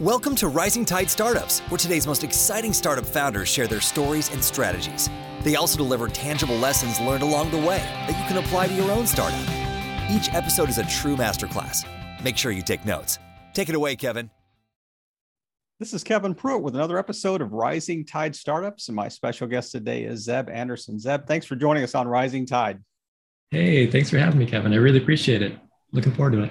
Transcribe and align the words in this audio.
Welcome 0.00 0.34
to 0.36 0.48
Rising 0.48 0.84
Tide 0.84 1.08
Startups, 1.08 1.60
where 1.68 1.78
today's 1.78 2.04
most 2.04 2.24
exciting 2.24 2.72
startup 2.72 3.06
founders 3.06 3.48
share 3.48 3.68
their 3.68 3.80
stories 3.80 4.28
and 4.32 4.42
strategies. 4.42 5.08
They 5.42 5.54
also 5.54 5.76
deliver 5.76 6.08
tangible 6.08 6.56
lessons 6.56 6.98
learned 6.98 7.22
along 7.22 7.52
the 7.52 7.58
way 7.58 7.78
that 7.78 8.18
you 8.18 8.26
can 8.26 8.44
apply 8.44 8.66
to 8.66 8.74
your 8.74 8.90
own 8.90 9.06
startup. 9.06 9.38
Each 10.10 10.34
episode 10.34 10.68
is 10.68 10.78
a 10.78 10.86
true 10.86 11.14
masterclass. 11.14 11.86
Make 12.24 12.36
sure 12.36 12.50
you 12.50 12.60
take 12.60 12.84
notes. 12.84 13.20
Take 13.52 13.68
it 13.68 13.76
away, 13.76 13.94
Kevin. 13.94 14.30
This 15.78 15.94
is 15.94 16.02
Kevin 16.02 16.34
Pruitt 16.34 16.64
with 16.64 16.74
another 16.74 16.98
episode 16.98 17.40
of 17.40 17.52
Rising 17.52 18.04
Tide 18.04 18.34
Startups, 18.34 18.88
and 18.88 18.96
my 18.96 19.06
special 19.06 19.46
guest 19.46 19.70
today 19.70 20.02
is 20.02 20.24
Zeb 20.24 20.48
Anderson. 20.48 20.98
Zeb, 20.98 21.28
thanks 21.28 21.46
for 21.46 21.54
joining 21.54 21.84
us 21.84 21.94
on 21.94 22.08
Rising 22.08 22.46
Tide. 22.46 22.82
Hey, 23.52 23.88
thanks 23.88 24.10
for 24.10 24.18
having 24.18 24.40
me, 24.40 24.46
Kevin. 24.46 24.72
I 24.72 24.76
really 24.78 24.98
appreciate 24.98 25.40
it. 25.40 25.56
Looking 25.92 26.14
forward 26.14 26.32
to 26.32 26.42
it. 26.42 26.50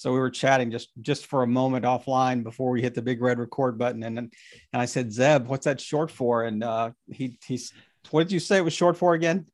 So 0.00 0.14
we 0.14 0.18
were 0.18 0.30
chatting 0.30 0.70
just 0.70 0.88
just 1.02 1.26
for 1.26 1.42
a 1.42 1.46
moment 1.46 1.84
offline 1.84 2.42
before 2.42 2.70
we 2.70 2.80
hit 2.80 2.94
the 2.94 3.02
big 3.02 3.20
red 3.20 3.38
record 3.38 3.76
button, 3.76 4.02
and 4.02 4.16
and 4.18 4.32
I 4.72 4.86
said, 4.86 5.12
Zeb, 5.12 5.46
what's 5.46 5.66
that 5.66 5.78
short 5.78 6.10
for? 6.10 6.44
And 6.44 6.64
uh, 6.64 6.92
he 7.12 7.36
he's 7.46 7.74
what 8.10 8.22
did 8.22 8.32
you 8.32 8.40
say 8.40 8.56
it 8.56 8.64
was 8.64 8.72
short 8.72 8.96
for 8.96 9.12
again? 9.12 9.44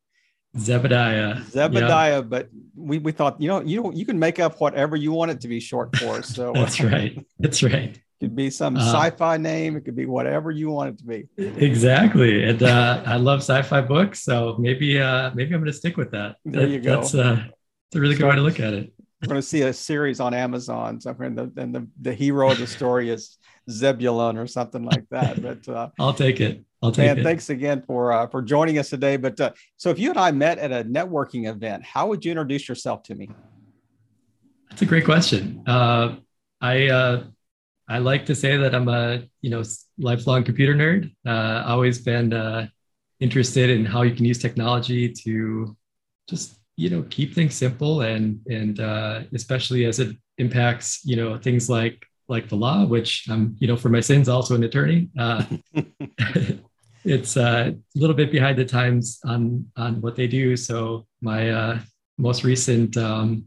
Zebediah. 0.57 1.43
Zebediah, 1.47 2.29
but 2.29 2.49
we, 2.77 2.99
we 2.99 3.11
thought, 3.11 3.41
you 3.41 3.49
know, 3.49 3.61
you 3.61 3.93
you 3.93 4.07
can 4.07 4.21
make 4.21 4.39
up 4.39 4.61
whatever 4.61 4.95
you 4.95 5.11
want 5.11 5.33
it 5.33 5.41
to 5.41 5.49
be 5.49 5.59
short 5.59 5.97
for. 5.97 6.23
So 6.23 6.53
that's 6.53 6.81
right. 6.81 7.27
That's 7.41 7.65
right. 7.65 7.97
It 7.97 8.01
could 8.21 8.37
be 8.37 8.49
some 8.51 8.77
uh, 8.77 8.93
sci-fi 8.93 9.39
name. 9.39 9.77
It 9.77 9.81
could 9.81 9.97
be 9.97 10.07
whatever 10.07 10.53
you 10.53 10.71
want 10.71 10.91
it 10.91 10.99
to 10.99 11.05
be. 11.05 11.27
Exactly. 11.37 12.45
And 12.45 12.63
uh, 12.63 13.03
I 13.05 13.17
love 13.17 13.41
sci-fi 13.41 13.81
books, 13.81 14.23
so 14.23 14.55
maybe 14.61 15.01
uh, 15.01 15.33
maybe 15.35 15.55
I'm 15.55 15.61
going 15.61 15.73
to 15.73 15.77
stick 15.77 15.97
with 15.97 16.13
that. 16.13 16.37
There 16.45 16.63
that, 16.63 16.71
you 16.71 16.79
go. 16.79 17.01
That's, 17.01 17.17
uh, 17.17 17.35
that's 17.35 17.97
a 17.97 18.01
really 18.01 18.15
good 18.15 18.29
way 18.29 18.37
to 18.37 18.43
look 18.43 18.61
at 18.61 18.75
it 18.75 18.93
we're 19.27 19.35
going 19.35 19.43
to 19.43 19.47
see 19.47 19.63
a 19.63 19.73
series 19.73 20.21
on 20.21 20.35
Amazon. 20.35 21.01
So, 21.01 21.15
and 21.19 21.37
the, 21.37 21.53
and 21.57 21.75
the, 21.75 21.89
the 22.01 22.15
hero 22.15 22.51
of 22.51 22.59
the 22.59 22.67
story 22.67 23.11
is 23.11 23.39
Zebulon 23.69 24.37
or 24.37 24.47
something 24.47 24.85
like 24.85 25.09
that. 25.11 25.43
But 25.47 25.69
uh, 25.69 25.89
I'll 25.99 26.15
take 26.15 26.41
it. 26.41 26.65
I'll 26.83 26.93
take 26.93 27.07
man, 27.07 27.19
it. 27.19 27.23
Thanks 27.23 27.51
again 27.51 27.83
for 27.87 28.13
uh, 28.13 28.27
for 28.29 28.43
joining 28.43 28.79
us 28.79 28.91
today. 28.91 29.17
But 29.17 29.41
uh, 29.41 29.53
so, 29.77 29.91
if 29.91 29.99
you 29.99 30.11
and 30.11 30.19
I 30.19 30.31
met 30.31 30.59
at 30.59 30.71
a 30.71 30.85
networking 30.85 31.49
event, 31.49 31.85
how 31.85 32.07
would 32.09 32.25
you 32.25 32.31
introduce 32.31 32.69
yourself 32.69 33.03
to 33.05 33.15
me? 33.15 33.31
That's 34.71 34.83
a 34.83 34.87
great 34.87 35.05
question. 35.05 35.63
Uh, 35.67 36.17
I 36.61 36.89
uh, 36.89 37.25
I 37.89 37.99
like 37.99 38.27
to 38.27 38.35
say 38.35 38.57
that 38.57 38.75
I'm 38.75 38.89
a 38.89 39.23
you 39.41 39.51
know 39.51 39.63
lifelong 39.99 40.45
computer 40.45 40.75
nerd. 40.75 41.13
Uh, 41.27 41.65
always 41.67 41.99
been 42.01 42.33
uh, 42.33 42.69
interested 43.21 43.71
in 43.71 43.85
how 43.85 44.03
you 44.03 44.15
can 44.15 44.25
use 44.25 44.39
technology 44.39 45.13
to 45.25 45.77
just 46.29 46.59
you 46.77 46.91
know 46.91 47.03
keep 47.11 47.35
things 47.35 47.55
simple 47.55 48.03
and 48.03 48.41
and 48.47 48.81
uh, 48.81 49.23
especially 49.33 49.85
as 49.85 49.99
it 49.99 50.17
impacts 50.39 51.01
you 51.05 51.17
know 51.17 51.39
things 51.39 51.69
like 51.71 52.05
like 52.29 52.49
the 52.49 52.57
law 52.57 52.85
which 52.85 53.27
i'm 53.31 53.57
you 53.59 53.69
know 53.69 53.77
for 53.77 53.89
my 53.89 54.01
sins 54.01 54.29
also 54.29 54.55
an 54.55 54.65
attorney. 54.65 55.09
Uh, 55.19 55.45
it's 57.05 57.37
uh, 57.37 57.71
a 57.73 57.99
little 57.99 58.17
bit 58.17 58.33
behind 58.33 58.59
the 58.59 58.65
times 58.65 59.21
on 59.25 59.65
on 59.77 60.01
what 60.01 60.17
they 60.17 60.27
do. 60.27 60.57
So 60.57 61.07
my 61.21 61.51
uh, 61.51 61.79
most 62.19 62.45
recent 62.45 62.97
um, 62.97 63.45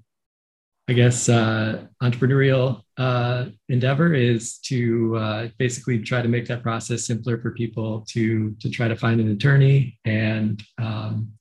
i 0.88 0.94
guess 0.94 1.30
uh, 1.30 1.86
entrepreneurial 2.02 2.82
uh, 2.98 3.46
endeavor 3.70 4.14
is 4.14 4.58
to 4.60 5.16
uh, 5.18 5.48
basically 5.58 6.00
try 6.00 6.22
to 6.22 6.28
make 6.28 6.46
that 6.46 6.64
process 6.64 7.06
simpler 7.06 7.38
for 7.40 7.52
people 7.52 8.06
to 8.08 8.52
to 8.60 8.70
try 8.70 8.88
to 8.88 8.96
find 8.96 9.20
an 9.20 9.32
attorney 9.32 9.98
and 10.06 10.64
um, 10.80 11.32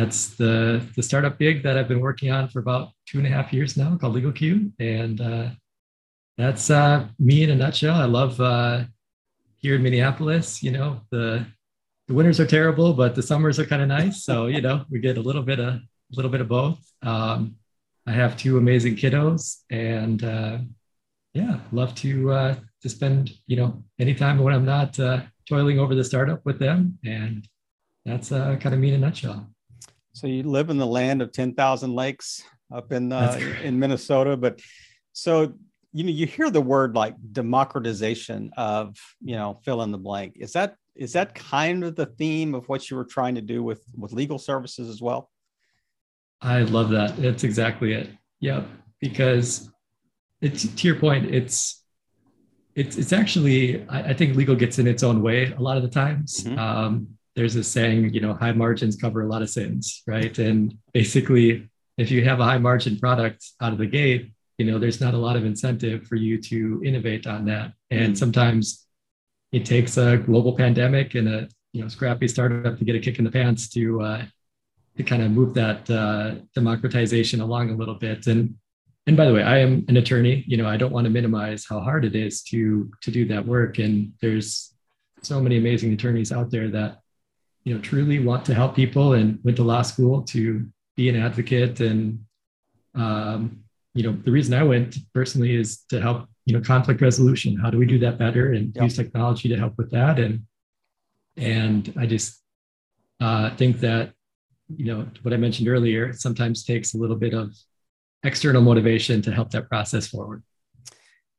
that's 0.00 0.28
the 0.30 0.82
the 0.96 1.02
startup 1.02 1.38
gig 1.38 1.62
that 1.62 1.76
I've 1.76 1.88
been 1.88 2.00
working 2.00 2.30
on 2.30 2.48
for 2.48 2.60
about 2.60 2.92
two 3.06 3.18
and 3.18 3.26
a 3.26 3.30
half 3.30 3.52
years 3.52 3.76
now, 3.76 3.98
called 3.98 4.14
Legal 4.14 4.32
LegalQ, 4.32 4.72
and 4.78 5.20
uh, 5.20 5.50
that's 6.38 6.70
uh, 6.70 7.06
me 7.18 7.42
in 7.42 7.50
a 7.50 7.54
nutshell. 7.54 7.96
I 7.96 8.06
love 8.06 8.40
uh, 8.40 8.84
here 9.58 9.74
in 9.74 9.82
Minneapolis. 9.82 10.62
You 10.62 10.72
know, 10.72 11.02
the 11.10 11.44
the 12.08 12.14
winters 12.14 12.40
are 12.40 12.46
terrible, 12.46 12.94
but 12.94 13.14
the 13.14 13.22
summers 13.22 13.58
are 13.58 13.66
kind 13.66 13.82
of 13.82 13.88
nice. 13.88 14.24
So 14.24 14.46
you 14.46 14.62
know, 14.62 14.86
we 14.88 15.00
get 15.00 15.18
a 15.18 15.20
little 15.20 15.42
bit 15.42 15.60
of 15.60 15.74
a 15.74 15.82
little 16.12 16.30
bit 16.30 16.40
of 16.40 16.48
both. 16.48 16.78
Um, 17.02 17.56
I 18.06 18.12
have 18.12 18.38
two 18.38 18.56
amazing 18.56 18.96
kiddos, 18.96 19.58
and 19.68 20.24
uh, 20.24 20.58
yeah, 21.34 21.60
love 21.72 21.94
to 21.96 22.32
uh, 22.32 22.54
to 22.80 22.88
spend 22.88 23.32
you 23.46 23.56
know 23.56 23.84
anytime 23.98 24.38
when 24.38 24.54
I'm 24.54 24.64
not 24.64 24.98
uh, 24.98 25.20
toiling 25.46 25.78
over 25.78 25.94
the 25.94 26.04
startup 26.04 26.40
with 26.46 26.58
them, 26.58 26.98
and 27.04 27.46
that's 28.06 28.30
kind 28.30 28.72
of 28.72 28.78
me 28.78 28.88
in 28.88 28.94
a 28.94 28.98
nutshell. 28.98 29.46
So 30.12 30.26
you 30.26 30.42
live 30.42 30.70
in 30.70 30.78
the 30.78 30.86
land 30.86 31.22
of 31.22 31.32
10,000 31.32 31.94
lakes 31.94 32.42
up 32.72 32.92
in 32.92 33.12
uh, 33.12 33.38
in 33.62 33.78
Minnesota, 33.78 34.36
but 34.36 34.60
so 35.12 35.54
you 35.92 36.04
know 36.04 36.10
you 36.10 36.26
hear 36.26 36.50
the 36.50 36.60
word 36.60 36.94
like 36.94 37.14
democratization 37.32 38.50
of 38.56 38.96
you 39.20 39.36
know 39.36 39.58
fill 39.64 39.82
in 39.82 39.90
the 39.90 39.98
blank. 39.98 40.36
Is 40.36 40.52
that 40.52 40.76
is 40.94 41.12
that 41.14 41.34
kind 41.34 41.84
of 41.84 41.96
the 41.96 42.06
theme 42.06 42.54
of 42.54 42.68
what 42.68 42.90
you 42.90 42.96
were 42.96 43.04
trying 43.04 43.34
to 43.36 43.40
do 43.40 43.62
with 43.62 43.82
with 43.96 44.12
legal 44.12 44.38
services 44.38 44.88
as 44.88 45.00
well? 45.00 45.30
I 46.40 46.62
love 46.62 46.90
that. 46.90 47.16
That's 47.16 47.44
exactly 47.44 47.92
it. 47.92 48.10
Yep. 48.40 48.66
Because 49.00 49.70
it's 50.40 50.66
to 50.66 50.86
your 50.86 50.96
point, 50.96 51.34
it's 51.34 51.82
it's 52.74 52.96
it's 52.96 53.12
actually 53.12 53.86
I, 53.88 54.10
I 54.10 54.14
think 54.14 54.36
legal 54.36 54.56
gets 54.56 54.78
in 54.78 54.86
its 54.86 55.02
own 55.02 55.22
way 55.22 55.52
a 55.52 55.60
lot 55.60 55.76
of 55.76 55.82
the 55.82 55.88
times. 55.88 56.44
Mm-hmm. 56.44 56.58
Um, 56.58 57.08
there's 57.36 57.56
a 57.56 57.64
saying, 57.64 58.12
you 58.12 58.20
know, 58.20 58.34
high 58.34 58.52
margins 58.52 58.96
cover 58.96 59.22
a 59.22 59.28
lot 59.28 59.42
of 59.42 59.50
sins, 59.50 60.02
right? 60.06 60.36
And 60.38 60.76
basically, 60.92 61.68
if 61.96 62.10
you 62.10 62.24
have 62.24 62.40
a 62.40 62.44
high 62.44 62.58
margin 62.58 62.98
product 62.98 63.44
out 63.60 63.72
of 63.72 63.78
the 63.78 63.86
gate, 63.86 64.32
you 64.58 64.66
know, 64.66 64.78
there's 64.78 65.00
not 65.00 65.14
a 65.14 65.18
lot 65.18 65.36
of 65.36 65.44
incentive 65.44 66.06
for 66.06 66.16
you 66.16 66.40
to 66.42 66.82
innovate 66.84 67.26
on 67.26 67.46
that. 67.46 67.72
And 67.90 68.14
mm. 68.14 68.16
sometimes 68.16 68.86
it 69.52 69.64
takes 69.64 69.96
a 69.96 70.16
global 70.18 70.54
pandemic 70.56 71.14
and 71.14 71.28
a 71.28 71.48
you 71.72 71.82
know 71.82 71.88
scrappy 71.88 72.28
startup 72.28 72.78
to 72.78 72.84
get 72.84 72.96
a 72.96 73.00
kick 73.00 73.18
in 73.18 73.24
the 73.24 73.30
pants 73.30 73.68
to 73.70 74.00
uh, 74.02 74.24
to 74.96 75.02
kind 75.02 75.22
of 75.22 75.30
move 75.30 75.54
that 75.54 75.88
uh, 75.90 76.34
democratization 76.54 77.40
along 77.40 77.70
a 77.70 77.76
little 77.76 77.94
bit. 77.94 78.26
And 78.26 78.56
and 79.06 79.16
by 79.16 79.24
the 79.24 79.32
way, 79.32 79.42
I 79.42 79.58
am 79.58 79.84
an 79.88 79.96
attorney. 79.96 80.44
You 80.46 80.56
know, 80.56 80.66
I 80.66 80.76
don't 80.76 80.92
want 80.92 81.04
to 81.06 81.10
minimize 81.10 81.64
how 81.68 81.80
hard 81.80 82.04
it 82.04 82.14
is 82.14 82.42
to 82.44 82.90
to 83.02 83.10
do 83.10 83.26
that 83.28 83.46
work. 83.46 83.78
And 83.78 84.12
there's 84.20 84.74
so 85.22 85.40
many 85.40 85.58
amazing 85.58 85.92
attorneys 85.92 86.32
out 86.32 86.50
there 86.50 86.68
that 86.70 86.98
you 87.64 87.74
know 87.74 87.80
truly 87.80 88.18
want 88.18 88.44
to 88.46 88.54
help 88.54 88.74
people 88.74 89.12
and 89.14 89.38
went 89.42 89.56
to 89.56 89.62
law 89.62 89.82
school 89.82 90.22
to 90.22 90.66
be 90.96 91.08
an 91.08 91.16
advocate. 91.16 91.80
And 91.80 92.24
um, 92.94 93.60
you 93.94 94.02
know 94.02 94.12
the 94.12 94.30
reason 94.30 94.54
i 94.54 94.62
went 94.62 94.96
personally 95.12 95.54
is 95.54 95.78
to 95.88 96.00
help 96.00 96.28
you 96.46 96.54
know 96.54 96.60
conflict 96.60 97.00
resolution. 97.00 97.56
How 97.56 97.70
do 97.70 97.78
we 97.78 97.86
do 97.86 97.98
that 98.00 98.18
better? 98.18 98.52
And 98.52 98.74
yep. 98.74 98.84
use 98.84 98.96
technology 98.96 99.48
to 99.48 99.56
help 99.56 99.76
with 99.78 99.90
that. 99.90 100.18
And 100.18 100.46
and 101.36 101.92
i 101.98 102.06
just 102.06 102.42
uh, 103.20 103.54
think 103.56 103.80
that 103.80 104.12
you 104.76 104.86
know 104.86 105.06
what 105.22 105.34
i 105.34 105.36
mentioned 105.36 105.68
earlier 105.68 106.12
sometimes 106.12 106.64
takes 106.64 106.94
a 106.94 106.98
little 106.98 107.16
bit 107.16 107.34
of 107.34 107.54
external 108.22 108.62
motivation 108.62 109.22
to 109.22 109.32
help 109.32 109.50
that 109.50 109.68
process 109.68 110.06
forward. 110.06 110.42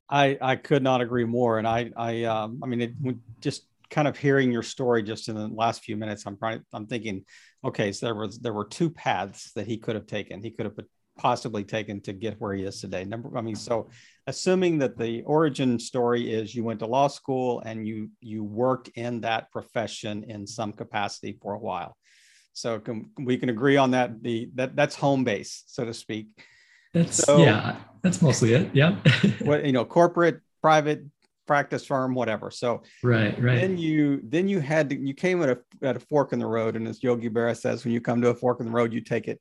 I 0.10 0.38
i 0.42 0.56
could 0.56 0.84
not 0.84 1.02
agree 1.02 1.26
more. 1.26 1.58
And 1.58 1.68
i 1.68 1.90
i 1.96 2.24
um, 2.24 2.60
i 2.64 2.68
mean 2.68 2.82
it 2.82 2.94
just 3.40 3.66
kind 3.92 4.08
of 4.08 4.18
hearing 4.18 4.52
your 4.52 4.64
story 4.64 5.04
just 5.04 5.30
in 5.30 5.36
the 5.36 5.48
last 5.50 5.84
few 5.84 5.98
minutes, 5.98 6.26
I'm 6.26 6.38
probably, 6.38 6.62
I'm 6.74 6.88
thinking, 6.88 7.26
okay, 7.64 7.92
so 7.92 8.08
there 8.08 8.16
was 8.16 8.40
there 8.40 8.54
were 8.54 8.66
two 8.66 8.90
paths 8.90 9.52
that 9.54 9.68
he 9.68 9.78
could 9.78 9.96
have 9.96 10.08
taken. 10.08 10.42
He 10.42 10.50
could 10.50 10.66
have 10.66 10.76
possibly 11.18 11.64
taken 11.64 12.02
to 12.02 12.14
get 12.14 12.40
where 12.40 12.54
he 12.54 12.64
is 12.64 12.80
today. 12.80 13.04
Number, 13.04 13.38
I 13.38 13.42
mean, 13.42 13.56
so 13.56 13.90
assuming 14.26 14.80
that 14.80 14.98
the 14.98 15.22
origin 15.24 15.78
story 15.78 16.34
is 16.34 16.56
you 16.56 16.64
went 16.64 16.80
to 16.80 16.88
law 16.88 17.08
school 17.08 17.62
and 17.66 17.86
you 17.86 18.10
you 18.22 18.44
worked 18.44 18.88
in 18.96 19.22
that 19.22 19.52
profession 19.52 20.24
in 20.24 20.48
some 20.48 20.74
capacity 20.74 21.38
for 21.42 21.54
a 21.54 21.60
while. 21.60 21.96
So 22.54 22.80
can, 22.80 23.12
we 23.18 23.38
can 23.38 23.50
agree 23.50 23.78
on 23.78 23.92
that. 23.92 24.24
The 24.24 24.50
that 24.56 24.76
that's 24.76 24.96
home 24.96 25.24
base, 25.24 25.64
so 25.68 25.86
to 25.86 25.94
speak. 25.94 26.28
That's 26.94 27.24
so, 27.24 27.38
yeah, 27.38 27.78
that's 28.02 28.22
mostly 28.22 28.54
it. 28.54 28.70
Yeah. 28.74 28.96
what 29.42 29.66
you 29.66 29.72
know, 29.72 29.86
corporate, 29.86 30.42
private, 30.62 31.04
practice 31.52 31.86
firm, 31.86 32.14
whatever. 32.14 32.50
So 32.50 32.82
right, 33.04 33.38
right. 33.44 33.60
Then 33.60 33.78
you 33.78 34.22
then 34.24 34.48
you 34.48 34.62
had 34.62 34.90
to, 34.90 34.96
you 34.96 35.14
came 35.14 35.44
at 35.44 35.50
a 35.50 35.60
at 35.82 35.98
a 35.98 36.00
fork 36.00 36.32
in 36.32 36.40
the 36.40 36.48
road, 36.48 36.78
and 36.78 36.88
as 36.88 37.04
Yogi 37.04 37.30
Berra 37.30 37.58
says, 37.58 37.84
when 37.84 37.94
you 37.94 38.00
come 38.00 38.22
to 38.22 38.30
a 38.30 38.34
fork 38.34 38.62
in 38.62 38.68
the 38.68 38.72
road, 38.72 38.94
you 38.94 39.02
take 39.02 39.28
it. 39.28 39.38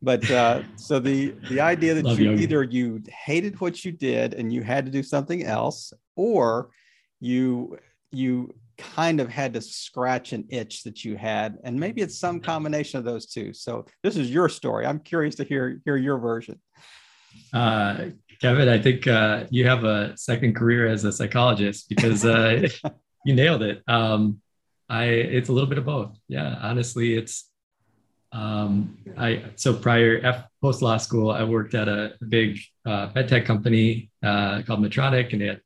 But 0.00 0.30
uh, 0.30 0.62
so 0.76 1.00
the 1.00 1.34
the 1.50 1.60
idea 1.60 1.94
that 1.94 2.04
Love 2.04 2.20
you 2.20 2.30
Yogi. 2.30 2.44
either 2.44 2.62
you 2.62 3.02
hated 3.08 3.60
what 3.60 3.84
you 3.84 3.90
did 3.90 4.34
and 4.34 4.52
you 4.52 4.62
had 4.62 4.86
to 4.86 4.92
do 4.92 5.02
something 5.02 5.44
else, 5.44 5.92
or 6.14 6.70
you 7.18 7.76
you 8.12 8.54
kind 8.78 9.18
of 9.18 9.28
had 9.28 9.52
to 9.54 9.60
scratch 9.60 10.32
an 10.32 10.46
itch 10.50 10.84
that 10.84 11.04
you 11.04 11.16
had, 11.16 11.58
and 11.64 11.74
maybe 11.76 12.02
it's 12.02 12.20
some 12.20 12.38
combination 12.38 13.00
of 13.00 13.04
those 13.04 13.26
two. 13.26 13.52
So 13.52 13.84
this 14.04 14.16
is 14.16 14.30
your 14.30 14.48
story. 14.48 14.86
I'm 14.86 15.00
curious 15.00 15.34
to 15.34 15.44
hear 15.44 15.80
hear 15.84 15.96
your 15.96 16.18
version. 16.18 16.60
Uh, 17.52 18.10
Kevin, 18.40 18.68
I 18.68 18.78
think 18.80 19.06
uh, 19.06 19.44
you 19.50 19.66
have 19.66 19.84
a 19.84 20.16
second 20.16 20.54
career 20.54 20.86
as 20.86 21.04
a 21.04 21.12
psychologist 21.12 21.88
because 21.88 22.24
uh, 22.24 22.68
you 23.24 23.34
nailed 23.34 23.62
it. 23.62 23.82
Um, 23.88 24.40
I 24.88 25.04
it's 25.04 25.48
a 25.48 25.52
little 25.52 25.68
bit 25.68 25.78
of 25.78 25.84
both. 25.84 26.16
Yeah, 26.28 26.56
honestly, 26.62 27.14
it's 27.14 27.50
um, 28.32 28.96
I 29.16 29.42
so 29.56 29.74
prior 29.74 30.20
F 30.22 30.44
post 30.62 30.82
law 30.82 30.96
school, 30.98 31.30
I 31.30 31.44
worked 31.44 31.74
at 31.74 31.88
a 31.88 32.12
big 32.28 32.58
uh, 32.86 33.10
med 33.14 33.28
tech 33.28 33.44
company 33.44 34.10
uh, 34.22 34.62
called 34.62 34.80
Medtronic, 34.80 35.32
and 35.32 35.42
they 35.42 35.46
had 35.46 35.60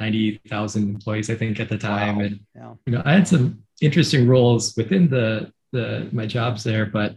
90,000 0.00 0.94
employees, 0.94 1.30
I 1.30 1.34
think, 1.34 1.60
at 1.60 1.68
the 1.68 1.78
time. 1.78 2.16
Wow. 2.18 2.24
And 2.24 2.40
Yeah. 2.54 2.74
you 2.86 2.92
know, 2.92 3.02
I 3.04 3.12
had 3.14 3.28
some 3.28 3.62
interesting 3.80 4.26
roles 4.28 4.76
within 4.76 5.08
the 5.08 5.52
the 5.72 6.08
my 6.12 6.26
jobs 6.26 6.62
there, 6.62 6.86
but 6.86 7.16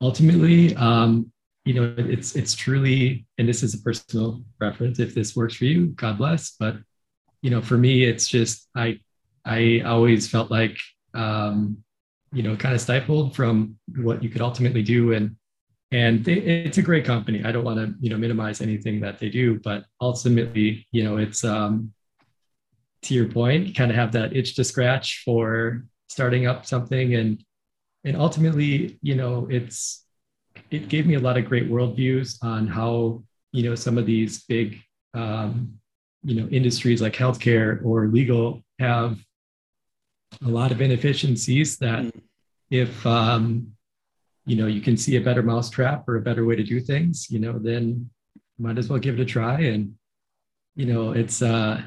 ultimately, 0.00 0.74
um, 0.76 1.30
you 1.64 1.74
know, 1.74 1.94
it's 1.96 2.34
it's 2.34 2.54
truly, 2.54 3.26
and 3.38 3.48
this 3.48 3.62
is 3.62 3.74
a 3.74 3.78
personal 3.78 4.42
preference. 4.58 4.98
If 4.98 5.14
this 5.14 5.36
works 5.36 5.54
for 5.54 5.64
you, 5.64 5.88
God 5.88 6.18
bless. 6.18 6.56
But 6.58 6.76
you 7.40 7.50
know, 7.50 7.60
for 7.60 7.78
me, 7.78 8.04
it's 8.04 8.28
just 8.28 8.68
I 8.74 8.98
I 9.44 9.82
always 9.84 10.28
felt 10.28 10.50
like 10.50 10.78
um, 11.14 11.78
you 12.32 12.42
know, 12.42 12.56
kind 12.56 12.74
of 12.74 12.80
stifled 12.80 13.36
from 13.36 13.78
what 13.96 14.22
you 14.22 14.30
could 14.30 14.40
ultimately 14.40 14.82
do, 14.82 15.12
and 15.12 15.36
and 15.92 16.24
they, 16.24 16.34
it's 16.34 16.78
a 16.78 16.82
great 16.82 17.04
company. 17.04 17.44
I 17.44 17.52
don't 17.52 17.64
want 17.64 17.78
to 17.78 17.94
you 18.00 18.10
know 18.10 18.16
minimize 18.16 18.60
anything 18.60 19.00
that 19.00 19.18
they 19.18 19.28
do, 19.28 19.60
but 19.60 19.84
ultimately, 20.00 20.86
you 20.90 21.04
know, 21.04 21.18
it's 21.18 21.44
um, 21.44 21.92
to 23.02 23.14
your 23.14 23.28
point, 23.28 23.76
kind 23.76 23.90
of 23.90 23.96
have 23.96 24.12
that 24.12 24.34
itch 24.34 24.56
to 24.56 24.64
scratch 24.64 25.22
for 25.24 25.84
starting 26.08 26.46
up 26.46 26.66
something 26.66 27.14
and 27.14 27.44
and 28.04 28.16
ultimately, 28.16 28.98
you 29.00 29.14
know, 29.14 29.46
it's 29.48 30.04
it 30.70 30.88
gave 30.88 31.06
me 31.06 31.14
a 31.14 31.20
lot 31.20 31.36
of 31.36 31.44
great 31.46 31.70
worldviews 31.70 32.38
on 32.42 32.66
how 32.66 33.22
you 33.52 33.62
know 33.62 33.74
some 33.74 33.98
of 33.98 34.06
these 34.06 34.44
big 34.44 34.80
um, 35.14 35.72
you 36.22 36.40
know 36.40 36.48
industries 36.48 37.02
like 37.02 37.14
healthcare 37.14 37.84
or 37.84 38.06
legal 38.06 38.62
have 38.78 39.18
a 40.44 40.48
lot 40.48 40.72
of 40.72 40.80
inefficiencies 40.80 41.78
that 41.78 42.02
Mm. 42.04 42.20
if 42.70 43.06
um, 43.06 43.72
you 44.46 44.56
know 44.56 44.66
you 44.66 44.80
can 44.80 44.96
see 44.96 45.16
a 45.16 45.20
better 45.20 45.42
mousetrap 45.42 46.08
or 46.08 46.16
a 46.16 46.22
better 46.22 46.44
way 46.44 46.56
to 46.56 46.64
do 46.64 46.80
things 46.80 47.30
you 47.30 47.38
know 47.38 47.58
then 47.58 48.08
might 48.58 48.78
as 48.78 48.88
well 48.88 48.98
give 48.98 49.18
it 49.18 49.22
a 49.22 49.24
try 49.24 49.60
and 49.60 49.94
you 50.74 50.86
know 50.86 51.12
it's 51.12 51.42
uh 51.42 51.80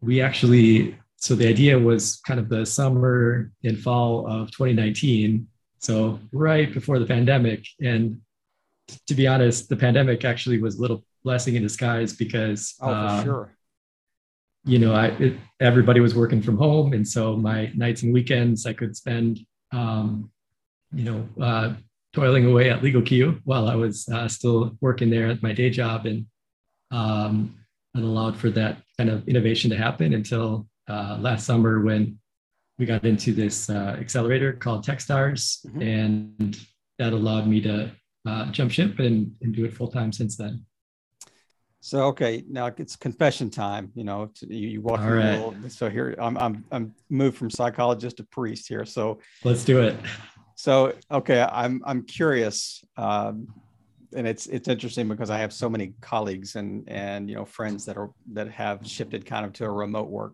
we 0.00 0.20
actually 0.20 0.96
so 1.16 1.34
the 1.34 1.46
idea 1.48 1.78
was 1.78 2.16
kind 2.26 2.38
of 2.40 2.48
the 2.48 2.64
summer 2.64 3.50
and 3.64 3.78
fall 3.78 4.26
of 4.26 4.50
2019 4.50 5.46
so 5.78 6.18
right 6.32 6.72
before 6.72 6.98
the 6.98 7.06
pandemic 7.06 7.66
and 7.80 8.20
to 9.06 9.14
be 9.14 9.26
honest 9.26 9.68
the 9.68 9.76
pandemic 9.76 10.24
actually 10.24 10.60
was 10.60 10.78
a 10.78 10.80
little 10.80 11.04
blessing 11.24 11.56
in 11.56 11.62
disguise 11.62 12.12
because 12.12 12.74
Oh, 12.80 12.86
for 12.86 12.92
uh, 12.92 13.24
sure. 13.24 13.56
you 14.64 14.78
know, 14.78 14.92
I 14.94 15.06
it, 15.18 15.34
everybody 15.60 16.00
was 16.00 16.14
working 16.14 16.40
from 16.40 16.56
home, 16.56 16.92
and 16.92 17.06
so 17.06 17.36
my 17.36 17.70
nights 17.74 18.02
and 18.02 18.12
weekends 18.14 18.64
I 18.64 18.72
could 18.72 18.96
spend, 18.96 19.40
um, 19.72 20.30
you 20.92 21.04
know, 21.04 21.28
uh, 21.40 21.74
toiling 22.12 22.46
away 22.46 22.70
at 22.70 22.82
Legal 22.82 23.02
Q 23.02 23.40
while 23.44 23.68
I 23.68 23.74
was 23.74 24.08
uh, 24.08 24.28
still 24.28 24.76
working 24.80 25.10
there 25.10 25.26
at 25.28 25.42
my 25.42 25.52
day 25.52 25.68
job, 25.70 26.06
and 26.06 26.26
um, 26.92 27.54
it 27.96 28.02
allowed 28.02 28.36
for 28.36 28.50
that 28.50 28.78
kind 28.98 29.10
of 29.10 29.26
innovation 29.28 29.70
to 29.70 29.76
happen 29.76 30.14
until 30.14 30.68
uh, 30.88 31.16
last 31.20 31.44
summer 31.44 31.80
when 31.82 32.18
we 32.78 32.86
got 32.86 33.04
into 33.04 33.32
this 33.32 33.70
uh, 33.70 33.96
accelerator 33.98 34.52
called 34.52 34.84
TechStars, 34.84 35.64
Mhm. 35.66 35.82
and 35.82 36.58
that 36.98 37.12
allowed 37.12 37.46
me 37.46 37.60
to 37.62 37.90
uh, 38.26 38.50
jump 38.50 38.72
ship 38.72 38.98
and, 38.98 39.32
and 39.42 39.54
do 39.54 39.64
it 39.64 39.72
full 39.74 39.88
time 39.88 40.12
since 40.12 40.36
then. 40.36 40.64
So 41.80 42.02
okay, 42.06 42.42
now 42.48 42.66
it's 42.66 42.96
confession 42.96 43.48
time. 43.48 43.92
You 43.94 44.02
know, 44.04 44.30
you, 44.42 44.68
you 44.68 44.80
walk 44.82 45.00
All 45.00 45.06
world. 45.10 45.70
So 45.70 45.88
here 45.88 46.16
I'm 46.18 46.36
I'm 46.36 46.64
I'm 46.72 46.94
moved 47.08 47.36
from 47.38 47.48
psychologist 47.50 48.16
to 48.16 48.24
priest 48.24 48.66
here. 48.68 48.84
So 48.84 49.20
Let's 49.44 49.64
do 49.64 49.80
it. 49.82 49.96
so 50.56 50.94
okay, 51.12 51.40
I'm 51.42 51.80
I'm 51.86 52.02
curious, 52.02 52.84
um, 52.96 53.46
and 54.16 54.26
it's 54.26 54.46
it's 54.48 54.66
interesting 54.66 55.06
because 55.06 55.30
I 55.30 55.38
have 55.38 55.52
so 55.52 55.68
many 55.70 55.92
colleagues 56.00 56.56
and 56.56 56.88
and 56.88 57.28
you 57.30 57.36
know 57.36 57.44
friends 57.44 57.84
that 57.86 57.96
are 57.96 58.10
that 58.32 58.48
have 58.50 58.84
shifted 58.84 59.24
kind 59.24 59.46
of 59.46 59.52
to 59.54 59.64
a 59.64 59.70
remote 59.70 60.08
work 60.08 60.32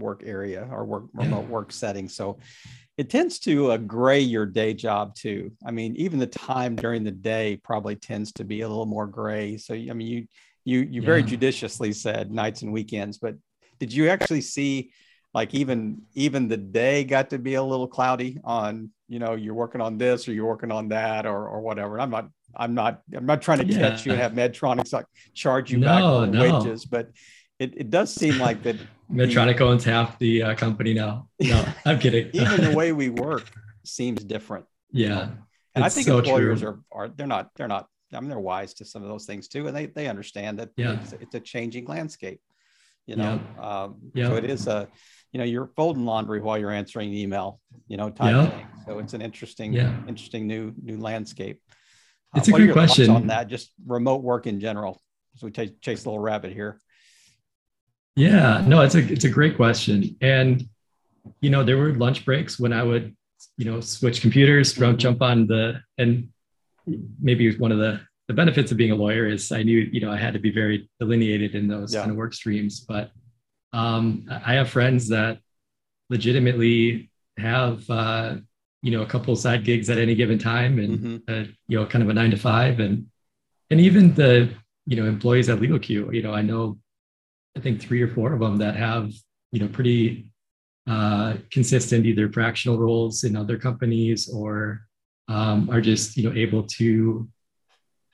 work 0.00 0.22
area 0.24 0.68
or 0.72 0.84
work 0.84 1.04
remote 1.14 1.48
work 1.48 1.72
setting. 1.72 2.08
So 2.08 2.38
it 2.98 3.08
tends 3.08 3.38
to 3.40 3.72
uh, 3.72 3.76
gray 3.78 4.20
your 4.20 4.44
day 4.46 4.74
job 4.74 5.14
too. 5.14 5.52
I 5.64 5.70
mean, 5.70 5.96
even 5.96 6.18
the 6.18 6.26
time 6.26 6.76
during 6.76 7.04
the 7.04 7.10
day 7.12 7.58
probably 7.62 7.96
tends 7.96 8.32
to 8.32 8.44
be 8.44 8.62
a 8.62 8.68
little 8.68 8.86
more 8.86 9.06
gray. 9.06 9.56
So 9.56 9.74
I 9.74 9.92
mean, 9.92 10.08
you 10.08 10.26
you 10.64 10.80
you 10.90 11.02
very 11.02 11.20
Yeah. 11.20 11.28
judiciously 11.28 11.92
said 11.92 12.30
nights 12.30 12.62
and 12.62 12.72
weekends, 12.72 13.18
but 13.18 13.36
did 13.78 13.92
you 13.92 14.08
actually 14.10 14.42
see 14.42 14.92
like 15.32 15.54
even 15.54 16.02
even 16.14 16.48
the 16.48 16.56
day 16.56 17.04
got 17.04 17.30
to 17.30 17.38
be 17.38 17.54
a 17.54 17.62
little 17.62 17.86
cloudy 17.86 18.40
on 18.44 18.90
you 19.08 19.18
know 19.20 19.34
you're 19.34 19.54
working 19.54 19.80
on 19.80 19.96
this 19.96 20.28
or 20.28 20.32
you're 20.32 20.46
working 20.46 20.72
on 20.72 20.88
that 20.88 21.24
or 21.24 21.48
or 21.48 21.60
whatever. 21.60 21.94
And 21.94 22.02
I'm 22.02 22.10
not 22.10 22.28
I'm 22.56 22.74
not 22.74 23.00
I'm 23.16 23.26
not 23.26 23.40
trying 23.40 23.66
to 23.66 23.78
catch 23.78 24.04
you 24.04 24.12
and 24.12 24.20
have 24.20 24.32
Medtronics 24.32 24.92
like 24.92 25.06
charge 25.34 25.70
you 25.72 25.78
back 25.78 26.02
No, 26.02 26.20
for 26.20 26.26
no. 26.26 26.40
wages, 26.40 26.84
but 26.84 27.10
it, 27.60 27.74
it 27.76 27.90
does 27.90 28.12
seem 28.12 28.38
like 28.38 28.62
that 28.64 28.76
Medtronic 29.12 29.60
owns 29.60 29.84
half 29.84 30.18
the 30.18 30.42
uh, 30.42 30.54
company 30.54 30.94
now. 30.94 31.28
No, 31.40 31.64
I'm 31.84 31.98
kidding. 31.98 32.30
even 32.32 32.62
the 32.62 32.74
way 32.76 32.92
we 32.92 33.08
work 33.10 33.50
seems 33.84 34.24
different. 34.24 34.64
yeah, 34.92 35.30
And 35.74 35.84
I 35.84 35.88
think 35.88 36.06
so 36.06 36.18
employers 36.18 36.60
true. 36.60 36.82
are, 36.92 37.04
are 37.04 37.08
they're 37.08 37.26
not 37.26 37.50
they're 37.56 37.68
not 37.68 37.86
I 38.12 38.20
mean 38.20 38.28
they're 38.30 38.38
wise 38.40 38.74
to 38.74 38.84
some 38.84 39.02
of 39.02 39.08
those 39.08 39.26
things 39.26 39.46
too, 39.48 39.66
and 39.68 39.76
they 39.76 39.86
they 39.86 40.08
understand 40.08 40.58
that 40.58 40.70
Yeah. 40.76 41.00
it's, 41.00 41.12
it's 41.12 41.34
a 41.34 41.40
changing 41.40 41.86
landscape. 41.86 42.40
You 43.06 43.16
know, 43.16 43.40
um, 43.60 43.96
Yeah. 44.14 44.28
so 44.28 44.36
it 44.36 44.44
is 44.44 44.66
a 44.68 44.88
you 45.32 45.38
know 45.38 45.44
you're 45.44 45.70
folding 45.76 46.04
laundry 46.06 46.40
while 46.40 46.56
you're 46.58 46.70
answering 46.70 47.12
email, 47.12 47.60
you 47.88 47.96
know, 47.96 48.10
type 48.10 48.32
Yeah. 48.34 48.46
thing. 48.50 48.66
So 48.86 48.98
it's 49.00 49.12
an 49.14 49.22
interesting 49.22 49.72
Yeah. 49.72 49.92
interesting 50.08 50.46
new 50.46 50.72
new 50.82 50.98
landscape. 50.98 51.60
It's 52.36 52.46
a 52.46 52.52
what 52.52 52.60
are 52.60 52.64
great 52.64 52.66
your 52.66 52.74
question. 52.74 53.10
on 53.10 53.26
that. 53.26 53.48
Just 53.48 53.72
remote 53.86 54.22
work 54.22 54.46
in 54.46 54.60
general. 54.60 55.00
So 55.36 55.46
we 55.48 55.50
chase, 55.50 55.72
chase 55.80 56.02
the 56.04 56.10
little 56.10 56.22
rabbit 56.22 56.52
here. 56.52 56.78
Yeah. 58.16 58.62
No, 58.66 58.80
it's 58.82 58.94
a 58.94 59.12
it's 59.12 59.24
a 59.24 59.28
great 59.30 59.56
question, 59.56 60.16
and 60.20 60.68
you 61.40 61.50
know 61.50 61.62
there 61.64 61.76
were 61.78 61.92
lunch 61.94 62.24
breaks 62.24 62.58
when 62.58 62.72
I 62.72 62.82
would 62.82 63.14
you 63.56 63.64
know 63.64 63.80
switch 63.80 64.20
computers, 64.20 64.72
jump 64.74 64.98
jump 64.98 65.22
on 65.22 65.46
the 65.46 65.80
and 65.98 66.28
maybe 67.20 67.56
one 67.58 67.72
of 67.72 67.78
the 67.78 68.00
the 68.28 68.34
benefits 68.34 68.70
of 68.70 68.76
being 68.78 68.90
a 68.92 68.94
lawyer 68.96 69.26
is 69.26 69.50
I 69.52 69.62
knew 69.62 69.78
you 69.92 70.00
know 70.00 70.10
I 70.10 70.16
had 70.16 70.34
to 70.34 70.38
be 70.40 70.50
very 70.52 70.88
delineated 71.00 71.54
in 71.54 71.68
those 71.68 71.92
Yeah. 71.94 72.00
kind 72.00 72.10
of 72.12 72.16
work 72.16 72.34
streams, 72.34 72.80
but 72.80 73.10
um, 73.72 74.26
I 74.44 74.54
have 74.54 74.68
friends 74.70 75.08
that 75.08 75.38
legitimately 76.10 77.10
have 77.38 77.88
uh, 77.90 78.36
you 78.82 78.90
know 78.90 79.02
a 79.02 79.06
couple 79.06 79.34
side 79.36 79.64
gigs 79.64 79.88
at 79.90 79.98
any 79.98 80.14
given 80.14 80.38
time 80.38 80.78
and 80.78 80.98
Mhm. 80.98 81.22
uh, 81.28 81.48
you 81.68 81.78
know 81.78 81.86
kind 81.86 82.02
of 82.02 82.08
a 82.10 82.14
nine 82.14 82.30
to 82.30 82.36
five 82.36 82.80
and 82.80 83.06
and 83.70 83.80
even 83.80 84.14
the 84.14 84.48
you 84.86 84.96
know 84.96 85.06
employees 85.06 85.48
at 85.48 85.60
legal 85.60 85.78
q 85.78 86.10
you 86.12 86.22
know 86.22 86.32
i 86.34 86.42
know 86.42 86.78
i 87.56 87.60
think 87.60 87.80
three 87.80 88.00
or 88.02 88.08
four 88.08 88.32
of 88.32 88.40
them 88.40 88.56
that 88.58 88.76
have 88.76 89.10
you 89.52 89.60
know 89.60 89.68
pretty 89.68 90.26
uh, 90.86 91.34
consistent 91.52 92.06
either 92.06 92.32
fractional 92.32 92.78
roles 92.78 93.22
in 93.24 93.36
other 93.36 93.56
companies 93.58 94.28
or 94.32 94.80
um, 95.28 95.68
are 95.70 95.80
just 95.80 96.16
you 96.16 96.24
know 96.28 96.34
able 96.34 96.62
to 96.64 97.28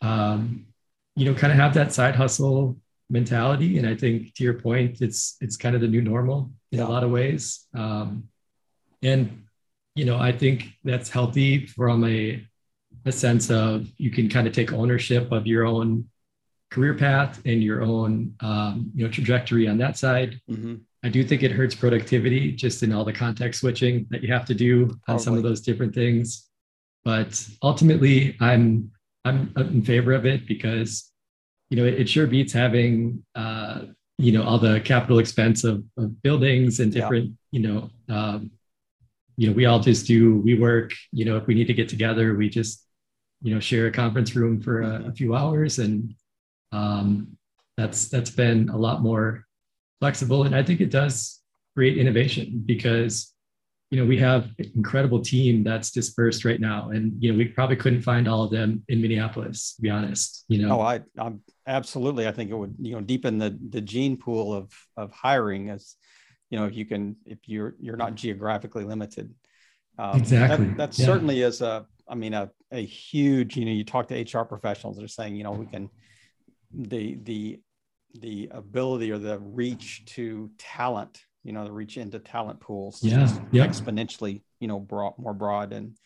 um, 0.03 0.67
you 1.15 1.25
know 1.25 1.35
kind 1.35 1.53
of 1.53 1.59
have 1.59 1.75
that 1.75 1.93
side 1.93 2.15
hustle 2.15 2.77
mentality 3.09 3.79
and 3.79 3.87
i 3.89 3.95
think 3.95 4.35
to 4.35 4.43
your 4.43 4.55
point 4.55 5.01
it's 5.01 5.37
it's 5.41 5.57
kind 5.57 5.75
of 5.77 5.81
the 5.81 5.87
new 5.89 6.03
normal 6.03 6.51
in 6.73 6.79
Yeah. 6.79 6.87
a 6.87 6.89
lot 6.89 7.05
of 7.05 7.11
ways 7.11 7.67
um, 7.75 8.29
and 9.03 9.45
you 9.95 10.05
know 10.05 10.19
i 10.19 10.33
think 10.33 10.65
that's 10.85 11.09
healthy 11.09 11.67
from 11.67 12.05
a 12.05 12.45
a 13.05 13.13
sense 13.13 13.51
of 13.51 13.87
you 13.97 14.11
can 14.11 14.29
kind 14.29 14.47
of 14.49 14.53
take 14.53 14.73
ownership 14.73 15.31
of 15.31 15.47
your 15.47 15.65
own 15.65 16.07
career 16.77 16.93
path 16.95 17.41
and 17.47 17.63
your 17.65 17.81
own 17.83 18.13
um, 18.41 18.91
you 18.95 19.03
know 19.05 19.11
trajectory 19.11 19.67
on 19.67 19.79
that 19.79 19.97
side 19.97 20.39
Mhm. 20.51 20.75
i 21.03 21.09
do 21.17 21.21
think 21.29 21.41
it 21.43 21.53
hurts 21.59 21.75
productivity 21.75 22.53
just 22.65 22.83
in 22.85 22.93
all 22.93 23.05
the 23.11 23.13
context 23.25 23.61
switching 23.63 23.95
that 24.11 24.21
you 24.23 24.31
have 24.37 24.45
to 24.51 24.55
do 24.67 24.75
on 25.09 25.17
some 25.25 25.35
of 25.39 25.43
those 25.49 25.61
different 25.69 25.95
things 25.95 26.27
but 27.11 27.31
ultimately 27.71 28.37
i'm 28.49 28.91
i'm 29.25 29.41
in 29.77 29.83
favor 29.93 30.13
of 30.13 30.25
it 30.33 30.41
because 30.55 30.91
you 31.71 31.77
know 31.79 31.87
it, 31.91 31.95
it 32.03 32.09
sure 32.15 32.27
beats 32.27 32.53
having 32.65 33.25
uh, 33.43 33.77
you 34.27 34.33
know 34.35 34.43
all 34.49 34.59
the 34.69 34.77
capital 34.93 35.19
expense 35.25 35.65
of, 35.71 35.77
of 36.03 36.07
buildings 36.27 36.73
and 36.81 36.89
Yeah. 36.93 37.01
different 37.01 37.27
you 37.57 37.61
know 37.67 37.79
um, 38.17 38.41
you 39.39 39.45
know 39.47 39.55
we 39.61 39.65
all 39.71 39.81
just 39.91 40.03
do 40.13 40.19
we 40.47 40.53
work 40.69 40.89
you 41.19 41.25
know 41.27 41.37
if 41.41 41.45
we 41.49 41.55
need 41.59 41.69
to 41.73 41.79
get 41.81 41.89
together 41.95 42.27
we 42.41 42.49
just 42.61 42.75
you 43.47 43.53
know 43.55 43.61
share 43.71 43.87
a 43.87 43.93
conference 44.03 44.31
room 44.39 44.55
for 44.67 44.75
a, 44.83 44.93
Mhm. 44.99 45.09
a 45.11 45.13
few 45.21 45.31
hours 45.41 45.73
and 45.85 45.97
um, 46.73 47.37
that's 47.77 48.09
that's 48.09 48.31
been 48.31 48.69
a 48.71 48.77
lot 48.77 49.03
more 49.03 49.45
flexible 50.01 50.45
and 50.45 50.55
i 50.55 50.63
think 50.63 50.81
it 50.81 50.91
does 50.91 51.41
create 51.75 51.97
innovation 51.99 52.63
because 52.67 53.33
you 53.91 53.99
know 54.01 54.07
we 54.07 54.19
have 54.19 54.45
an 54.59 54.71
incredible 54.75 55.21
team 55.23 55.63
that's 55.63 55.91
dispersed 55.91 56.45
right 56.45 56.61
now 56.61 56.91
and 56.91 57.13
you 57.23 57.31
know 57.33 57.39
we 57.39 57.47
probably 57.47 57.77
couldn't 57.77 58.03
find 58.03 58.27
all 58.29 58.43
of 58.43 58.51
them 58.51 58.83
in 58.89 59.01
minneapolis 59.01 59.75
to 59.75 59.83
be 59.83 59.91
honest 59.91 60.45
you 60.49 60.59
know 60.61 60.79
Oh, 60.79 60.81
I, 60.81 61.01
I'm 61.19 61.43
absolutely. 61.67 62.27
I 62.27 62.33
think 62.33 62.51
it 62.51 62.55
would, 62.55 62.75
you 62.81 62.93
know, 62.95 63.01
deepen 63.01 63.39
the 63.39 63.59
the 63.71 63.81
gene 63.81 64.17
pool 64.17 64.53
of 64.55 64.73
of 64.97 65.13
hiring 65.13 65.71
as, 65.71 65.97
you 66.51 66.59
know, 66.59 66.67
if 66.67 66.75
you 66.75 66.85
can, 66.85 67.17
if 67.25 67.39
you're 67.47 67.75
you're 67.81 67.97
not 67.97 68.15
geographically 68.15 68.85
limited. 68.85 69.35
Um, 69.99 70.19
Exactly, 70.19 70.67
That, 70.69 70.77
that 70.77 70.99
yeah. 70.99 71.07
certainly 71.07 71.43
is 71.43 71.61
a, 71.63 71.87
I 72.09 72.15
mean, 72.15 72.35
a 72.35 72.51
a 72.73 72.85
huge. 72.85 73.57
You 73.57 73.65
know, 73.65 73.73
you 73.73 73.85
talk 73.85 74.09
to 74.09 74.15
HR 74.21 74.45
professionals, 74.45 74.97
they're 74.99 75.09
saying, 75.09 75.37
you 75.37 75.45
know, 75.45 75.53
we 75.53 75.67
can, 75.67 75.89
the 76.77 77.19
the 77.23 77.61
the 78.21 78.49
ability 78.53 79.11
or 79.11 79.19
the 79.19 79.39
reach 79.39 80.05
to 80.07 80.51
talent, 80.59 81.23
you 81.43 81.53
know, 81.53 81.65
the 81.65 81.73
reach 81.73 81.97
into 81.97 82.19
talent 82.19 82.61
pools, 82.61 83.03
yeah, 83.03 83.29
yeah. 83.53 83.67
exponentially, 83.67 84.43
you 84.61 84.69
know, 84.69 84.81
broad, 84.81 85.15
more 85.19 85.35
broad. 85.35 85.73
And 85.73 85.97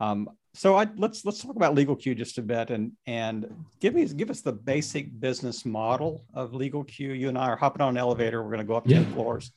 um, 0.00 0.30
so 0.54 0.76
I 0.76 0.86
let's 0.96 1.24
let's 1.24 1.40
talk 1.42 1.56
about 1.56 1.74
legal 1.74 1.96
LegalQ 1.96 2.16
just 2.16 2.38
a 2.38 2.42
bit 2.42 2.70
and 2.70 2.92
and 3.06 3.46
give 3.80 3.94
me 3.94 4.06
give 4.06 4.30
us 4.30 4.42
the 4.42 4.52
basic 4.52 5.18
business 5.18 5.64
model 5.64 6.24
of 6.34 6.52
LegalQ. 6.52 7.18
You 7.18 7.28
and 7.28 7.38
I 7.38 7.48
are 7.48 7.56
hopping 7.56 7.82
on 7.82 7.90
an 7.90 7.96
elevator. 7.96 8.42
We're 8.42 8.50
going 8.50 8.58
to 8.58 8.64
go 8.64 8.74
up 8.74 8.86
yeah. 8.86 9.00
the 9.00 9.06
floors. 9.06 9.50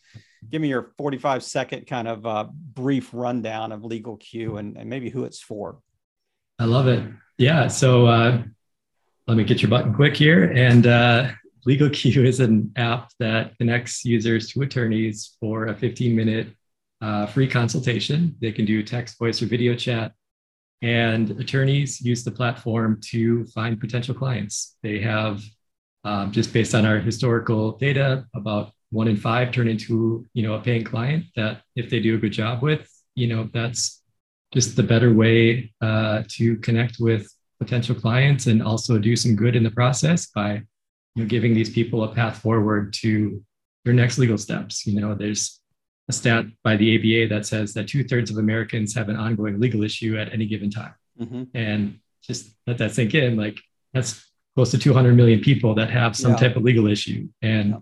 Give 0.49 0.61
me 0.61 0.67
your 0.69 0.93
45 0.97 1.43
second 1.43 1.87
kind 1.87 2.07
of 2.07 2.25
uh, 2.25 2.45
brief 2.53 3.09
rundown 3.13 3.71
of 3.71 3.83
legal 3.83 4.17
LegalQ 4.17 4.59
and, 4.59 4.77
and 4.77 4.89
maybe 4.89 5.09
who 5.09 5.25
it's 5.25 5.41
for. 5.41 5.79
I 6.59 6.65
love 6.65 6.87
it. 6.87 7.03
Yeah. 7.37 7.67
So 7.67 8.05
uh, 8.05 8.43
let 9.27 9.37
me 9.37 9.43
get 9.43 9.61
your 9.61 9.69
button 9.69 9.93
quick 9.93 10.15
here. 10.15 10.51
And 10.51 10.85
uh, 10.85 11.31
LegalQ 11.67 12.25
is 12.25 12.39
an 12.39 12.71
app 12.75 13.11
that 13.19 13.57
connects 13.57 14.05
users 14.05 14.49
to 14.51 14.61
attorneys 14.61 15.35
for 15.39 15.67
a 15.67 15.75
15 15.75 16.15
minute 16.15 16.47
uh, 17.01 17.25
free 17.25 17.47
consultation. 17.47 18.35
They 18.41 18.51
can 18.51 18.65
do 18.65 18.83
text, 18.83 19.17
voice, 19.17 19.41
or 19.41 19.47
video 19.47 19.75
chat. 19.75 20.13
And 20.81 21.31
attorneys 21.31 22.01
use 22.01 22.23
the 22.23 22.31
platform 22.31 22.99
to 23.05 23.45
find 23.45 23.79
potential 23.79 24.13
clients. 24.13 24.77
They 24.83 24.99
have, 24.99 25.41
um, 26.03 26.31
just 26.31 26.53
based 26.53 26.75
on 26.75 26.85
our 26.85 26.99
historical 26.99 27.71
data, 27.77 28.25
about 28.35 28.71
one 28.91 29.07
in 29.07 29.17
five 29.17 29.51
turn 29.51 29.67
into 29.67 30.25
you 30.33 30.43
know 30.43 30.53
a 30.53 30.61
paying 30.61 30.83
client 30.83 31.25
that 31.35 31.61
if 31.75 31.89
they 31.89 31.99
do 31.99 32.15
a 32.15 32.17
good 32.17 32.33
job 32.33 32.61
with, 32.61 32.87
you 33.15 33.27
know 33.27 33.49
that's 33.51 34.03
just 34.53 34.75
the 34.75 34.83
better 34.83 35.13
way 35.13 35.73
uh, 35.81 36.23
to 36.29 36.57
connect 36.57 36.97
with 36.99 37.34
potential 37.59 37.95
clients 37.95 38.47
and 38.47 38.61
also 38.61 38.97
do 38.97 39.15
some 39.15 39.35
good 39.35 39.55
in 39.55 39.63
the 39.63 39.71
process 39.71 40.27
by 40.27 40.61
you 41.15 41.23
know 41.23 41.25
giving 41.25 41.53
these 41.53 41.69
people 41.69 42.03
a 42.03 42.13
path 42.13 42.39
forward 42.39 42.93
to 42.93 43.43
their 43.83 43.93
next 43.93 44.17
legal 44.17 44.37
steps 44.37 44.85
you 44.85 44.99
know 44.99 45.15
there's 45.15 45.61
a 46.09 46.13
stat 46.13 46.45
by 46.63 46.75
the 46.75 46.95
aba 46.95 47.33
that 47.33 47.45
says 47.45 47.73
that 47.73 47.87
two-thirds 47.87 48.29
of 48.29 48.37
americans 48.37 48.93
have 48.93 49.09
an 49.09 49.15
ongoing 49.15 49.59
legal 49.59 49.83
issue 49.83 50.17
at 50.17 50.31
any 50.33 50.45
given 50.45 50.69
time 50.69 50.93
mm-hmm. 51.19 51.43
and 51.53 51.99
just 52.21 52.55
let 52.67 52.77
that 52.77 52.91
sink 52.91 53.13
in 53.13 53.37
like 53.37 53.57
that's 53.93 54.29
close 54.55 54.71
to 54.71 54.77
200 54.77 55.15
million 55.15 55.39
people 55.39 55.75
that 55.75 55.89
have 55.89 56.15
some 56.15 56.31
yeah. 56.31 56.37
type 56.37 56.55
of 56.55 56.63
legal 56.63 56.87
issue 56.87 57.27
and 57.41 57.69
yeah. 57.69 57.77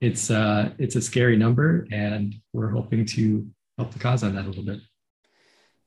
it's 0.00 0.30
uh 0.30 0.70
it's 0.78 0.96
a 0.96 1.02
scary 1.02 1.36
number 1.36 1.86
and 1.92 2.34
we're 2.52 2.70
hoping 2.70 3.04
to 3.04 3.46
help 3.78 3.92
the 3.92 3.98
cause 3.98 4.22
on 4.22 4.34
that 4.34 4.44
a 4.44 4.48
little 4.48 4.64
bit 4.64 4.80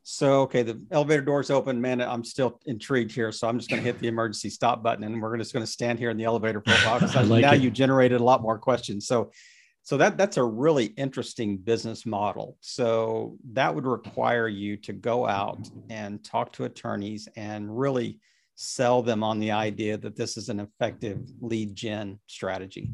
so, 0.09 0.43
okay, 0.43 0.63
the 0.63 0.81
elevator 0.91 1.21
doors 1.21 1.49
open. 1.49 1.81
Man, 1.81 1.99
I'm 1.99 2.23
still 2.23 2.61
intrigued 2.65 3.11
here. 3.11 3.29
So 3.33 3.45
I'm 3.45 3.59
just 3.59 3.69
going 3.69 3.81
to 3.81 3.85
hit 3.85 3.99
the 3.99 4.07
emergency 4.07 4.49
stop 4.49 4.81
button 4.81 5.03
and 5.03 5.21
we're 5.21 5.35
just 5.35 5.51
going 5.51 5.65
to 5.65 5.71
stand 5.71 5.99
here 5.99 6.09
in 6.09 6.15
the 6.15 6.23
elevator 6.23 6.61
for 6.61 6.71
a 6.71 6.75
while 6.75 6.99
because 7.01 7.13
like 7.29 7.41
now 7.41 7.51
it. 7.51 7.59
you 7.59 7.69
generated 7.69 8.21
a 8.21 8.23
lot 8.23 8.41
more 8.41 8.57
questions. 8.57 9.05
So, 9.05 9.31
so 9.83 9.97
that 9.97 10.17
that's 10.17 10.37
a 10.37 10.43
really 10.45 10.85
interesting 10.85 11.57
business 11.57 12.05
model. 12.05 12.55
So 12.61 13.35
that 13.51 13.75
would 13.75 13.85
require 13.85 14.47
you 14.47 14.77
to 14.77 14.93
go 14.93 15.27
out 15.27 15.69
and 15.89 16.23
talk 16.23 16.53
to 16.53 16.63
attorneys 16.63 17.27
and 17.35 17.77
really 17.77 18.21
sell 18.55 19.01
them 19.01 19.25
on 19.25 19.41
the 19.41 19.51
idea 19.51 19.97
that 19.97 20.15
this 20.15 20.37
is 20.37 20.47
an 20.47 20.61
effective 20.61 21.19
lead 21.41 21.75
gen 21.75 22.17
strategy 22.27 22.93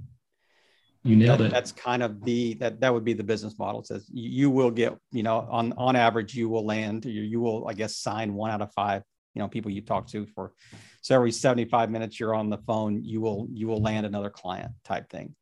you 1.04 1.16
nailed 1.16 1.40
that, 1.40 1.46
it. 1.46 1.52
that's 1.52 1.72
kind 1.72 2.02
of 2.02 2.24
the 2.24 2.54
that 2.56 2.80
that 2.80 2.94
would 2.94 3.04
be 3.04 3.14
the 3.14 3.24
business 3.24 3.60
model. 3.60 3.82
It 3.82 3.88
says 3.88 4.06
you 4.12 4.50
will 4.50 4.72
get 4.72 4.98
you 5.12 5.24
know 5.24 5.48
on 5.50 5.74
on 5.74 5.96
average 5.96 6.34
you 6.34 6.50
will 6.50 6.66
land 6.66 7.06
you, 7.06 7.22
you 7.22 7.40
will 7.40 7.68
i 7.68 7.74
guess 7.74 7.98
sign 7.98 8.34
one 8.34 8.52
out 8.52 8.62
of 8.62 8.72
five 8.74 9.04
you 9.34 9.42
know 9.42 9.48
people 9.48 9.72
you 9.72 9.82
talk 9.82 10.08
to 10.08 10.26
for 10.26 10.54
so 11.02 11.16
every 11.16 11.32
75 11.32 11.90
minutes 11.90 12.20
you're 12.20 12.36
on 12.36 12.50
the 12.50 12.58
phone 12.60 13.04
you 13.04 13.22
will 13.22 13.48
you 13.52 13.68
will 13.68 13.82
land 13.82 14.06
another 14.06 14.30
client 14.30 14.72
type 14.84 15.10
thing. 15.10 15.36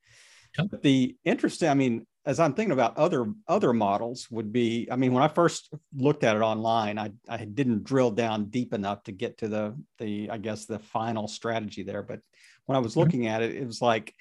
Yep. 0.58 0.68
but 0.72 0.82
the 0.82 1.16
interesting 1.24 1.70
i 1.70 1.74
mean 1.74 2.06
as 2.26 2.40
i'm 2.40 2.54
thinking 2.54 2.74
about 2.74 2.98
other 2.98 3.26
other 3.48 3.72
models 3.72 4.30
would 4.30 4.52
be 4.52 4.88
i 4.92 4.96
mean 4.96 5.14
when 5.14 5.24
i 5.24 5.28
first 5.28 5.74
looked 5.96 6.24
at 6.24 6.36
it 6.36 6.42
online 6.42 6.98
i 6.98 7.12
i 7.30 7.46
didn't 7.46 7.84
drill 7.84 8.12
down 8.12 8.46
deep 8.46 8.74
enough 8.74 9.04
to 9.04 9.12
get 9.12 9.38
to 9.38 9.48
the 9.48 9.76
the 9.98 10.30
i 10.30 10.38
guess 10.38 10.66
the 10.66 10.80
final 10.80 11.28
strategy 11.28 11.84
there. 11.84 12.04
But 12.04 12.20
when 12.66 12.76
i 12.76 12.80
was 12.80 12.98
looking 12.98 13.28
at 13.28 13.42
it 13.42 13.56
it 13.56 13.66
was 13.66 13.82
like 13.82 14.14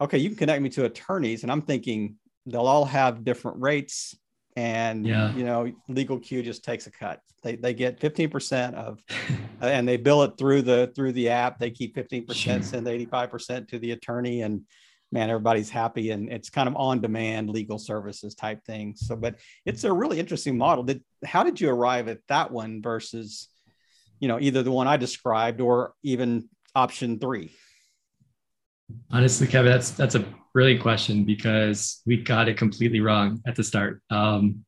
okay, 0.00 0.18
you 0.18 0.28
can 0.30 0.38
connect 0.38 0.62
me 0.62 0.68
to 0.70 0.84
attorneys. 0.84 1.42
And 1.42 1.52
I'm 1.52 1.62
thinking 1.62 2.16
they'll 2.46 2.66
all 2.66 2.84
have 2.84 3.24
different 3.24 3.60
rates. 3.60 4.16
And, 4.56 5.06
yeah. 5.06 5.34
you 5.34 5.44
know, 5.44 5.72
LegalQ 5.90 6.44
just 6.44 6.64
takes 6.64 6.86
a 6.86 6.90
cut. 6.90 7.20
They, 7.42 7.56
they 7.56 7.74
get 7.74 8.00
15% 8.00 8.74
of, 8.74 9.02
uh, 9.62 9.66
and 9.66 9.86
they 9.86 9.96
bill 9.96 10.22
it 10.22 10.38
through 10.38 10.62
the, 10.62 10.92
through 10.94 11.12
the 11.12 11.30
app. 11.30 11.58
They 11.58 11.70
keep 11.70 11.96
15%, 11.96 12.34
sure. 12.34 12.62
send 12.62 12.86
85% 12.86 13.68
to 13.68 13.78
the 13.78 13.92
attorney 13.92 14.42
and 14.42 14.62
man, 15.14 15.30
everybody's 15.30 15.70
happy. 15.70 16.10
And 16.10 16.28
it's 16.28 16.50
kind 16.50 16.68
of 16.68 16.74
on 16.76 17.00
demand 17.00 17.48
legal 17.48 17.78
services 17.78 18.34
type 18.34 18.64
thing. 18.64 18.94
So, 18.96 19.14
but 19.14 19.36
it's 19.64 19.84
a 19.84 19.92
really 19.92 20.18
interesting 20.18 20.58
model. 20.58 20.82
Did, 20.82 21.02
how 21.24 21.44
did 21.44 21.60
you 21.60 21.70
arrive 21.70 22.08
at 22.08 22.18
that 22.28 22.50
one 22.50 22.82
versus, 22.82 23.48
you 24.18 24.26
know, 24.26 24.40
either 24.40 24.64
the 24.64 24.72
one 24.72 24.88
I 24.88 24.96
described 24.96 25.60
or 25.60 25.94
even 26.02 26.48
option 26.74 27.20
three? 27.20 27.52
Honestly, 29.10 29.46
Kevin, 29.46 29.72
that's 29.72 29.90
that's 29.92 30.14
a 30.14 30.24
brilliant 30.52 30.82
question 30.82 31.24
because 31.24 32.02
we 32.06 32.16
got 32.16 32.48
it 32.48 32.56
completely 32.56 33.00
wrong 33.00 33.40
at 33.46 33.56
the 33.56 33.64
start. 33.64 34.02
Um, 34.10 34.64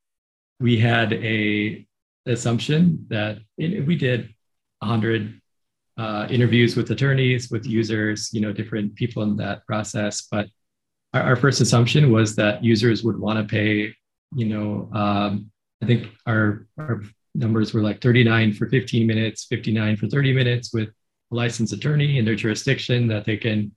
we 0.59 0.79
had 0.79 1.13
a 1.13 1.87
assumption 2.27 3.07
that 3.09 3.39
we 3.59 3.97
did 3.97 4.35
100 4.81 5.41
uh, 5.99 6.27
interviews 6.31 6.77
with 6.77 6.91
attorneys, 6.91 7.51
with 7.51 7.67
users, 7.67 8.31
you 8.33 8.41
know, 8.41 8.53
different 8.53 8.95
people 8.95 9.23
in 9.23 9.37
that 9.37 9.65
process. 9.67 10.27
But 10.31 10.49
our, 11.15 11.23
our 11.23 11.37
first 11.37 11.61
assumption 11.61 12.11
was 12.11 12.37
that 12.37 12.65
users 12.65 13.03
would 13.05 13.19
want 13.19 13.39
to 13.39 13.51
pay, 13.51 13.95
you 14.35 14.47
know, 14.47 14.91
um, 14.93 15.51
I 15.83 15.87
think 15.87 16.09
our 16.27 16.67
our 16.79 17.03
numbers 17.35 17.75
were 17.75 17.83
like 17.83 18.01
39 18.01 18.55
for 18.55 18.67
15 18.67 19.07
minutes, 19.07 19.45
59 19.45 19.97
for 19.97 20.09
30 20.09 20.33
minutes 20.33 20.73
with 20.73 20.89
a 20.89 21.35
licensed 21.35 21.75
attorney 21.75 22.19
in 22.19 22.25
their 22.25 22.35
jurisdiction 22.35 23.07
that 23.09 23.27
they 23.27 23.37
can 23.37 23.76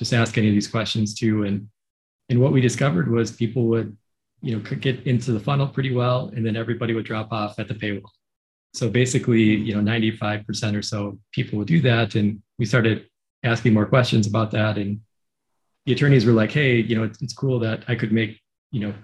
just 0.00 0.14
ask 0.14 0.36
any 0.38 0.48
of 0.48 0.54
these 0.54 0.66
questions 0.66 1.14
too. 1.14 1.44
And 1.44 1.68
and 2.30 2.40
what 2.40 2.52
we 2.52 2.60
discovered 2.60 3.10
was 3.10 3.30
people 3.30 3.66
would, 3.66 3.96
you 4.40 4.56
know, 4.56 4.62
could 4.62 4.80
get 4.80 5.06
into 5.06 5.32
the 5.32 5.40
funnel 5.40 5.68
pretty 5.68 5.92
well, 5.92 6.32
and 6.34 6.44
then 6.44 6.56
everybody 6.56 6.94
would 6.94 7.04
drop 7.04 7.32
off 7.32 7.58
at 7.58 7.68
the 7.68 7.74
paywall. 7.74 8.10
So 8.72 8.88
basically, 8.88 9.42
you 9.42 9.74
know, 9.74 9.80
95% 9.80 10.76
or 10.76 10.82
so 10.82 11.18
people 11.32 11.58
would 11.58 11.66
do 11.68 11.80
that. 11.82 12.14
And 12.14 12.40
we 12.58 12.64
started 12.64 13.06
asking 13.42 13.74
more 13.74 13.84
questions 13.84 14.28
about 14.28 14.52
that. 14.52 14.78
And 14.78 15.00
the 15.86 15.92
attorneys 15.92 16.24
were 16.24 16.32
like, 16.32 16.52
hey, 16.52 16.76
you 16.76 16.94
know, 16.96 17.02
it's, 17.02 17.20
it's 17.20 17.34
cool 17.34 17.58
that 17.58 17.82
I 17.88 17.96
could 17.96 18.12
make, 18.12 18.40
you 18.70 18.80
know, 18.80 18.94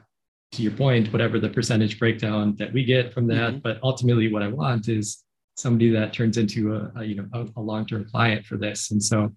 to 0.52 0.62
your 0.62 0.72
point, 0.72 1.12
whatever 1.12 1.40
the 1.40 1.48
percentage 1.48 1.98
breakdown 1.98 2.54
that 2.60 2.72
we 2.72 2.84
get 2.84 3.12
from 3.12 3.26
that. 3.26 3.50
Mm-hmm. 3.50 3.58
But 3.58 3.80
ultimately, 3.82 4.32
what 4.32 4.44
I 4.44 4.48
want 4.48 4.88
is 4.88 5.24
somebody 5.56 5.90
that 5.90 6.12
turns 6.12 6.36
into 6.36 6.76
a, 6.76 6.92
a 7.00 7.04
you 7.04 7.16
know 7.16 7.26
a, 7.32 7.46
a 7.56 7.60
long-term 7.60 8.06
client 8.08 8.46
for 8.46 8.56
this. 8.56 8.92
And 8.92 9.02
so 9.02 9.34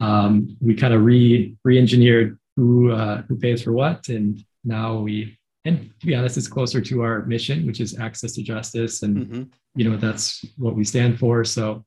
um, 0.00 0.56
we 0.60 0.74
kind 0.74 0.94
of 0.94 1.04
re 1.04 1.54
re-engineered 1.64 2.38
who 2.56 2.90
uh, 2.92 3.22
who 3.22 3.36
pays 3.36 3.62
for 3.62 3.72
what, 3.72 4.08
and 4.08 4.42
now 4.64 4.98
we 4.98 5.38
and 5.64 5.90
to 6.00 6.06
be 6.06 6.14
honest, 6.14 6.36
it's 6.36 6.48
closer 6.48 6.80
to 6.80 7.02
our 7.02 7.26
mission, 7.26 7.66
which 7.66 7.80
is 7.80 7.98
access 7.98 8.32
to 8.32 8.42
justice, 8.42 9.02
and 9.02 9.16
mm-hmm. 9.16 9.42
you 9.74 9.88
know 9.88 9.96
that's 9.96 10.44
what 10.56 10.74
we 10.74 10.84
stand 10.84 11.18
for. 11.18 11.44
So, 11.44 11.84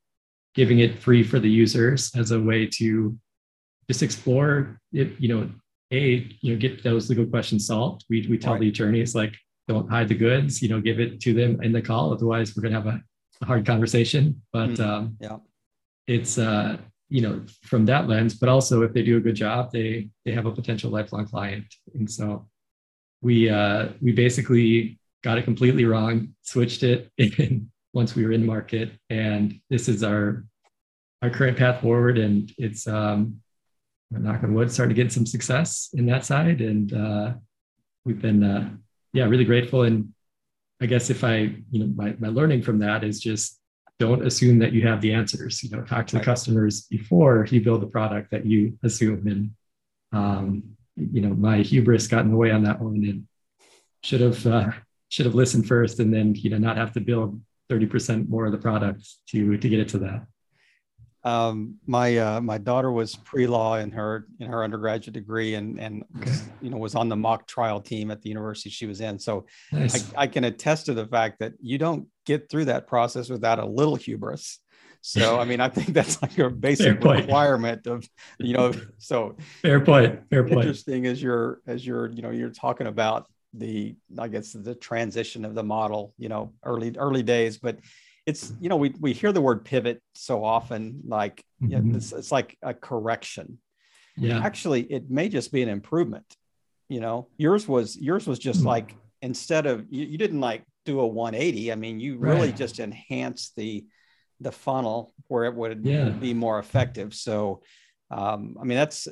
giving 0.54 0.80
it 0.80 1.00
free 1.00 1.24
for 1.24 1.40
the 1.40 1.50
users 1.50 2.12
as 2.16 2.32
a 2.32 2.40
way 2.40 2.68
to 2.78 3.18
just 3.90 4.04
explore 4.04 4.80
it, 4.92 5.20
you 5.20 5.28
know, 5.28 5.50
a 5.92 6.28
you 6.42 6.54
know 6.54 6.60
get 6.60 6.84
those 6.84 7.10
legal 7.10 7.26
questions 7.26 7.66
solved. 7.66 8.06
We 8.10 8.28
we 8.30 8.38
tell 8.38 8.54
right. 8.54 8.62
the 8.62 8.70
attorneys 8.70 9.16
like 9.16 9.34
don't 9.68 9.90
hide 9.90 10.08
the 10.08 10.16
goods, 10.16 10.62
you 10.62 10.70
know, 10.70 10.80
give 10.80 11.00
it 11.00 11.20
to 11.22 11.34
them 11.34 11.62
in 11.64 11.72
the 11.72 11.82
call. 11.82 12.14
Otherwise, 12.14 12.56
we're 12.56 12.64
gonna 12.64 12.76
have 12.76 12.88
a, 12.88 13.02
a 13.42 13.46
hard 13.46 13.66
conversation. 13.66 14.42
But 14.52 14.72
mm-hmm. 14.72 14.84
um, 14.84 15.18
yeah, 15.20 15.38
it's 16.06 16.38
uh, 16.38 16.78
you 17.14 17.22
know 17.22 17.40
from 17.62 17.86
that 17.86 18.08
lens 18.08 18.34
but 18.34 18.50
also 18.50 18.82
if 18.82 18.92
they 18.92 19.04
do 19.04 19.18
a 19.18 19.26
good 19.28 19.36
job 19.36 19.72
they 19.72 20.10
they 20.26 20.32
have 20.32 20.48
a 20.48 20.52
potential 20.52 20.90
lifelong 20.90 21.28
client. 21.28 21.66
And 21.94 22.10
so 22.10 22.48
we 23.22 23.50
uh 23.50 23.90
we 24.02 24.12
basically 24.14 25.00
got 25.24 25.38
it 25.38 25.44
completely 25.44 25.86
wrong 25.86 26.34
switched 26.42 26.82
it 26.82 27.12
once 27.94 28.16
we 28.16 28.26
were 28.26 28.32
in 28.32 28.44
market. 28.44 28.90
And 29.12 29.60
this 29.70 29.88
is 29.88 30.04
our 30.04 30.44
our 31.22 31.30
current 31.30 31.56
path 31.56 31.82
forward. 31.82 32.18
And 32.18 32.52
it's 32.58 32.88
um 32.88 33.42
knock 34.10 34.44
on 34.44 34.56
wood 34.56 34.72
starting 34.72 34.96
to 34.96 35.02
get 35.04 35.12
some 35.12 35.28
success 35.28 35.90
in 35.94 36.08
that 36.08 36.26
side. 36.26 36.62
And 36.62 36.92
uh 36.94 37.34
we've 38.06 38.22
been 38.22 38.44
uh 38.44 38.72
yeah 39.14 39.26
really 39.26 39.46
grateful. 39.46 39.84
And 39.84 40.14
i 40.82 40.88
guess 40.88 41.12
if 41.12 41.24
i 41.24 41.36
you 41.72 41.80
know 41.80 41.90
my, 41.96 42.16
my 42.18 42.30
learning 42.30 42.64
from 42.64 42.80
that 42.80 43.04
is 43.04 43.20
just 43.22 43.60
don't 44.00 44.26
assume 44.26 44.60
that 44.60 44.74
you 44.74 44.88
have 44.88 45.02
the 45.02 45.14
answers. 45.14 45.64
You 45.64 45.70
know, 45.70 45.84
talk 45.84 46.08
to 46.08 46.18
the 46.18 46.24
customers 46.24 46.82
before 46.90 47.48
you 47.50 47.62
build 47.62 47.82
the 47.82 47.88
product 47.88 48.32
that 48.32 48.46
you 48.46 48.78
assume. 48.84 49.28
And 49.28 49.52
um, 50.12 50.64
you 50.96 51.22
know, 51.22 51.34
my 51.34 51.58
hubris 51.58 52.08
got 52.08 52.26
in 52.26 52.32
the 52.32 52.38
way 52.38 52.52
on 52.52 52.64
that 52.64 52.80
one, 52.80 52.96
and 52.96 53.28
should 54.04 54.22
have 54.22 54.46
uh, 54.46 54.72
should 55.10 55.26
have 55.26 55.36
listened 55.36 55.68
first, 55.68 56.00
and 56.00 56.14
then 56.14 56.36
you 56.36 56.50
know 56.50 56.58
not 56.58 56.78
have 56.78 56.94
to 56.94 57.00
build 57.00 57.42
thirty 57.70 57.86
percent 57.86 58.30
more 58.30 58.46
of 58.46 58.52
the 58.52 58.58
product 58.58 59.08
to 59.30 59.58
to 59.58 59.70
get 59.70 59.80
it 59.80 59.90
to 59.90 60.00
that. 60.00 60.26
Um, 61.26 61.76
my 61.88 62.18
uh, 62.18 62.42
my 62.42 62.58
daughter 62.58 62.92
was 62.92 63.16
pre-law 63.16 63.78
in 63.78 63.92
her 63.92 64.28
in 64.40 64.48
her 64.48 64.64
undergraduate 64.64 65.14
degree, 65.14 65.56
and 65.56 65.80
and 65.80 66.04
you 66.62 66.70
know 66.70 66.78
was 66.78 66.96
on 66.96 67.08
the 67.08 67.16
mock 67.16 67.48
trial 67.48 67.80
team 67.80 68.12
at 68.12 68.22
the 68.22 68.30
university 68.30 68.70
she 68.70 68.86
was 68.86 69.00
in. 69.00 69.18
So 69.18 69.46
nice. 69.72 70.14
I, 70.16 70.24
I 70.24 70.28
can 70.28 70.44
attest 70.44 70.88
to 70.88 70.94
the 70.94 71.08
fact 71.08 71.40
that 71.40 71.54
you 71.62 71.78
don't 71.78 72.08
get 72.26 72.50
through 72.50 72.66
that 72.66 72.88
process 72.88 73.30
without 73.30 73.60
a 73.60 73.66
little 73.66 73.96
hubris. 73.96 74.60
So 75.06 75.38
I 75.38 75.44
mean, 75.44 75.60
I 75.60 75.68
think 75.68 75.90
that's 75.90 76.22
like 76.22 76.38
a 76.40 76.50
basic 76.68 77.04
requirement 77.04 77.88
of 77.88 78.08
you 78.40 78.54
know. 78.54 78.74
So 78.98 79.36
fair 79.62 79.82
point. 79.82 80.20
Fair 80.30 80.44
point. 80.44 80.60
Interesting 80.60 81.06
as 81.06 81.22
you're 81.22 81.62
as 81.68 81.86
you're 81.86 82.10
you 82.12 82.22
know 82.22 82.32
you're 82.32 82.50
talking 82.50 82.88
about 82.88 83.28
the 83.54 83.96
I 84.18 84.30
guess 84.30 84.54
the 84.54 84.76
transition 84.76 85.44
of 85.44 85.56
the 85.56 85.64
model. 85.64 86.14
You 86.18 86.30
know, 86.30 86.54
early 86.64 86.96
early 86.98 87.22
days, 87.22 87.58
but 87.58 87.80
it's 88.26 88.54
you 88.60 88.70
know 88.70 88.78
we 88.78 88.94
we 89.00 89.14
hear 89.14 89.32
the 89.32 89.42
word 89.42 89.66
pivot 89.66 90.02
so 90.14 90.44
often 90.44 91.02
like 91.06 91.44
mm-hmm. 91.62 91.72
yeah, 91.72 91.98
it's, 91.98 92.12
it's 92.12 92.32
like 92.32 92.58
a 92.62 92.74
correction 92.74 93.60
yeah 94.18 94.40
actually 94.44 94.82
it 94.82 95.10
may 95.10 95.28
just 95.30 95.52
be 95.52 95.62
an 95.62 95.70
improvement 95.70 96.26
you 96.90 97.00
know 97.00 97.28
yours 97.38 97.68
was 97.68 97.98
yours 97.98 98.28
was 98.28 98.40
just 98.40 98.60
mm-hmm. 98.60 98.70
like 98.70 98.96
instead 99.22 99.66
of 99.66 99.86
you, 99.90 100.06
you, 100.06 100.18
didn't 100.18 100.42
like 100.42 100.64
do 100.86 101.00
a 101.00 101.08
180 101.08 101.72
i 101.72 101.76
mean 101.76 102.00
you 102.00 102.18
really 102.18 102.50
right. 102.50 102.56
just 102.56 102.80
enhanced 102.80 103.56
the 103.56 103.86
the 104.40 104.52
funnel 104.52 105.14
where 105.28 105.46
it 105.46 105.56
would 105.56 105.86
yeah. 105.86 106.10
be 106.10 106.34
more 106.34 106.60
effective 106.60 107.14
so 107.14 107.62
um, 108.12 108.58
i 108.62 108.64
mean 108.64 108.78
that's 108.78 109.08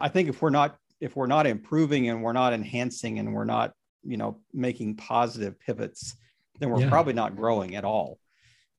i 0.00 0.08
think 0.08 0.28
if 0.28 0.42
we're 0.42 0.50
not 0.50 0.76
if 1.00 1.16
we're 1.16 1.26
not 1.26 1.46
improving 1.46 2.08
and 2.08 2.22
we're 2.22 2.32
not 2.32 2.52
enhancing 2.52 3.18
and 3.18 3.32
we're 3.32 3.44
not 3.44 3.72
you 4.02 4.16
know 4.16 4.40
making 4.52 4.96
positive 4.96 5.58
pivots 5.60 6.16
then 6.60 6.70
we're 6.70 6.80
yeah. 6.80 6.90
probably 6.90 7.12
not 7.12 7.36
growing 7.36 7.74
at 7.74 7.84
all 7.84 8.18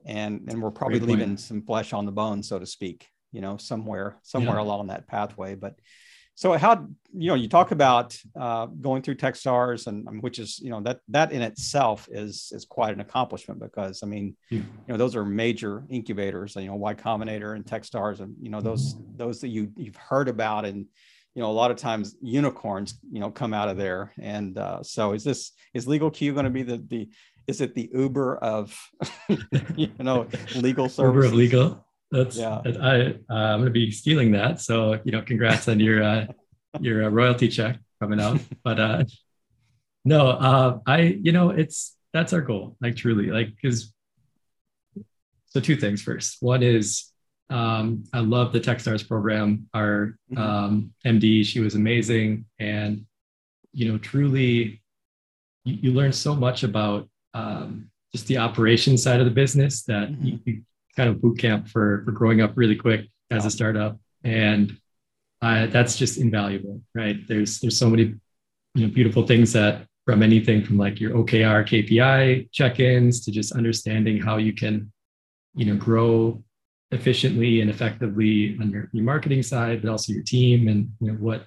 and 0.06 0.42
and 0.48 0.62
we're 0.62 0.72
probably 0.72 1.00
Great 1.00 1.10
leaving 1.10 1.30
point. 1.30 1.40
some 1.40 1.62
flesh 1.62 1.94
on 1.94 2.06
the 2.06 2.12
bone, 2.12 2.44
so 2.44 2.60
to 2.60 2.66
speak, 2.66 3.08
you 3.32 3.42
know, 3.42 3.58
somewhere 3.58 4.18
somewhere 4.24 4.58
yeah. 4.58 4.64
along 4.64 4.88
that 4.88 5.08
pathway. 5.08 5.56
But 5.56 5.76
so 6.36 6.52
how 6.58 6.86
you 7.14 7.30
know 7.30 7.36
you 7.36 7.48
talk 7.48 7.72
about 7.72 8.18
uh, 8.40 8.66
going 8.66 9.02
through 9.02 9.16
TechStars 9.16 9.88
and 9.88 10.08
um, 10.08 10.20
which 10.20 10.38
is 10.38 10.60
you 10.60 10.70
know 10.70 10.82
that 10.82 11.00
that 11.08 11.32
in 11.32 11.42
itself 11.42 12.08
is 12.12 12.52
is 12.54 12.66
quite 12.66 12.94
an 12.94 13.00
accomplishment 13.00 13.60
because 13.60 14.04
I 14.04 14.06
mean 14.06 14.36
yeah. 14.50 14.60
you 14.60 14.66
know 14.90 14.98
those 14.98 15.16
are 15.16 15.26
major 15.26 15.86
incubators 15.90 16.56
you 16.56 16.68
know 16.68 16.76
Y 16.76 16.94
Combinator 16.94 17.56
and 17.56 17.66
TechStars 17.66 18.20
and 18.20 18.36
you 18.42 18.50
know 18.50 18.60
those 18.60 18.96
those 19.16 19.40
that 19.42 19.48
you 19.48 19.72
you've 19.78 19.96
heard 19.96 20.28
about 20.28 20.66
and 20.66 20.86
you 21.36 21.42
know 21.42 21.50
a 21.50 21.54
lot 21.54 21.72
of 21.72 21.78
times 21.78 22.18
unicorns 22.22 23.00
you 23.10 23.22
know 23.22 23.32
come 23.32 23.54
out 23.54 23.70
of 23.70 23.78
there 23.78 24.14
and 24.20 24.58
uh, 24.58 24.84
so 24.84 25.14
is 25.14 25.24
this 25.24 25.54
is 25.74 25.88
legal 25.88 26.12
q 26.12 26.34
going 26.34 26.46
to 26.46 26.50
be 26.50 26.64
the 26.64 26.84
the 26.90 27.10
is 27.48 27.62
it 27.62 27.76
the 27.76 27.90
Uber 27.94 28.38
of 28.38 28.78
you 29.76 29.90
know 30.00 30.28
legal 30.56 30.90
services? 30.90 31.00
Uber 31.00 31.26
of 31.26 31.34
legal. 31.34 31.86
That's 32.12 32.38
yeah. 32.38 32.62
I 32.66 33.16
uh, 33.30 33.34
I'm 33.34 33.60
going 33.60 33.66
to 33.66 33.72
be 33.72 33.92
stealing 33.92 34.32
that. 34.32 34.62
So 34.62 35.00
you 35.04 35.12
know, 35.12 35.22
congrats 35.22 35.68
on 35.68 35.80
your 35.80 36.04
uh, 36.04 36.28
your 36.80 37.06
uh, 37.06 37.10
royalty 37.10 37.48
check 37.48 37.80
coming 38.02 38.20
out. 38.20 38.40
But 38.64 38.80
uh, 38.80 39.04
no, 40.04 40.30
uh, 40.30 40.80
I 40.86 41.02
you 41.02 41.32
know 41.32 41.50
it's 41.50 41.96
that's 42.14 42.34
our 42.34 42.42
goal. 42.42 42.78
Like 42.82 42.96
truly, 42.96 43.28
like 43.28 43.50
because 43.56 43.94
so 45.48 45.60
two 45.60 45.76
things. 45.76 46.02
First, 46.02 46.38
one 46.42 46.64
is 46.64 47.12
um, 47.50 48.04
I 48.14 48.20
love 48.20 48.54
the 48.54 48.60
TechStars 48.60 49.08
program. 49.08 49.68
Our 49.74 50.18
mm-hmm. 50.32 50.38
um, 50.38 50.94
MD, 51.06 51.46
she 51.46 51.60
was 51.60 51.76
amazing, 51.76 52.46
and 52.60 53.06
you 53.72 53.92
know, 53.92 53.98
truly, 53.98 54.82
you, 55.64 55.78
you 55.82 55.92
learn 55.92 56.14
so 56.14 56.36
much 56.36 56.64
about 56.64 57.10
um, 57.36 57.92
just 58.14 58.28
the 58.28 58.38
operation 58.38 58.98
side 58.98 59.20
of 59.20 59.26
the 59.26 59.32
business 59.32 59.84
that 59.84 60.10
mm-hmm. 60.10 60.26
you, 60.26 60.40
you, 60.46 60.62
kind 60.96 61.10
of 61.10 61.22
boot 61.22 61.38
camp 61.38 61.68
for 61.68 62.04
for 62.06 62.14
growing 62.14 62.40
up 62.40 62.54
really 62.56 62.76
quick 62.76 63.02
as 63.30 63.46
a 63.46 63.52
startup, 63.52 64.00
and 64.24 64.78
uh, 65.42 65.68
that's 65.68 65.98
just 65.98 66.18
invaluable, 66.18 66.82
right? 66.96 67.18
There's 67.28 67.60
there's 67.60 67.78
so 67.78 67.90
many 67.90 68.16
you 68.74 68.88
know 68.88 68.94
beautiful 68.94 69.28
things 69.28 69.52
that 69.54 69.86
from 70.06 70.24
anything 70.24 70.64
from 70.64 70.78
like 70.78 71.02
your 71.02 71.12
OKR 71.12 71.68
KPI 71.68 72.50
check-ins 72.52 73.26
to 73.26 73.32
just 73.32 73.52
understanding 73.54 74.22
how 74.22 74.38
you 74.38 74.54
can 74.54 74.92
you 75.54 75.66
know 75.66 75.76
grow 75.76 76.42
efficiently 76.92 77.62
and 77.62 77.70
effectively 77.70 78.58
on 78.62 78.70
your, 78.70 78.90
your 78.94 79.04
marketing 79.04 79.44
side, 79.44 79.82
but 79.82 79.92
also 79.92 80.14
your 80.14 80.24
team 80.24 80.70
and 80.70 80.90
you 81.02 81.12
know 81.12 81.18
what 81.18 81.46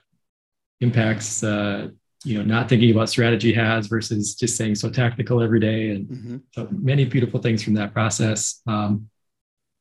impacts 0.81 1.43
uh, 1.43 1.89
you 2.29 2.37
know 2.37 2.45
not 2.45 2.69
thinking 2.69 2.91
about 2.91 3.09
strategy 3.09 3.53
has 3.55 3.87
versus 3.87 4.35
just 4.35 4.57
saying 4.57 4.75
so 4.75 4.91
tactical 4.91 5.43
every 5.43 5.59
day 5.59 5.91
and 5.91 6.07
mm-hmm. 6.07 6.37
so 6.53 6.69
many 6.71 7.05
beautiful 7.05 7.41
things 7.41 7.63
from 7.63 7.73
that 7.75 7.93
process 7.95 8.61
um, 8.67 9.09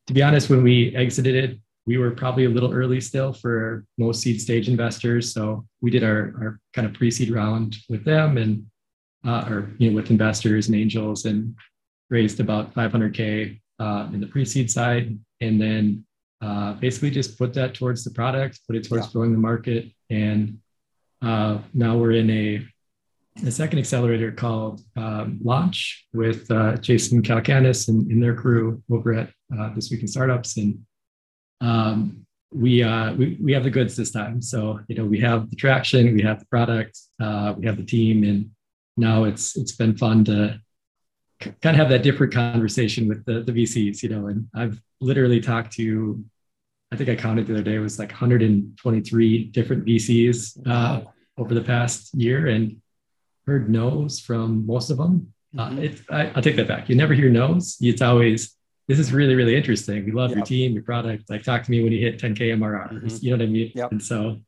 to 0.08 0.14
be 0.14 0.24
honest 0.24 0.50
when 0.50 0.64
we 0.64 0.96
exited 0.96 1.36
it 1.36 1.60
we 1.86 1.98
were 1.98 2.12
probably 2.12 2.46
a 2.46 2.50
little 2.50 2.74
early 2.74 3.02
still 3.02 3.34
for 3.34 3.86
most 3.98 4.22
seed 4.22 4.40
stage 4.40 4.70
investors 4.70 5.34
so 5.34 5.66
we 5.82 5.92
did 5.92 6.04
our, 6.04 6.34
our 6.42 6.60
kind 6.74 6.88
of 6.88 6.94
pre-seed 6.94 7.30
round 7.32 7.76
with 7.90 8.06
them 8.06 8.38
and 8.38 8.66
uh, 9.26 9.46
or 9.50 9.70
you 9.78 9.90
know 9.90 9.96
with 9.96 10.10
investors 10.10 10.68
and 10.68 10.76
angels 10.76 11.26
and 11.26 11.54
raised 12.10 12.40
about 12.40 12.74
500k 12.74 13.60
uh, 13.80 14.08
in 14.14 14.22
the 14.22 14.28
pre-seed 14.28 14.72
side 14.72 15.20
and 15.42 15.62
then 15.62 16.06
uh, 16.42 16.74
basically 16.74 17.12
just 17.12 17.38
put 17.38 17.54
that 17.54 17.74
towards 17.74 18.06
the 18.06 18.12
product 18.12 18.62
put 18.68 18.78
it 18.78 18.88
towards 18.88 19.08
yeah. 19.08 19.12
growing 19.12 19.34
the 19.34 19.38
market 19.38 19.92
and 20.10 20.58
uh, 21.22 21.60
now 21.74 21.98
we're 21.98 22.12
in 22.12 22.30
a, 22.30 22.68
a 23.46 23.52
second 23.52 23.80
accelerator 23.80 24.32
called 24.32 24.82
um, 24.96 25.40
Launch 25.44 26.06
with 26.14 26.50
uh, 26.52 26.78
Jason 26.78 27.22
Calacanis 27.22 27.88
and, 27.88 28.10
and, 28.12 28.22
their 28.22 28.36
crew 28.36 28.82
over 28.92 29.14
at 29.14 29.30
uh, 29.58 29.74
This 29.74 29.92
Week 29.92 30.02
in 30.02 30.08
Startups. 30.08 30.58
And 30.58 30.80
um, 31.62 32.26
we, 32.52 32.84
uh, 32.84 33.14
we, 33.14 33.38
we 33.42 33.54
have 33.54 33.64
the 33.64 33.70
goods 33.70 33.96
this 33.96 34.12
time. 34.12 34.42
So, 34.42 34.80
you 34.88 34.96
know, 34.96 35.06
we 35.06 35.20
have 35.22 35.50
the 35.50 35.56
traction, 35.56 36.14
we 36.16 36.22
have 36.22 36.40
the 36.40 36.46
product, 36.46 36.98
uh, 37.22 37.54
we 37.58 37.66
have 37.66 37.78
the 37.78 37.86
team, 37.86 38.24
and 38.24 38.52
now 38.96 39.26
it's 39.26 39.56
it's 39.56 39.74
been 39.74 39.96
fun 39.96 40.26
to 40.26 40.60
kind 41.40 41.56
of 41.66 41.76
have 41.76 41.90
that 41.90 42.04
different 42.04 42.34
conversation 42.34 43.08
with 43.08 43.24
the, 43.26 43.42
the 43.42 43.52
VCs, 43.52 44.02
you 44.02 44.10
know, 44.10 44.28
and 44.28 44.48
I've 44.56 44.82
literally 45.00 45.40
talked 45.40 45.74
to 45.74 46.24
I 46.92 46.96
think 46.96 47.10
I 47.10 47.16
counted 47.16 47.48
the 47.48 47.54
other 47.54 47.64
day, 47.64 47.76
it 47.76 47.80
was 47.80 48.00
like 48.00 48.10
123 48.10 49.44
different 49.46 49.86
VCs 49.86 50.68
uh, 50.68 51.02
over 51.38 51.54
the 51.54 51.62
past 51.62 52.14
year 52.14 52.48
and 52.48 52.82
heard 53.46 53.70
no's 53.70 54.20
from 54.20 54.66
most 54.66 54.90
of 54.90 54.98
them. 54.98 55.34
Uh, 55.58 55.70
mm-hmm. 55.70 55.80
Uh, 55.80 55.82
it, 55.82 56.02
I, 56.10 56.32
will 56.34 56.42
take 56.42 56.56
that 56.56 56.68
back. 56.68 56.90
You 56.90 56.96
never 56.96 57.14
hear 57.14 57.30
no's. 57.30 57.78
It's 57.82 58.02
always, 58.02 58.56
this 58.88 59.00
is 59.00 59.12
really, 59.12 59.36
really 59.36 59.56
interesting. 59.56 60.06
We 60.06 60.12
love 60.12 60.30
yep. 60.30 60.38
your 60.38 60.46
team, 60.46 60.74
your 60.74 60.84
product. 60.84 61.30
Like 61.30 61.44
talk 61.44 61.64
to 61.64 61.72
me 61.72 61.84
when 61.84 61.92
you 61.92 62.00
hit 62.00 62.20
10K 62.20 62.58
MRR. 62.58 62.94
Mm-hmm. 62.94 63.18
You 63.20 63.32
know 63.32 63.38
what 63.38 63.44
I 63.44 63.52
mean? 63.52 63.72
Yep. 63.76 63.92
And 63.92 64.04
so 64.04 64.40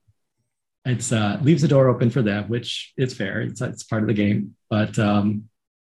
it's 0.86 1.12
uh, 1.12 1.40
leaves 1.42 1.62
the 1.62 1.68
door 1.68 1.90
open 1.90 2.10
for 2.10 2.22
them, 2.22 2.48
which 2.48 2.94
is 2.98 3.14
fair. 3.14 3.42
It's, 3.42 3.60
it's 3.60 3.84
part 3.84 4.02
of 4.02 4.08
the 4.08 4.14
game, 4.14 4.56
but 4.70 4.98
um, 4.98 5.50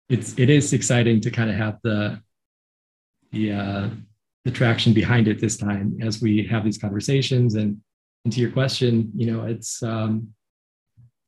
it's, 0.09 0.37
it 0.37 0.49
is 0.49 0.73
exciting 0.73 1.21
to 1.21 1.31
kind 1.31 1.49
of 1.49 1.55
have 1.55 1.79
the, 1.83 2.21
the, 3.31 3.53
uh, 3.53 3.89
the 4.45 4.51
traction 4.51 4.93
behind 4.93 5.27
it 5.27 5.39
this 5.39 5.57
time 5.57 5.97
as 6.01 6.21
we 6.21 6.45
have 6.47 6.63
these 6.63 6.77
conversations. 6.77 7.55
And, 7.55 7.77
and 8.25 8.33
to 8.33 8.39
your 8.39 8.51
question, 8.51 9.11
you 9.15 9.31
know, 9.31 9.45
it's 9.45 9.81
um, 9.83 10.29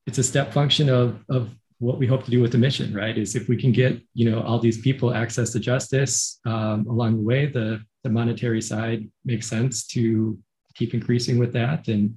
it's 0.08 0.18
a 0.18 0.24
step 0.24 0.54
function 0.54 0.90
of 0.90 1.24
of 1.30 1.50
what 1.80 1.98
we 1.98 2.08
hope 2.08 2.24
to 2.24 2.32
do 2.32 2.42
with 2.42 2.52
the 2.52 2.58
mission, 2.58 2.94
right? 2.94 3.18
Is 3.18 3.36
if 3.36 3.50
we 3.50 3.58
can 3.58 3.72
get 3.72 4.00
you 4.14 4.30
know 4.30 4.42
all 4.42 4.60
these 4.60 4.80
people 4.82 5.14
access 5.14 5.52
to 5.52 5.60
justice 5.60 6.40
um, 6.46 6.86
along 6.88 7.18
the 7.18 7.24
way, 7.24 7.48
the 7.48 7.84
the 8.04 8.10
monetary 8.10 8.62
side 8.62 9.10
makes 9.24 9.48
sense 9.48 9.86
to 9.88 10.38
keep 10.76 10.94
increasing 10.94 11.38
with 11.38 11.54
that, 11.54 11.88
and 11.88 12.16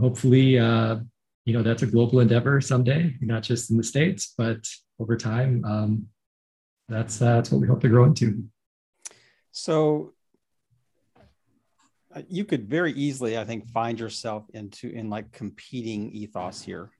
hopefully, 0.00 0.58
uh, 0.58 0.96
you 1.44 1.52
know, 1.52 1.62
that's 1.62 1.82
a 1.82 1.86
global 1.86 2.20
endeavor 2.20 2.60
someday, 2.60 3.14
not 3.20 3.42
just 3.42 3.70
in 3.70 3.76
the 3.76 3.84
states, 3.84 4.34
but 4.36 4.58
over 4.98 5.16
time. 5.16 5.64
Um, 5.64 6.06
that's 6.88 7.20
uh, 7.22 7.36
that's 7.36 7.50
what 7.50 7.60
we 7.60 7.66
hope 7.66 7.80
to 7.80 7.88
grow 7.88 8.04
into. 8.04 8.44
So 9.54 10.14
uh, 12.12 12.22
you 12.28 12.44
could 12.44 12.68
very 12.68 12.92
easily, 12.92 13.38
I 13.38 13.44
think, 13.44 13.68
find 13.68 14.00
yourself 14.00 14.44
into 14.52 14.90
in 14.90 15.08
like 15.08 15.30
competing 15.30 16.10
ethos 16.10 16.60
here, 16.60 16.90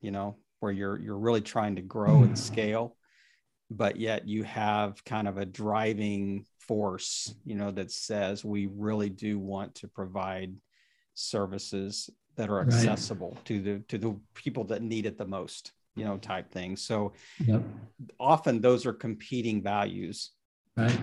you 0.00 0.10
know, 0.10 0.36
where 0.58 0.72
you're 0.72 0.98
you're 0.98 1.16
really 1.16 1.40
trying 1.40 1.76
to 1.76 1.82
grow 1.82 2.16
and 2.16 2.30
hmm. 2.30 2.34
scale, 2.34 2.96
but 3.70 3.98
yet 3.98 4.26
you 4.26 4.42
have 4.42 5.04
kind 5.04 5.28
of 5.28 5.38
a 5.38 5.46
driving 5.46 6.44
force, 6.58 7.32
you 7.44 7.54
know, 7.54 7.70
that 7.70 7.92
says 7.92 8.44
we 8.44 8.66
really 8.66 9.08
do 9.08 9.38
want 9.38 9.76
to 9.76 9.86
provide 9.86 10.52
services 11.14 12.10
that 12.34 12.50
are 12.50 12.62
accessible 12.62 13.34
right. 13.36 13.44
to 13.44 13.62
the 13.62 13.78
to 13.86 13.96
the 13.96 14.20
people 14.34 14.64
that 14.64 14.82
need 14.82 15.06
it 15.06 15.18
the 15.18 15.24
most, 15.24 15.70
you 15.94 16.04
know, 16.04 16.18
type 16.18 16.50
thing. 16.50 16.76
So 16.76 17.12
yep. 17.46 17.62
often 18.18 18.60
those 18.60 18.86
are 18.86 18.92
competing 18.92 19.62
values. 19.62 20.32
Right 20.76 20.98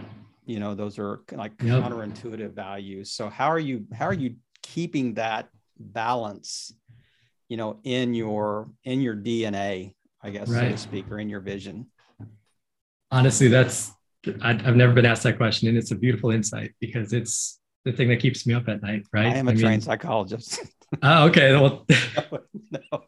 you 0.49 0.59
know 0.59 0.73
those 0.75 0.97
are 0.97 1.21
like 1.31 1.51
yep. 1.61 1.83
counterintuitive 1.83 2.53
values 2.53 3.11
so 3.11 3.29
how 3.29 3.47
are 3.47 3.59
you 3.59 3.85
how 3.93 4.05
are 4.05 4.13
you 4.13 4.35
keeping 4.61 5.13
that 5.13 5.47
balance 5.79 6.73
you 7.47 7.57
know 7.57 7.79
in 7.83 8.13
your 8.13 8.69
in 8.83 9.01
your 9.01 9.15
dna 9.15 9.93
i 10.21 10.29
guess 10.29 10.49
right. 10.49 10.65
so 10.65 10.71
to 10.71 10.77
speak 10.77 11.09
or 11.11 11.19
in 11.19 11.29
your 11.29 11.39
vision 11.39 11.87
honestly 13.11 13.47
that's 13.47 13.91
I, 14.41 14.53
have 14.53 14.75
never 14.75 14.91
been 14.91 15.05
asked 15.05 15.23
that 15.23 15.37
question 15.37 15.69
and 15.69 15.77
it's 15.77 15.91
a 15.91 15.95
beautiful 15.95 16.31
insight 16.31 16.73
because 16.81 17.13
it's 17.13 17.59
the 17.85 17.93
thing 17.93 18.09
that 18.09 18.19
keeps 18.19 18.45
me 18.45 18.53
up 18.53 18.67
at 18.67 18.81
night, 18.81 19.05
right? 19.13 19.27
I 19.27 19.35
am 19.35 19.47
a 19.47 19.51
I 19.51 19.55
trained 19.55 19.69
mean, 19.69 19.81
psychologist. 19.81 20.59
oh, 21.03 21.27
okay. 21.27 21.53
Well, 21.53 21.85
no, 22.31 22.39
no. 22.91 23.03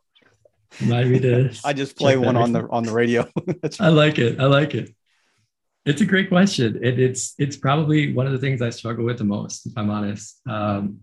Remind 0.80 1.12
me 1.12 1.20
to 1.20 1.60
I 1.66 1.74
just 1.74 1.98
play 1.98 2.18
one 2.18 2.38
on 2.38 2.54
the 2.54 2.68
on 2.70 2.84
the 2.84 2.94
radio. 2.94 3.28
I 3.80 3.90
like 3.90 4.20
it. 4.20 4.40
I 4.40 4.46
like 4.46 4.74
it. 4.74 4.96
It's 5.86 6.02
a 6.02 6.06
great 6.06 6.30
question. 6.30 6.80
It, 6.84 7.00
it's 7.00 7.34
it's 7.40 7.58
probably 7.58 8.14
one 8.14 8.28
of 8.28 8.34
the 8.34 8.38
things 8.38 8.62
I 8.62 8.70
struggle 8.70 9.04
with 9.04 9.18
the 9.18 9.24
most, 9.24 9.66
if 9.66 9.74
I'm 9.76 9.90
honest, 9.90 10.40
um, 10.48 11.00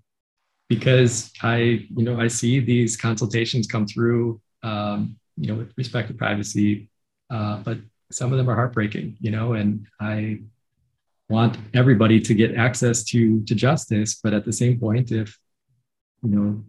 because 0.69 1.33
I 1.43 1.87
you 1.95 2.05
know 2.05 2.21
I 2.21 2.29
see 2.29 2.61
these 2.61 2.97
consultations 2.97 3.67
come 3.67 3.87
through, 3.87 4.41
um, 4.63 5.17
you 5.37 5.49
know, 5.49 5.57
with 5.57 5.73
respect 5.77 6.09
to 6.09 6.15
privacy, 6.15 6.91
uh, 7.31 7.59
but 7.59 7.79
some 8.13 8.33
of 8.33 8.39
them 8.39 8.49
are 8.49 8.55
heartbreaking, 8.55 9.17
you 9.21 9.31
know, 9.31 9.55
and 9.55 9.87
I 10.01 10.43
want 11.29 11.59
everybody 11.75 12.21
to 12.21 12.35
get 12.35 12.55
access 12.55 13.03
to 13.05 13.43
to 13.45 13.55
justice, 13.55 14.21
but 14.23 14.33
at 14.33 14.45
the 14.45 14.53
same 14.53 14.79
point, 14.79 15.11
if 15.11 15.37
you 16.23 16.31
know 16.31 16.65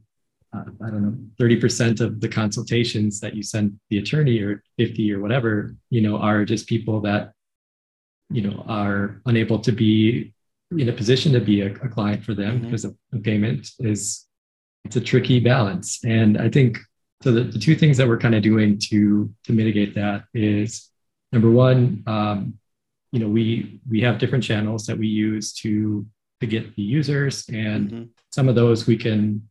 uh, 0.53 0.63
I 0.83 0.89
don't 0.89 1.03
know, 1.03 1.17
30% 1.39 2.01
of 2.01 2.21
the 2.21 2.27
consultations 2.27 3.19
that 3.19 3.35
you 3.35 3.43
send 3.43 3.79
the 3.89 3.99
attorney 3.99 4.39
or 4.39 4.63
50 4.77 5.13
or 5.13 5.19
whatever, 5.19 5.75
you 5.89 6.01
know, 6.01 6.17
are 6.17 6.43
just 6.45 6.67
people 6.67 7.01
that, 7.01 7.33
you 8.29 8.41
know, 8.41 8.63
are 8.67 9.21
unable 9.25 9.59
to 9.59 9.71
be 9.71 10.33
in 10.77 10.89
a 10.89 10.93
position 10.93 11.33
to 11.33 11.39
be 11.39 11.61
a, 11.61 11.67
a 11.67 11.89
client 11.89 12.23
for 12.23 12.33
them 12.33 12.55
mm-hmm. 12.55 12.65
because 12.65 12.85
of 12.85 12.95
the 13.11 13.19
payment 13.19 13.69
is, 13.79 14.25
it's 14.85 14.95
a 14.95 15.01
tricky 15.01 15.39
balance. 15.39 15.99
And 16.03 16.37
I 16.37 16.49
think, 16.49 16.77
so 17.21 17.31
the, 17.31 17.43
the 17.43 17.59
two 17.59 17.75
things 17.75 17.97
that 17.97 18.07
we're 18.07 18.19
kind 18.19 18.35
of 18.35 18.43
doing 18.43 18.77
to, 18.89 19.29
to 19.45 19.51
mitigate 19.51 19.95
that 19.95 20.23
is 20.33 20.89
number 21.31 21.49
one, 21.49 22.03
um, 22.07 22.53
you 23.11 23.19
know, 23.19 23.27
we, 23.27 23.81
we 23.89 24.01
have 24.01 24.19
different 24.19 24.43
channels 24.43 24.85
that 24.85 24.97
we 24.97 25.07
use 25.07 25.51
to, 25.53 26.05
to 26.39 26.47
get 26.47 26.75
the 26.75 26.81
users 26.81 27.49
and 27.49 27.89
mm-hmm. 27.89 28.03
some 28.31 28.47
of 28.47 28.55
those 28.55 28.87
we 28.87 28.95
can 28.95 29.49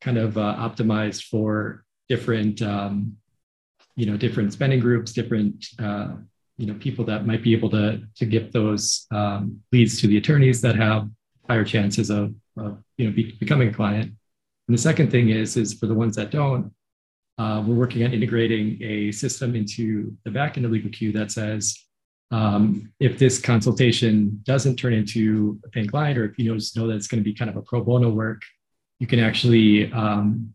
kind 0.00 0.16
of 0.16 0.38
uh, 0.38 0.56
optimized 0.58 1.24
for 1.24 1.84
different 2.08 2.62
um, 2.62 3.16
you 3.96 4.06
know 4.06 4.16
different 4.16 4.52
spending 4.52 4.80
groups 4.80 5.12
different 5.12 5.66
uh, 5.78 6.08
you 6.60 6.66
know 6.66 6.74
people 6.74 7.04
that 7.06 7.26
might 7.26 7.42
be 7.42 7.52
able 7.52 7.70
to 7.70 8.02
to 8.16 8.26
get 8.26 8.52
those 8.52 9.06
um, 9.10 9.60
leads 9.72 10.00
to 10.00 10.06
the 10.06 10.18
attorneys 10.18 10.60
that 10.60 10.76
have 10.76 11.08
higher 11.48 11.64
chances 11.64 12.10
of, 12.10 12.34
of 12.56 12.78
you 12.98 13.06
know 13.06 13.12
be, 13.12 13.32
becoming 13.40 13.68
a 13.68 13.72
client. 13.72 14.12
And 14.68 14.76
the 14.76 14.82
second 14.82 15.10
thing 15.10 15.30
is 15.30 15.56
is 15.56 15.74
for 15.74 15.86
the 15.86 15.94
ones 15.94 16.16
that 16.16 16.30
don't 16.30 16.72
uh, 17.38 17.62
we're 17.66 17.74
working 17.74 18.04
on 18.04 18.12
integrating 18.12 18.80
a 18.82 19.10
system 19.12 19.56
into 19.56 20.14
the 20.24 20.30
back 20.30 20.56
end 20.56 20.66
of 20.66 20.72
LegalQ 20.72 21.14
that 21.14 21.30
says 21.32 21.78
um, 22.30 22.92
if 23.00 23.18
this 23.18 23.40
consultation 23.40 24.40
doesn't 24.44 24.76
turn 24.76 24.92
into 24.92 25.58
a 25.64 25.68
paying 25.70 25.88
client 25.88 26.18
or 26.18 26.26
if 26.26 26.38
you 26.38 26.48
know, 26.50 26.56
just 26.56 26.76
know 26.76 26.86
that 26.86 26.94
it's 26.94 27.08
going 27.08 27.20
to 27.20 27.24
be 27.24 27.34
kind 27.34 27.50
of 27.50 27.56
a 27.56 27.62
pro 27.62 27.82
bono 27.82 28.10
work 28.10 28.42
you 29.00 29.06
can 29.06 29.18
actually 29.18 29.90
um, 29.92 30.54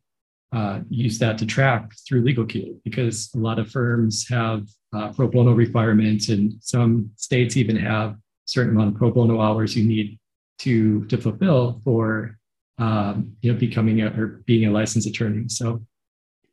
uh, 0.54 0.80
use 0.90 1.20
that 1.20 1.38
to 1.40 1.46
track 1.46 1.92
through 2.08 2.24
LegalQ 2.24 2.80
because 2.86 3.30
a 3.36 3.40
lot 3.40 3.60
of 3.60 3.70
firms 3.70 4.26
have 4.30 4.66
uh, 4.96 5.12
pro 5.14 5.28
bono 5.28 5.54
requirements 5.54 6.30
and 6.30 6.54
some 6.62 7.10
states 7.16 7.58
even 7.58 7.76
have 7.76 8.12
a 8.12 8.18
certain 8.46 8.76
amount 8.76 8.94
of 8.94 8.98
pro 8.98 9.12
bono 9.12 9.42
hours 9.42 9.76
you 9.76 9.84
need 9.84 10.20
to 10.60 11.06
to 11.06 11.18
fulfill 11.18 11.82
for 11.84 12.38
um, 12.78 13.36
you 13.42 13.52
know 13.52 13.60
becoming 13.60 14.02
a, 14.02 14.08
or 14.08 14.42
being 14.46 14.66
a 14.68 14.72
licensed 14.72 15.08
attorney. 15.08 15.46
So 15.50 15.86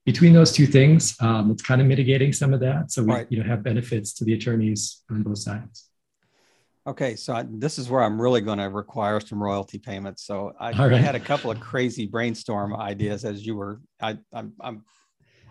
between 0.04 0.32
those 0.32 0.50
two 0.50 0.66
things, 0.66 1.16
um, 1.20 1.52
it's 1.52 1.62
kind 1.62 1.80
of 1.80 1.86
mitigating 1.86 2.32
some 2.32 2.52
of 2.52 2.60
that. 2.60 2.90
So 2.90 3.02
we 3.02 3.12
right. 3.12 3.26
you 3.30 3.38
know 3.38 3.48
have 3.48 3.62
benefits 3.62 4.12
to 4.14 4.24
the 4.24 4.34
attorneys 4.34 5.02
on 5.10 5.22
both 5.22 5.38
sides. 5.38 5.88
Okay, 6.84 7.14
so 7.14 7.32
I, 7.32 7.44
this 7.48 7.78
is 7.78 7.88
where 7.88 8.02
I'm 8.02 8.20
really 8.20 8.40
going 8.40 8.58
to 8.58 8.68
require 8.68 9.20
some 9.20 9.40
royalty 9.40 9.78
payments. 9.78 10.24
So 10.24 10.52
I, 10.58 10.72
right. 10.72 10.94
I, 10.94 10.98
had 10.98 11.14
a 11.14 11.20
couple 11.20 11.52
of 11.52 11.60
crazy 11.60 12.06
brainstorm 12.06 12.74
ideas 12.74 13.24
as 13.24 13.46
you 13.46 13.54
were. 13.54 13.80
I, 14.00 14.18
I'm, 14.32 14.52
I'm 14.60 14.84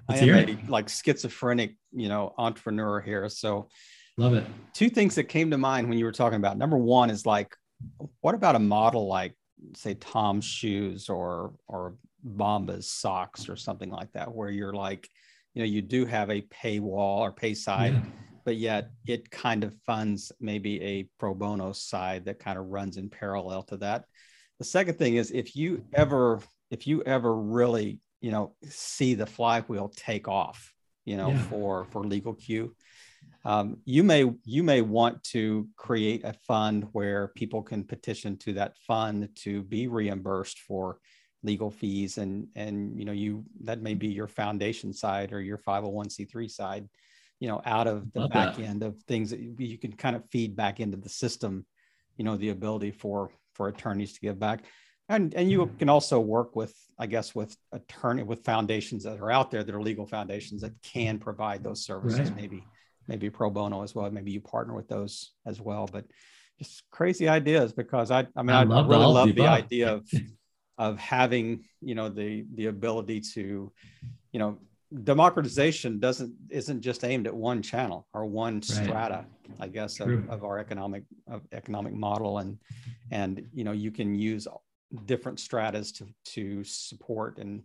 I 0.10 0.18
am 0.18 0.50
a 0.50 0.58
like 0.68 0.90
schizophrenic, 0.90 1.76
you 1.92 2.10
know, 2.10 2.34
entrepreneur 2.38 3.00
here. 3.02 3.30
So 3.30 3.70
love 4.18 4.34
it. 4.34 4.46
Two 4.74 4.90
things 4.90 5.16
that 5.16 5.26
came 5.26 5.52
to 5.52 5.58
mind 5.58 5.90
when 5.90 5.98
you 5.98 6.06
were 6.06 6.12
talking 6.12 6.38
about. 6.38 6.58
Number 6.58 6.78
one 6.78 7.10
is 7.10 7.26
like, 7.26 7.56
what 8.22 8.36
about 8.36 8.56
a 8.56 8.60
model 8.60 9.08
like, 9.08 9.36
say, 9.76 9.94
Tom's 9.94 10.46
shoes 10.46 11.10
or 11.10 11.54
or 11.68 11.96
Bombas 12.26 12.84
socks 12.84 13.50
or 13.50 13.56
something 13.56 13.90
like 13.90 14.12
that, 14.14 14.34
where 14.34 14.50
you're 14.50 14.74
like, 14.74 15.10
you 15.54 15.62
know, 15.62 15.68
you 15.68 15.82
do 15.82 16.06
have 16.06 16.30
a 16.30 16.42
paywall 16.42 17.20
or 17.20 17.32
pay 17.32 17.54
side. 17.54 17.94
Yeah 17.94 18.02
but 18.44 18.58
yet 18.58 18.92
it 19.08 19.30
kind 19.30 19.64
of 19.64 19.76
funds 19.86 20.32
maybe 20.40 20.82
a 20.82 21.08
pro 21.20 21.34
bono 21.34 21.72
side 21.72 22.26
that 22.26 22.40
kind 22.40 22.58
of 22.58 22.68
runs 22.68 22.98
in 22.98 23.10
parallel 23.10 23.64
to 23.64 23.78
that. 23.78 24.06
The 24.60 24.66
second 24.66 24.98
thing 24.98 25.16
is 25.16 25.32
if 25.32 25.56
you 25.56 25.86
ever 25.94 26.40
if 26.70 26.88
you 26.88 27.04
ever 27.04 27.36
really 27.36 28.00
you 28.22 28.32
know 28.32 28.54
see 28.70 29.14
the 29.14 29.26
flywheel 29.26 29.92
take 29.96 30.28
off 30.28 30.74
you 31.06 31.18
know 31.18 31.30
yeah. 31.30 31.42
for 31.44 31.86
for 31.86 32.04
LegalQ 32.04 32.72
um, 33.44 33.78
you 33.86 34.04
may 34.04 34.32
you 34.46 34.64
may 34.64 34.82
want 34.82 35.24
to 35.24 35.68
create 35.76 36.24
a 36.24 36.34
fund 36.48 36.88
where 36.92 37.30
people 37.30 37.62
can 37.62 37.84
petition 37.84 38.38
to 38.38 38.54
that 38.54 38.78
fund 38.88 39.30
to 39.36 39.64
be 39.64 39.88
reimbursed 39.88 40.60
for 40.60 41.00
legal 41.44 41.72
fees 41.72 42.18
and 42.18 42.48
and 42.56 42.98
you 42.98 43.06
know 43.06 43.12
you 43.12 43.44
that 43.64 43.82
may 43.82 43.96
be 43.96 44.08
your 44.08 44.28
foundation 44.28 44.94
side 44.94 45.34
or 45.34 45.42
your 45.42 45.58
501c3 45.58 46.50
side 46.50 46.88
you 47.42 47.48
know, 47.48 47.60
out 47.66 47.88
of 47.88 48.14
the 48.14 48.22
Love 48.22 48.30
back 48.30 48.56
that. 48.56 48.64
end 48.64 48.84
of 48.84 49.02
things 49.02 49.32
that 49.32 49.40
you 49.40 49.78
can 49.78 49.92
kind 49.92 50.16
of 50.16 50.24
feed 50.30 50.56
back 50.56 50.80
into 50.80 50.96
the 50.96 51.10
system, 51.10 51.66
you 52.16 52.24
know, 52.24 52.38
the 52.38 52.50
ability 52.50 52.92
for 52.92 53.32
for 53.56 53.68
attorneys 53.68 54.14
to 54.14 54.22
give 54.22 54.40
back. 54.40 54.64
And 55.10 55.34
and 55.34 55.52
you 55.52 55.70
can 55.78 55.90
also 55.90 56.20
work 56.20 56.56
with, 56.56 56.74
I 56.98 57.06
guess, 57.06 57.36
with 57.36 57.56
attorney 57.74 58.24
with 58.24 58.46
foundations 58.46 59.04
that 59.04 59.20
are 59.20 59.32
out 59.32 59.52
there 59.52 59.64
that 59.64 59.76
are 59.76 59.82
legal 59.82 60.06
foundations 60.06 60.62
that 60.62 60.74
can 60.82 61.20
provide 61.20 61.64
those 61.64 61.84
services, 61.84 62.30
right. 62.30 62.36
maybe 62.36 62.64
maybe 63.08 63.30
pro 63.30 63.50
bono 63.50 63.84
as 63.84 63.94
well. 63.94 64.10
Maybe 64.10 64.32
you 64.32 64.40
partner 64.40 64.74
with 64.74 64.88
those 64.88 65.34
as 65.46 65.60
well. 65.60 65.90
But 65.92 66.06
just 66.60 66.84
crazy 66.92 67.28
ideas 67.28 67.74
because 67.74 68.12
I 68.12 68.28
I 68.36 68.44
mean 68.44 68.56
I, 68.56 68.62
I, 68.62 68.64
love 68.64 68.88
really 68.88 69.06
love 69.06 69.36
the 69.36 69.48
idea 69.48 69.94
of 69.96 70.10
of 70.78 70.98
having 70.98 71.66
you 71.82 71.96
know 71.96 72.10
the 72.10 72.46
the 72.56 72.68
ability 72.68 73.22
to 73.34 73.72
you 74.32 74.40
know 74.40 74.58
democratization 75.04 76.00
doesn't 76.00 76.34
isn't 76.50 76.82
just 76.82 77.04
aimed 77.04 77.28
at 77.28 77.36
one 77.36 77.62
channel 77.62 78.08
or 78.14 78.26
one 78.26 78.56
right. 78.56 78.66
strata 78.66 79.26
i 79.60 79.68
guess 79.68 80.00
of, 80.02 80.30
of, 80.30 80.44
our 80.44 80.60
economic 80.60 81.04
of 81.30 81.42
economic 81.54 81.94
model 81.94 82.40
and 82.40 82.58
and 83.10 83.48
you 83.54 83.64
know 83.64 83.72
you 83.72 83.90
can 83.90 84.14
use 84.14 84.48
different 85.06 85.40
stratas 85.40 85.92
to 85.92 86.08
to 86.26 86.64
support 86.64 87.38
and 87.38 87.64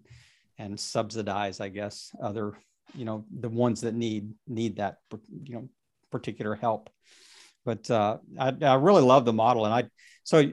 and 0.58 0.78
subsidize 0.78 1.60
i 1.60 1.68
guess 1.68 2.14
other 2.22 2.54
you 2.94 3.04
know 3.04 3.24
the 3.40 3.48
ones 3.48 3.80
that 3.80 3.94
need 3.94 4.32
need 4.46 4.76
that 4.76 4.98
you 5.44 5.54
know 5.54 5.68
particular 6.10 6.54
help. 6.54 6.90
But 7.64 7.90
uh, 7.90 8.18
I, 8.38 8.54
I 8.62 8.74
really 8.74 9.02
love 9.02 9.24
the 9.24 9.32
model 9.32 9.64
and 9.64 9.74
i 9.74 9.84
so 10.22 10.44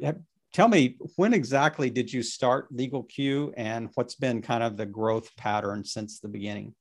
tell 0.52 0.68
me 0.68 0.98
when 1.16 1.34
exactly 1.34 1.90
did 1.90 2.12
you 2.12 2.22
start 2.24 2.68
legal 2.72 3.04
LegalQ 3.04 3.54
and 3.58 3.90
what's 3.96 4.16
been 4.16 4.42
kind 4.42 4.64
of 4.64 4.78
the 4.78 4.86
growth 4.86 5.36
pattern 5.36 5.84
since 5.84 6.20
the 6.20 6.28
beginning? 6.28 6.74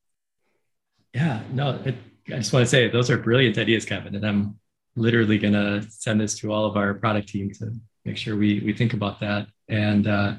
Yeah 1.14 1.42
no 1.52 1.81
it, 1.85 1.96
i 2.28 2.37
just 2.37 2.52
want 2.52 2.64
to 2.64 2.68
say 2.68 2.88
those 2.88 3.11
are 3.11 3.18
brilliant 3.18 3.59
ideas 3.59 3.85
kevin 3.85 4.14
and 4.14 4.26
i'm 4.26 4.59
literally 4.96 5.38
going 5.38 5.55
to 5.55 5.87
send 5.90 6.20
this 6.20 6.38
to 6.38 6.52
all 6.52 6.64
of 6.64 6.76
our 6.76 6.94
product 6.94 7.28
team 7.28 7.50
to 7.59 7.72
make 8.05 8.16
sure 8.16 8.37
we 8.37 8.61
we 8.61 8.72
think 8.72 8.94
about 8.94 9.20
that 9.20 9.46
and 9.73 10.07
uh, 10.07 10.35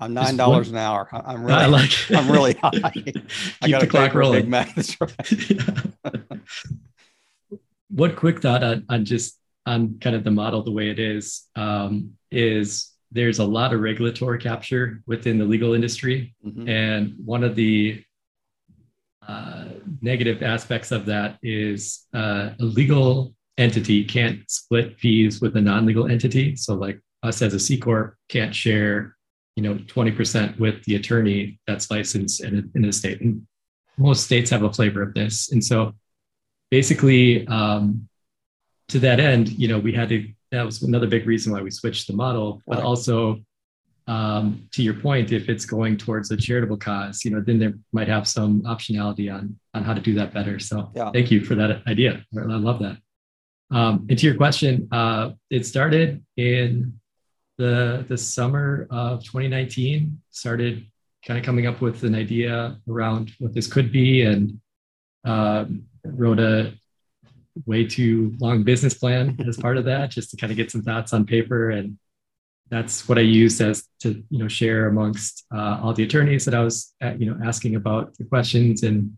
I'm 0.00 0.14
nine 0.14 0.36
dollars 0.36 0.70
an 0.70 0.76
hour. 0.76 1.08
I'm 1.12 1.42
really, 1.42 1.58
I 1.58 1.66
like 1.66 1.90
I'm 2.10 2.30
really 2.30 2.52
high. 2.62 2.90
Keep 2.90 3.16
I 3.62 3.68
got 3.68 3.80
the 3.80 3.86
clock 3.86 4.14
rolling. 4.14 4.42
Big 4.42 4.50
Mac. 4.50 4.74
That's 4.74 4.96
right. 5.00 5.10
One 7.90 8.14
quick 8.14 8.42
thought 8.42 8.62
on, 8.62 8.84
on 8.88 9.04
just 9.04 9.38
on 9.64 9.98
kind 10.00 10.14
of 10.14 10.22
the 10.22 10.30
model 10.30 10.62
the 10.62 10.70
way 10.70 10.90
it 10.90 10.98
is 10.98 11.44
um, 11.56 12.12
is 12.30 12.92
there's 13.10 13.38
a 13.38 13.44
lot 13.44 13.72
of 13.72 13.80
regulatory 13.80 14.38
capture 14.38 15.02
within 15.06 15.38
the 15.38 15.44
legal 15.44 15.72
industry. 15.72 16.34
Mm-hmm. 16.44 16.68
And 16.68 17.14
one 17.24 17.42
of 17.42 17.54
the 17.54 18.02
uh, 19.26 19.64
negative 20.02 20.42
aspects 20.42 20.92
of 20.92 21.06
that 21.06 21.38
is 21.42 22.04
uh, 22.12 22.50
a 22.60 22.64
legal 22.64 23.34
entity 23.56 24.04
can't 24.04 24.48
split 24.50 24.98
fees 24.98 25.40
with 25.40 25.56
a 25.56 25.60
non-legal 25.60 26.08
entity. 26.08 26.54
So 26.56 26.74
like 26.74 27.00
us 27.22 27.42
as 27.42 27.54
a 27.54 27.60
C 27.60 27.78
Corp 27.78 28.16
can't 28.28 28.54
share, 28.54 29.16
you 29.56 29.62
know, 29.62 29.74
20% 29.74 30.58
with 30.58 30.84
the 30.84 30.96
attorney 30.96 31.58
that's 31.66 31.90
licensed 31.90 32.42
in 32.42 32.58
a, 32.58 32.78
in 32.78 32.84
a 32.84 32.92
state. 32.92 33.20
And 33.20 33.46
most 33.96 34.24
states 34.24 34.50
have 34.50 34.62
a 34.62 34.72
flavor 34.72 35.02
of 35.02 35.14
this. 35.14 35.50
And 35.52 35.64
so 35.64 35.94
basically, 36.70 37.46
um, 37.48 38.08
to 38.88 38.98
that 39.00 39.18
end, 39.18 39.48
you 39.50 39.68
know, 39.68 39.78
we 39.78 39.92
had 39.92 40.08
to, 40.10 40.28
that 40.52 40.64
was 40.64 40.82
another 40.82 41.06
big 41.06 41.26
reason 41.26 41.52
why 41.52 41.62
we 41.62 41.70
switched 41.70 42.06
the 42.06 42.12
model, 42.12 42.62
but 42.66 42.80
also 42.80 43.40
um, 44.06 44.68
to 44.72 44.82
your 44.82 44.94
point, 44.94 45.32
if 45.32 45.48
it's 45.48 45.64
going 45.64 45.96
towards 45.96 46.30
a 46.30 46.36
charitable 46.36 46.76
cause, 46.76 47.24
you 47.24 47.32
know, 47.32 47.40
then 47.40 47.58
there 47.58 47.74
might 47.92 48.08
have 48.08 48.28
some 48.28 48.62
optionality 48.62 49.32
on, 49.32 49.58
on 49.74 49.82
how 49.82 49.94
to 49.94 50.00
do 50.00 50.14
that 50.14 50.32
better. 50.32 50.60
So 50.60 50.92
yeah. 50.94 51.10
thank 51.10 51.30
you 51.30 51.44
for 51.44 51.56
that 51.56 51.82
idea. 51.88 52.24
I 52.36 52.42
love 52.42 52.78
that. 52.80 52.98
Um, 53.70 54.06
and 54.08 54.16
to 54.16 54.26
your 54.26 54.36
question, 54.36 54.88
uh, 54.92 55.30
it 55.50 55.66
started 55.66 56.24
in 56.36 57.00
the 57.58 58.04
the 58.08 58.18
summer 58.18 58.86
of 58.90 59.24
2019 59.24 60.20
started 60.30 60.86
kind 61.26 61.38
of 61.38 61.44
coming 61.44 61.66
up 61.66 61.80
with 61.80 62.04
an 62.04 62.14
idea 62.14 62.78
around 62.88 63.32
what 63.38 63.52
this 63.52 63.66
could 63.66 63.90
be 63.90 64.22
and 64.22 64.60
um, 65.24 65.84
wrote 66.04 66.38
a 66.38 66.72
way 67.64 67.84
too 67.84 68.34
long 68.38 68.62
business 68.62 68.94
plan 68.94 69.36
as 69.48 69.56
part 69.56 69.76
of 69.76 69.84
that 69.86 70.10
just 70.10 70.30
to 70.30 70.36
kind 70.36 70.50
of 70.50 70.56
get 70.56 70.70
some 70.70 70.82
thoughts 70.82 71.12
on 71.12 71.26
paper. 71.26 71.70
And 71.70 71.98
that's 72.68 73.08
what 73.08 73.16
i 73.16 73.20
used 73.20 73.60
as 73.60 73.84
to 74.00 74.24
you 74.28 74.40
know 74.40 74.48
share 74.48 74.88
amongst 74.88 75.46
uh, 75.54 75.78
all 75.80 75.92
the 75.92 76.02
attorneys 76.02 76.44
that 76.44 76.52
i 76.52 76.60
was 76.60 76.94
at, 77.00 77.12
uh, 77.12 77.16
you 77.16 77.26
know 77.26 77.38
asking 77.44 77.76
about 77.76 78.14
the 78.18 78.24
questions. 78.24 78.82
And 78.82 79.16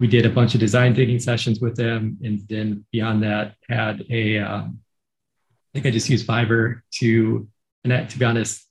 we 0.00 0.08
did 0.08 0.26
a 0.26 0.30
bunch 0.30 0.54
of 0.54 0.60
design 0.60 0.94
thinking 0.94 1.20
sessions 1.20 1.60
with 1.60 1.76
them. 1.76 2.18
And 2.24 2.40
then 2.48 2.84
beyond 2.90 3.22
that 3.22 3.54
had 3.68 4.04
a 4.10 4.38
um, 4.38 4.80
I 5.74 5.78
think 5.78 5.86
i 5.86 5.90
just 5.90 6.08
used 6.08 6.26
fiverr 6.26 6.82
to 6.98 7.48
and 7.84 8.08
to 8.08 8.18
be 8.18 8.24
honest 8.24 8.66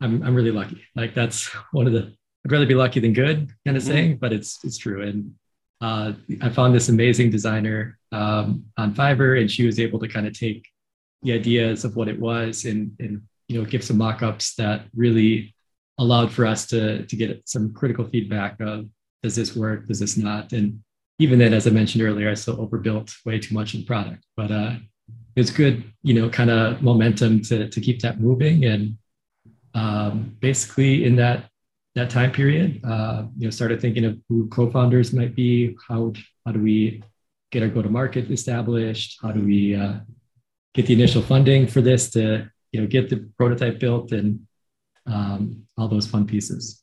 i'm, 0.00 0.22
I'm 0.22 0.34
really 0.34 0.50
lucky. 0.50 0.82
Like 0.94 1.14
that's 1.14 1.48
one 1.72 1.86
of 1.86 1.92
the 1.92 2.14
i'd 2.44 2.52
rather 2.52 2.66
be 2.66 2.74
lucky 2.74 3.00
than 3.00 3.12
good 3.12 3.50
kind 3.66 3.76
of 3.76 3.82
mm-hmm. 3.82 3.92
saying 3.92 4.18
but 4.18 4.32
it's 4.32 4.64
it's 4.64 4.78
true. 4.78 5.02
And 5.02 5.34
uh, 5.80 6.12
I 6.40 6.48
found 6.48 6.74
this 6.74 6.88
amazing 6.88 7.30
designer 7.30 7.98
um, 8.10 8.64
on 8.76 8.94
Fiverr, 8.94 9.40
and 9.40 9.50
she 9.50 9.64
was 9.64 9.78
able 9.78 9.98
to 10.00 10.08
kind 10.08 10.26
of 10.26 10.36
take 10.36 10.66
the 11.22 11.32
ideas 11.32 11.84
of 11.84 11.96
what 11.96 12.08
it 12.08 12.18
was 12.18 12.64
and, 12.64 12.92
and 12.98 13.22
you 13.48 13.60
know 13.60 13.64
give 13.64 13.84
some 13.84 13.98
mock-ups 13.98 14.54
that 14.56 14.86
really 14.94 15.54
allowed 15.98 16.32
for 16.32 16.46
us 16.46 16.66
to 16.68 17.04
to 17.06 17.16
get 17.16 17.48
some 17.48 17.72
critical 17.72 18.04
feedback 18.04 18.60
of 18.60 18.86
does 19.22 19.34
this 19.34 19.56
work, 19.56 19.86
does 19.86 19.98
this 19.98 20.16
not, 20.16 20.52
and 20.52 20.80
even 21.18 21.40
then, 21.40 21.52
as 21.52 21.66
I 21.66 21.70
mentioned 21.70 22.04
earlier, 22.04 22.30
I 22.30 22.34
still 22.34 22.60
overbuilt 22.60 23.12
way 23.24 23.40
too 23.40 23.52
much 23.52 23.74
in 23.74 23.80
the 23.80 23.86
product, 23.86 24.24
but 24.36 24.52
uh, 24.52 24.74
it's 25.38 25.50
good, 25.50 25.84
you 26.02 26.14
know, 26.14 26.28
kind 26.28 26.50
of 26.50 26.82
momentum 26.82 27.42
to 27.42 27.68
to 27.68 27.80
keep 27.80 28.00
that 28.02 28.20
moving 28.20 28.64
and 28.64 28.98
um, 29.74 30.36
basically 30.40 31.04
in 31.04 31.16
that 31.16 31.48
that 31.94 32.10
time 32.10 32.30
period, 32.30 32.80
uh, 32.84 33.24
you 33.36 33.46
know, 33.46 33.50
started 33.50 33.80
thinking 33.80 34.04
of 34.04 34.18
who 34.28 34.48
co-founders 34.48 35.12
might 35.12 35.34
be. 35.34 35.76
How 35.88 36.12
how 36.44 36.52
do 36.52 36.60
we 36.60 37.02
get 37.50 37.62
our 37.62 37.68
go-to-market 37.68 38.30
established? 38.30 39.18
How 39.22 39.32
do 39.32 39.40
we 39.40 39.74
uh, 39.74 39.94
get 40.74 40.86
the 40.86 40.94
initial 40.94 41.22
funding 41.22 41.66
for 41.66 41.80
this 41.80 42.10
to 42.10 42.50
you 42.72 42.80
know 42.80 42.86
get 42.86 43.08
the 43.08 43.28
prototype 43.36 43.78
built 43.80 44.12
and 44.12 44.40
um, 45.06 45.64
all 45.76 45.88
those 45.88 46.06
fun 46.06 46.26
pieces. 46.26 46.82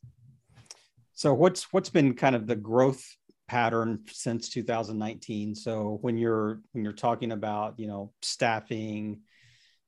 So 1.14 1.32
what's 1.32 1.72
what's 1.72 1.90
been 1.90 2.14
kind 2.14 2.34
of 2.36 2.46
the 2.46 2.56
growth 2.56 3.04
pattern 3.48 4.00
since 4.08 4.48
2019? 4.48 5.54
So 5.54 5.98
when 6.02 6.16
you're 6.18 6.60
when 6.72 6.84
you're 6.84 6.92
talking 6.92 7.32
about 7.32 7.78
you 7.78 7.86
know 7.86 8.12
staffing, 8.22 9.20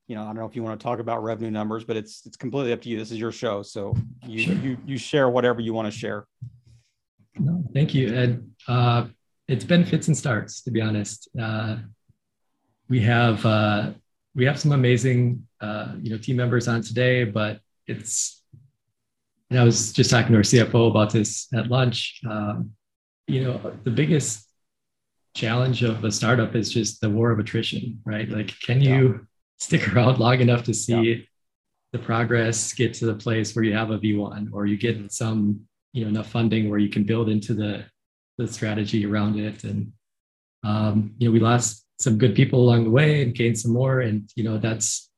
you 0.09 0.16
know, 0.16 0.23
I 0.23 0.27
don't 0.27 0.37
know 0.37 0.47
if 0.47 0.57
you 0.57 0.62
want 0.62 0.81
to 0.81 0.85
talk 0.85 0.99
about 0.99 1.23
revenue 1.23 1.51
numbers, 1.51 1.85
but 1.85 1.97
it's 1.97 2.25
it's 2.27 2.37
completely 2.37 2.73
up 2.73 2.81
to 2.83 2.88
you. 2.88 2.99
This 2.99 3.11
is 3.11 3.18
your 3.18 3.33
show, 3.33 3.62
so 3.62 3.94
you 4.27 4.40
sure. 4.40 4.55
you 4.55 4.79
you 4.87 4.99
share 4.99 5.29
whatever 5.29 5.61
you 5.61 5.75
want 5.75 5.92
to 5.92 5.97
share. 5.97 6.27
No, 7.38 7.62
thank 7.75 7.94
you, 7.94 8.14
Ed. 8.14 8.51
Uh, 8.66 9.07
it's 9.47 9.64
been 9.64 9.85
fits 9.85 10.09
and 10.09 10.16
starts, 10.16 10.62
to 10.62 10.71
be 10.71 10.81
honest. 10.81 11.29
Uh, 11.40 11.77
we 12.88 13.01
have 13.01 13.44
uh, 13.44 13.92
we 14.35 14.44
have 14.44 14.59
some 14.59 14.73
amazing 14.73 15.47
uh, 15.61 15.94
you 16.01 16.11
know 16.11 16.18
team 16.18 16.37
members 16.37 16.68
on 16.68 16.83
today, 16.83 17.25
but 17.25 17.61
it's. 17.87 18.37
And 19.51 19.59
I 19.59 19.64
was 19.64 19.94
just 19.94 20.11
talking 20.11 20.33
to 20.33 20.37
our 20.37 20.42
CFO 20.42 20.90
about 20.90 21.11
this 21.11 21.49
at 21.55 21.68
lunch. 21.68 22.21
Um, 22.29 22.73
you 23.29 23.45
know, 23.45 23.73
the 23.85 23.91
biggest 23.91 24.49
challenge 25.35 25.83
of 25.83 26.03
a 26.03 26.11
startup 26.11 26.57
is 26.57 26.73
just 26.73 27.01
the 27.01 27.11
war 27.11 27.31
of 27.31 27.38
attrition, 27.38 28.01
right? 28.05 28.29
Like, 28.29 28.59
can 28.61 28.81
you 28.81 29.27
stick 29.59 29.93
around 29.93 30.19
long 30.19 30.41
enough 30.41 30.64
to 30.64 30.75
see 30.75 31.01
yeah. 31.01 31.17
the 31.93 31.99
progress 31.99 32.73
get 32.73 32.95
to 32.95 33.07
the 33.07 33.14
place 33.14 33.55
where 33.55 33.64
you 33.64 33.75
have 33.75 33.91
a 33.91 33.99
V1 33.99 34.49
or 34.53 34.67
you 34.67 34.77
get 34.77 34.97
mm-hmm. 34.97 35.09
some, 35.09 35.61
you 35.93 36.03
know, 36.03 36.09
enough 36.09 36.31
funding 36.31 36.71
where 36.71 36.79
you 36.79 36.88
can 36.88 37.05
build 37.05 37.29
into 37.29 37.55
the, 37.55 37.85
the 38.38 38.49
strategy 38.49 39.05
around 39.05 39.38
it. 39.38 39.64
And, 39.64 39.93
um, 40.64 41.14
you 41.19 41.29
know, 41.29 41.33
we 41.33 41.41
lost 41.41 41.85
some 42.01 42.19
good 42.19 42.35
people 42.35 42.61
along 42.61 42.85
the 42.85 42.91
way 42.91 43.23
and 43.23 43.35
gained 43.35 43.59
some 43.59 43.73
more. 43.73 44.01
And, 44.01 44.31
you 44.37 44.45
know, 44.45 44.59
that's 44.59 45.11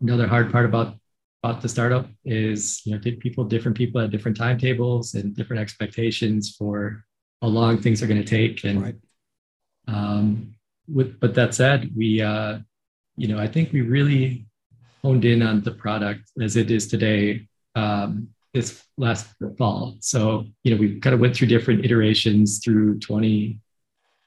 another 0.00 0.26
hard 0.28 0.52
part 0.52 0.66
about, 0.66 0.94
about 1.42 1.62
the 1.62 1.68
startup 1.68 2.08
is, 2.24 2.82
you 2.84 2.94
know, 2.94 3.00
people, 3.20 3.44
different 3.44 3.76
people 3.76 4.00
at 4.00 4.10
different 4.10 4.36
timetables 4.36 5.14
and 5.14 5.34
different 5.34 5.60
expectations 5.60 6.54
for 6.56 7.05
how 7.42 7.48
long 7.48 7.78
things 7.78 8.02
are 8.02 8.06
going 8.06 8.22
to 8.22 8.28
take. 8.28 8.64
And, 8.64 8.82
right. 8.82 8.96
um, 9.88 10.54
with, 10.88 11.18
but 11.20 11.34
that 11.34 11.54
said, 11.54 11.90
we, 11.96 12.20
uh, 12.20 12.58
you 13.16 13.28
know, 13.28 13.38
I 13.38 13.46
think 13.46 13.72
we 13.72 13.80
really 13.82 14.46
honed 15.02 15.24
in 15.24 15.42
on 15.42 15.62
the 15.62 15.70
product 15.70 16.30
as 16.40 16.56
it 16.56 16.70
is 16.70 16.86
today 16.86 17.46
um, 17.74 18.28
this 18.52 18.82
last 18.96 19.26
fall. 19.58 19.96
So, 20.00 20.46
you 20.64 20.74
know, 20.74 20.80
we 20.80 20.98
kind 21.00 21.14
of 21.14 21.20
went 21.20 21.36
through 21.36 21.48
different 21.48 21.84
iterations 21.84 22.60
through 22.64 22.98
20, 23.00 23.60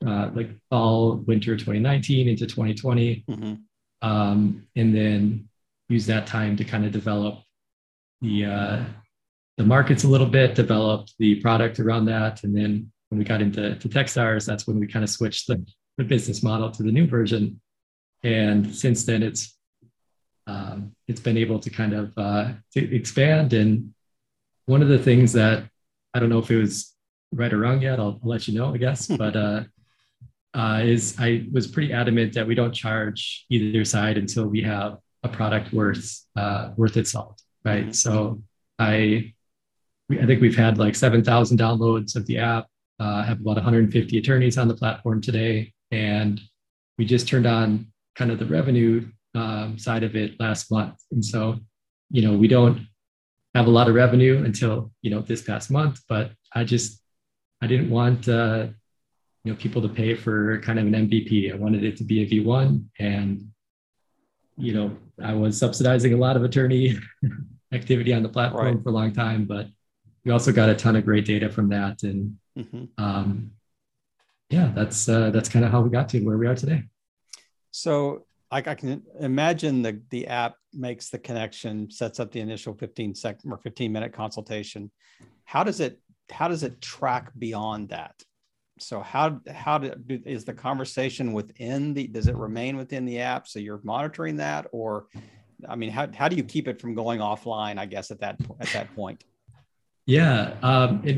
uh, 0.05 0.29
like 0.33 0.51
fall, 0.69 1.15
winter 1.27 1.57
2019 1.57 2.27
into 2.27 2.45
2020. 2.45 3.25
Mm-hmm. 3.27 4.07
Um, 4.07 4.67
and 4.75 4.95
then 4.95 5.49
use 5.89 6.05
that 6.05 6.27
time 6.27 6.55
to 6.57 6.63
kind 6.63 6.85
of 6.85 6.91
develop 6.91 7.41
the, 8.21 8.45
uh, 8.45 8.83
the 9.57 9.65
markets 9.65 10.03
a 10.03 10.07
little 10.07 10.27
bit, 10.27 10.55
develop 10.55 11.07
the 11.17 11.35
product 11.41 11.79
around 11.79 12.05
that. 12.05 12.43
And 12.43 12.55
then 12.55 12.91
when 13.09 13.19
we 13.19 13.25
got 13.25 13.41
into 13.41 13.75
to 13.75 13.89
Techstars, 13.89 14.45
that's 14.45 14.67
when 14.67 14.79
we 14.79 14.87
kind 14.87 15.03
of 15.03 15.09
switched 15.09 15.47
the, 15.47 15.65
the 15.97 16.03
business 16.03 16.43
model 16.43 16.71
to 16.71 16.83
the 16.83 16.91
new 16.91 17.07
version 17.07 17.59
and 18.23 18.75
since 18.75 19.05
then 19.05 19.23
it's 19.23 19.55
um, 20.47 20.95
it's 21.07 21.19
been 21.19 21.37
able 21.37 21.59
to 21.59 21.69
kind 21.69 21.93
of 21.93 22.11
uh, 22.17 22.51
to 22.73 22.95
expand. 22.95 23.53
And 23.53 23.93
one 24.65 24.81
of 24.81 24.87
the 24.87 24.97
things 24.97 25.33
that 25.33 25.63
I 26.13 26.19
don't 26.19 26.29
know 26.29 26.39
if 26.39 26.49
it 26.49 26.57
was 26.57 26.95
right 27.31 27.53
or 27.53 27.59
wrong 27.59 27.81
yet, 27.81 27.99
I'll, 27.99 28.19
I'll 28.23 28.29
let 28.29 28.47
you 28.47 28.57
know, 28.57 28.73
I 28.73 28.77
guess. 28.77 29.05
but 29.07 29.35
uh, 29.35 29.63
uh, 30.55 30.81
is 30.83 31.15
I 31.19 31.45
was 31.51 31.67
pretty 31.67 31.93
adamant 31.93 32.33
that 32.33 32.47
we 32.47 32.55
don't 32.55 32.73
charge 32.73 33.45
either 33.49 33.85
side 33.85 34.17
until 34.17 34.47
we 34.47 34.63
have 34.63 34.97
a 35.23 35.29
product 35.29 35.71
worth 35.71 36.25
uh, 36.35 36.71
worth 36.75 36.97
its 36.97 37.11
salt, 37.11 37.41
right? 37.63 37.83
Mm-hmm. 37.83 37.91
So 37.91 38.41
I 38.79 39.33
I 40.11 40.25
think 40.25 40.41
we've 40.41 40.57
had 40.57 40.77
like 40.77 40.95
seven 40.95 41.23
thousand 41.23 41.59
downloads 41.59 42.15
of 42.15 42.25
the 42.25 42.39
app. 42.39 42.65
Uh, 42.99 43.23
have 43.23 43.39
about 43.39 43.55
150 43.55 44.17
attorneys 44.17 44.57
on 44.57 44.67
the 44.67 44.75
platform 44.75 45.21
today, 45.21 45.73
and 45.91 46.41
we 46.97 47.05
just 47.05 47.27
turned 47.27 47.47
on 47.47 47.87
kind 48.15 48.29
of 48.29 48.39
the 48.39 48.45
revenue 48.45 49.09
um, 49.35 49.77
side 49.77 50.03
of 50.03 50.15
it 50.15 50.39
last 50.39 50.71
month. 50.71 50.95
And 51.11 51.23
so, 51.23 51.59
you 52.09 52.21
know, 52.21 52.37
we 52.37 52.47
don't 52.47 52.87
have 53.55 53.67
a 53.67 53.71
lot 53.71 53.87
of 53.87 53.95
revenue 53.95 54.43
until, 54.43 54.91
you 55.01 55.09
know, 55.09 55.21
this 55.21 55.41
past 55.41 55.71
month, 55.71 56.01
but 56.07 56.31
I 56.53 56.63
just, 56.63 57.01
I 57.61 57.67
didn't 57.67 57.89
want, 57.89 58.27
uh, 58.27 58.67
you 59.43 59.51
know, 59.51 59.57
people 59.57 59.81
to 59.81 59.89
pay 59.89 60.15
for 60.15 60.59
kind 60.59 60.79
of 60.79 60.87
an 60.87 60.93
MVP. 60.93 61.51
I 61.51 61.55
wanted 61.55 61.83
it 61.83 61.97
to 61.97 62.03
be 62.03 62.23
a 62.23 62.27
V1 62.27 62.83
and, 62.99 63.49
you 64.57 64.73
know, 64.73 64.97
I 65.23 65.33
was 65.33 65.57
subsidizing 65.57 66.13
a 66.13 66.17
lot 66.17 66.35
of 66.35 66.43
attorney 66.43 66.97
activity 67.73 68.13
on 68.13 68.23
the 68.23 68.29
platform 68.29 68.75
right. 68.75 68.83
for 68.83 68.89
a 68.89 68.93
long 68.93 69.13
time, 69.13 69.45
but 69.45 69.67
we 70.25 70.31
also 70.31 70.51
got 70.51 70.69
a 70.69 70.75
ton 70.75 70.97
of 70.97 71.05
great 71.05 71.25
data 71.25 71.49
from 71.49 71.69
that. 71.69 72.03
And, 72.03 72.37
mm-hmm. 72.57 72.85
um, 72.97 73.51
yeah, 74.49 74.71
that's, 74.75 75.07
uh, 75.07 75.29
that's 75.29 75.49
kind 75.49 75.63
of 75.63 75.71
how 75.71 75.81
we 75.81 75.89
got 75.89 76.09
to 76.09 76.19
where 76.21 76.37
we 76.37 76.47
are 76.47 76.55
today. 76.55 76.83
So 77.71 78.25
I, 78.51 78.57
I 78.57 78.75
can 78.75 79.03
imagine 79.19 79.81
the, 79.81 80.01
the 80.09 80.27
app 80.27 80.55
makes 80.73 81.09
the 81.09 81.19
connection, 81.19 81.91
sets 81.91 82.19
up 82.19 82.31
the 82.31 82.39
initial 82.39 82.73
15 82.73 83.15
second 83.15 83.51
or 83.51 83.57
15 83.57 83.91
minute 83.91 84.13
consultation. 84.13 84.91
How 85.45 85.63
does 85.63 85.79
it, 85.79 85.99
how 86.31 86.47
does 86.47 86.63
it 86.63 86.81
track 86.81 87.31
beyond 87.37 87.89
that? 87.89 88.15
So 88.79 89.01
how, 89.01 89.41
how 89.51 89.77
do, 89.77 89.93
is 90.25 90.45
the 90.45 90.53
conversation 90.53 91.33
within 91.33 91.93
the, 91.93 92.07
does 92.07 92.27
it 92.27 92.35
remain 92.35 92.77
within 92.77 93.05
the 93.05 93.19
app? 93.19 93.47
So 93.47 93.59
you're 93.59 93.81
monitoring 93.83 94.37
that 94.37 94.67
or, 94.71 95.07
I 95.67 95.75
mean, 95.75 95.89
how, 95.89 96.07
how 96.13 96.29
do 96.29 96.37
you 96.37 96.43
keep 96.43 96.67
it 96.67 96.79
from 96.79 96.95
going 96.95 97.19
offline, 97.19 97.77
I 97.77 97.85
guess, 97.85 98.11
at 98.11 98.21
that, 98.21 98.37
at 98.59 98.69
that 98.69 98.95
point? 98.95 99.23
Yeah. 100.05 100.55
Um, 100.63 101.01
it, 101.03 101.17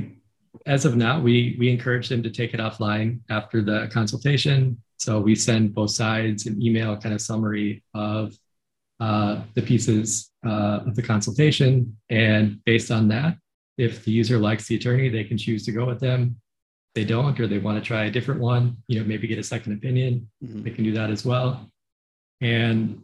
as 0.66 0.86
of 0.86 0.96
now, 0.96 1.20
we, 1.20 1.56
we 1.60 1.70
encourage 1.70 2.10
them 2.10 2.24
to 2.24 2.30
take 2.30 2.54
it 2.54 2.60
offline 2.60 3.20
after 3.30 3.62
the 3.62 3.90
consultation 3.92 4.78
so 5.02 5.20
we 5.20 5.34
send 5.34 5.74
both 5.74 5.90
sides 5.90 6.46
an 6.46 6.62
email 6.62 6.96
kind 6.96 7.16
of 7.16 7.22
summary 7.22 7.84
of 7.96 8.38
uh, 9.00 9.42
the 9.56 9.62
pieces 9.64 10.30
uh, 10.46 10.82
of 10.86 10.96
the 10.96 11.02
consultation. 11.02 11.98
And 12.12 12.64
based 12.66 12.92
on 12.92 13.08
that, 13.08 13.36
if 13.80 14.06
the 14.06 14.12
user 14.12 14.38
likes 14.38 14.68
the 14.68 14.76
attorney, 14.76 15.10
they 15.10 15.24
can 15.24 15.40
choose 15.40 15.66
to 15.66 15.72
go 15.72 15.86
with 15.86 16.00
them. 16.00 16.36
If 16.90 16.94
they 16.94 17.06
don't, 17.06 17.40
or 17.40 17.48
they 17.48 17.58
want 17.58 17.84
to 17.84 17.84
try 17.84 18.04
a 18.04 18.12
different 18.12 18.42
one, 18.42 18.78
you 18.88 19.00
know, 19.00 19.06
maybe 19.08 19.28
get 19.28 19.40
a 19.40 19.44
second 19.44 19.74
opinion, 19.74 20.30
mm-hmm. 20.44 20.62
they 20.62 20.70
can 20.70 20.84
do 20.84 20.94
that 20.94 21.10
as 21.10 21.26
well. 21.26 21.68
And, 22.42 23.02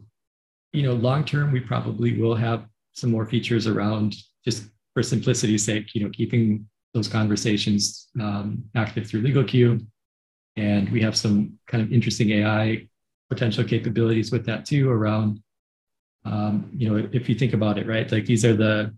you 0.72 0.84
know, 0.84 0.92
long 0.92 1.24
term, 1.24 1.50
we 1.50 1.58
probably 1.58 2.16
will 2.16 2.36
have 2.36 2.64
some 2.92 3.10
more 3.10 3.26
features 3.26 3.66
around 3.66 4.14
just 4.44 4.68
for 4.94 5.02
simplicity's 5.02 5.64
sake, 5.64 5.96
you 5.96 6.04
know, 6.04 6.10
keeping 6.10 6.68
those 6.94 7.08
conversations 7.08 8.08
um, 8.20 8.64
active 8.74 9.06
through 9.06 9.22
LegalQ 9.22 9.84
and 10.56 10.88
we 10.90 11.00
have 11.00 11.16
some 11.16 11.58
kind 11.66 11.82
of 11.82 11.92
interesting 11.92 12.30
AI 12.30 12.88
potential 13.28 13.64
capabilities 13.64 14.32
with 14.32 14.44
that 14.46 14.64
too 14.64 14.90
around 14.90 15.40
um, 16.24 16.70
you 16.76 16.88
know, 16.88 17.08
if 17.12 17.28
you 17.28 17.34
think 17.34 17.54
about 17.54 17.78
it, 17.78 17.86
right? 17.86 18.10
Like 18.10 18.26
these 18.26 18.44
are 18.44 18.54
the 18.54 18.94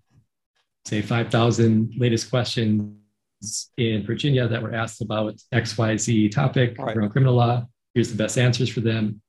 say 0.85 1.03
5,000 1.03 1.94
latest 1.96 2.31
questions 2.31 3.70
in 3.76 4.05
Virginia 4.05 4.48
that 4.48 4.62
were 4.62 4.74
asked 4.74 5.03
about 5.03 5.35
XYZ 5.53 6.31
topic 6.31 6.76
right. 6.79 6.96
around 6.96 7.11
criminal 7.11 7.35
law. 7.35 7.66
Here's 7.94 8.11
the 8.11 8.16
best 8.16 8.38
answers 8.38 8.68
for 8.68 8.81
them. 8.81 9.20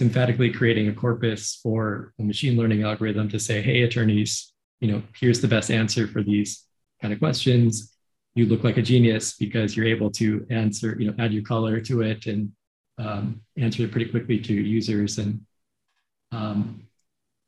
Emphatically 0.00 0.50
creating 0.50 0.88
a 0.88 0.92
corpus 0.92 1.58
for 1.62 2.12
a 2.18 2.22
machine 2.22 2.56
learning 2.56 2.82
algorithm 2.82 3.28
to 3.30 3.38
say, 3.38 3.62
hey, 3.62 3.82
attorneys, 3.82 4.52
you 4.80 4.90
know, 4.90 5.02
here's 5.18 5.40
the 5.40 5.48
best 5.48 5.70
answer 5.70 6.06
for 6.06 6.22
these 6.22 6.64
kind 7.00 7.12
of 7.12 7.18
questions. 7.18 7.95
You 8.36 8.46
look 8.46 8.62
like 8.62 8.76
a 8.76 8.82
genius 8.82 9.34
because 9.34 9.76
you're 9.76 9.86
able 9.86 10.10
to 10.12 10.46
answer, 10.50 10.96
you 11.00 11.10
know, 11.10 11.14
add 11.18 11.32
your 11.32 11.42
color 11.42 11.80
to 11.80 12.02
it 12.02 12.26
and 12.26 12.52
um, 12.98 13.40
answer 13.56 13.82
it 13.82 13.90
pretty 13.90 14.10
quickly 14.10 14.38
to 14.38 14.52
users. 14.52 15.18
And 15.18 15.44
um, 16.32 16.82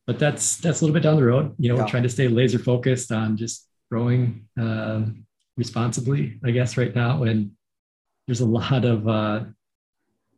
but 0.06 0.18
that's 0.18 0.56
that's 0.56 0.80
a 0.80 0.84
little 0.84 0.94
bit 0.94 1.02
down 1.02 1.16
the 1.16 1.24
road. 1.24 1.54
You 1.58 1.68
know, 1.68 1.76
yeah. 1.76 1.82
we're 1.82 1.88
trying 1.88 2.04
to 2.04 2.08
stay 2.08 2.26
laser 2.26 2.58
focused 2.58 3.12
on 3.12 3.36
just 3.36 3.68
growing 3.90 4.48
um, 4.58 5.26
responsibly, 5.56 6.40
I 6.44 6.50
guess, 6.50 6.76
right 6.76 6.94
now. 6.94 7.24
And 7.24 7.52
there's 8.26 8.40
a 8.40 8.46
lot 8.46 8.84
of 8.86 9.06
uh, 9.06 9.44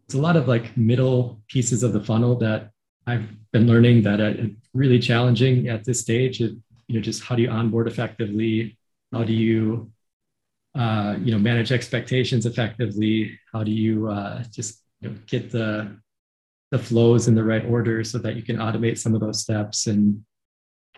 there's 0.08 0.18
a 0.18 0.22
lot 0.22 0.36
of 0.36 0.48
like 0.48 0.76
middle 0.76 1.40
pieces 1.48 1.84
of 1.84 1.92
the 1.92 2.02
funnel 2.02 2.36
that 2.38 2.70
I've 3.06 3.28
been 3.52 3.68
learning 3.68 4.02
that 4.02 4.20
are 4.20 4.48
really 4.74 4.98
challenging 4.98 5.68
at 5.68 5.84
this 5.84 6.00
stage. 6.00 6.40
Of, 6.40 6.50
you 6.88 6.96
know, 6.96 7.00
just 7.00 7.22
how 7.22 7.36
do 7.36 7.42
you 7.42 7.50
onboard 7.50 7.86
effectively? 7.86 8.76
How 9.12 9.22
do 9.22 9.32
you 9.32 9.90
uh, 10.74 11.16
you 11.22 11.32
know 11.32 11.38
manage 11.38 11.72
expectations 11.72 12.46
effectively? 12.46 13.38
How 13.52 13.64
do 13.64 13.70
you 13.70 14.08
uh, 14.08 14.44
just 14.50 14.82
you 15.00 15.10
know, 15.10 15.16
get 15.26 15.50
the 15.50 15.96
the 16.70 16.78
flows 16.78 17.26
in 17.26 17.34
the 17.34 17.44
right 17.44 17.64
order 17.66 18.04
so 18.04 18.18
that 18.18 18.36
you 18.36 18.42
can 18.42 18.56
automate 18.56 18.98
some 18.98 19.14
of 19.14 19.20
those 19.20 19.40
steps? 19.40 19.86
And 19.86 20.24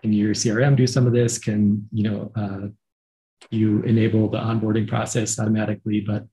can 0.01 0.13
your 0.13 0.33
crm 0.33 0.75
do 0.75 0.85
some 0.85 1.07
of 1.07 1.13
this? 1.13 1.37
Can 1.37 1.87
you 1.91 2.03
know 2.03 2.31
uh, 2.35 2.67
you 3.49 3.81
enable 3.83 4.29
the 4.29 4.39
onboarding 4.39 4.87
process 4.87 5.39
automatically? 5.39 6.01
But 6.01 6.25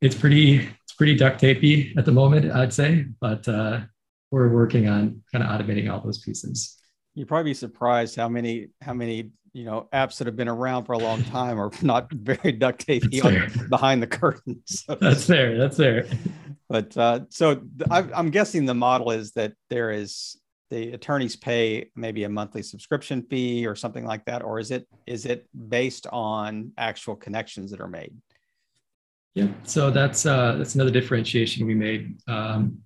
it's 0.00 0.14
pretty 0.14 0.56
it's 0.58 0.92
pretty 0.96 1.16
duct 1.16 1.40
tapey 1.40 1.96
at 1.96 2.04
the 2.04 2.12
moment 2.12 2.52
i'd 2.52 2.72
say. 2.72 3.06
But 3.20 3.48
uh, 3.48 3.80
we're 4.30 4.48
working 4.48 4.88
on 4.88 5.22
kind 5.32 5.42
of 5.42 5.50
automating 5.50 5.90
all 5.90 6.00
those 6.00 6.18
pieces 6.18 6.77
you'd 7.18 7.28
probably 7.28 7.50
be 7.50 7.54
surprised 7.54 8.16
how 8.16 8.28
many 8.28 8.68
how 8.80 8.94
many 8.94 9.30
you 9.52 9.64
know 9.64 9.88
apps 9.92 10.18
that 10.18 10.26
have 10.26 10.36
been 10.36 10.48
around 10.48 10.84
for 10.84 10.92
a 10.92 10.98
long 10.98 11.22
time 11.24 11.60
are 11.60 11.70
not 11.82 12.10
very 12.12 12.52
duct 12.52 12.86
tapey 12.86 13.68
behind 13.68 14.02
the 14.02 14.06
curtains 14.06 14.84
so 14.86 14.94
that's 14.94 15.24
fair 15.24 15.58
that's 15.58 15.76
fair 15.76 16.06
but 16.68 16.94
uh, 16.98 17.20
so 17.30 17.62
I, 17.90 18.04
I'm 18.14 18.30
guessing 18.30 18.66
the 18.66 18.74
model 18.74 19.10
is 19.10 19.32
that 19.32 19.54
there 19.70 19.90
is 19.90 20.38
the 20.70 20.92
attorneys 20.92 21.34
pay 21.34 21.90
maybe 21.96 22.24
a 22.24 22.28
monthly 22.28 22.62
subscription 22.62 23.22
fee 23.22 23.66
or 23.66 23.74
something 23.74 24.04
like 24.04 24.24
that, 24.26 24.42
or 24.42 24.58
is 24.58 24.70
it 24.70 24.86
is 25.06 25.24
it 25.24 25.46
based 25.68 26.06
on 26.08 26.72
actual 26.76 27.16
connections 27.16 27.70
that 27.70 27.80
are 27.80 27.88
made? 27.88 28.14
Yeah, 29.34 29.48
so 29.64 29.90
that's 29.90 30.26
uh, 30.26 30.56
that's 30.56 30.74
another 30.74 30.90
differentiation 30.90 31.66
we 31.66 31.74
made. 31.74 32.18
Um, 32.28 32.82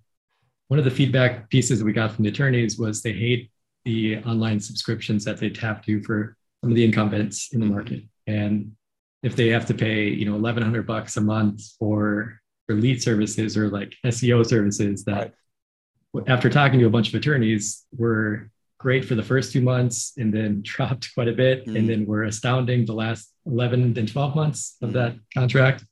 one 0.68 0.78
of 0.78 0.84
the 0.84 0.90
feedback 0.90 1.50
pieces 1.50 1.80
that 1.80 1.84
we 1.84 1.92
got 1.92 2.12
from 2.12 2.24
the 2.24 2.30
attorneys 2.30 2.78
was 2.78 3.02
they 3.02 3.12
hate 3.12 3.50
the 3.84 4.18
online 4.24 4.60
subscriptions 4.60 5.24
that 5.24 5.38
they 5.38 5.50
tap 5.50 5.84
to 5.86 6.02
for 6.02 6.36
some 6.62 6.70
of 6.70 6.76
the 6.76 6.84
incumbents 6.84 7.52
in 7.52 7.60
the 7.60 7.66
market, 7.66 8.04
and 8.26 8.72
if 9.22 9.36
they 9.36 9.48
have 9.48 9.66
to 9.66 9.74
pay 9.74 10.08
you 10.08 10.24
know 10.24 10.32
1100 10.32 10.86
bucks 10.86 11.16
a 11.16 11.20
month 11.20 11.62
for 11.78 12.40
for 12.66 12.74
lead 12.74 13.02
services 13.02 13.56
or 13.56 13.68
like 13.68 13.94
SEO 14.06 14.46
services 14.46 15.04
that 15.04 15.34
right. 16.12 16.28
after 16.28 16.48
talking 16.48 16.78
to 16.80 16.86
a 16.86 16.90
bunch 16.90 17.08
of 17.08 17.14
attorneys 17.14 17.84
were 17.96 18.50
great 18.82 19.04
for 19.04 19.14
the 19.14 19.22
first 19.22 19.52
two 19.52 19.60
months 19.60 20.12
and 20.18 20.34
then 20.34 20.60
dropped 20.64 21.14
quite 21.14 21.28
a 21.28 21.32
bit 21.32 21.66
mm. 21.66 21.78
and 21.78 21.88
then 21.88 22.04
were 22.04 22.24
astounding 22.24 22.84
the 22.84 22.92
last 22.92 23.32
11 23.46 23.96
and 23.96 24.08
12 24.12 24.34
months 24.34 24.76
of 24.82 24.90
mm. 24.90 24.94
that 24.94 25.14
contract. 25.32 25.84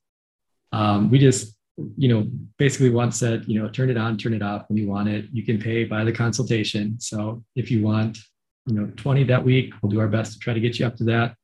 Um, 0.72 1.11
we 1.11 1.18
just, 1.18 1.57
you 1.96 2.09
know, 2.09 2.28
basically 2.59 2.90
once 2.90 3.18
said, 3.18 3.44
you 3.46 3.61
know, 3.61 3.68
turn 3.68 3.90
it 3.90 3.96
on, 3.96 4.16
turn 4.18 4.35
it 4.35 4.42
off 4.42 4.64
when 4.68 4.76
you 4.76 4.88
want 4.88 5.09
it. 5.09 5.26
You 5.33 5.44
can 5.44 5.59
pay 5.59 5.85
by 5.85 6.04
the 6.04 6.12
consultation. 6.12 6.98
So 7.00 7.42
if 7.56 7.70
you 7.70 7.83
want, 7.83 8.18
you 8.66 8.74
know, 8.74 8.92
20 8.96 9.24
that 9.24 9.44
week, 9.44 9.72
we'll 9.80 9.90
do 9.90 10.00
our 10.00 10.09
best 10.09 10.35
to 10.35 10.38
try 10.38 10.54
to 10.54 10.61
get 10.61 10.78
you 10.78 10.87
up 10.87 10.96
to 10.96 11.04
that. 11.04 11.35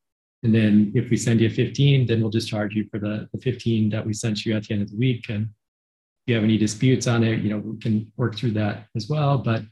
And 0.43 0.53
then 0.53 0.91
if 0.95 1.09
we 1.09 1.17
send 1.17 1.41
you 1.41 1.49
15, 1.49 2.05
then 2.05 2.21
we'll 2.21 2.29
just 2.29 2.49
charge 2.49 2.75
you 2.75 2.87
for 2.91 2.99
the, 2.99 3.27
the 3.33 3.39
15 3.39 3.89
that 3.89 4.05
we 4.05 4.13
sent 4.13 4.45
you 4.45 4.55
at 4.55 4.63
the 4.63 4.73
end 4.73 4.83
of 4.83 4.91
the 4.91 4.97
week. 4.97 5.29
And 5.29 5.45
if 5.45 6.27
you 6.27 6.35
have 6.35 6.43
any 6.43 6.57
disputes 6.57 7.07
on 7.07 7.23
it, 7.23 7.41
you 7.41 7.49
know, 7.49 7.57
we 7.57 7.77
can 7.79 8.11
work 8.17 8.35
through 8.35 8.51
that 8.51 8.85
as 8.95 9.09
well. 9.09 9.39
But 9.39 9.63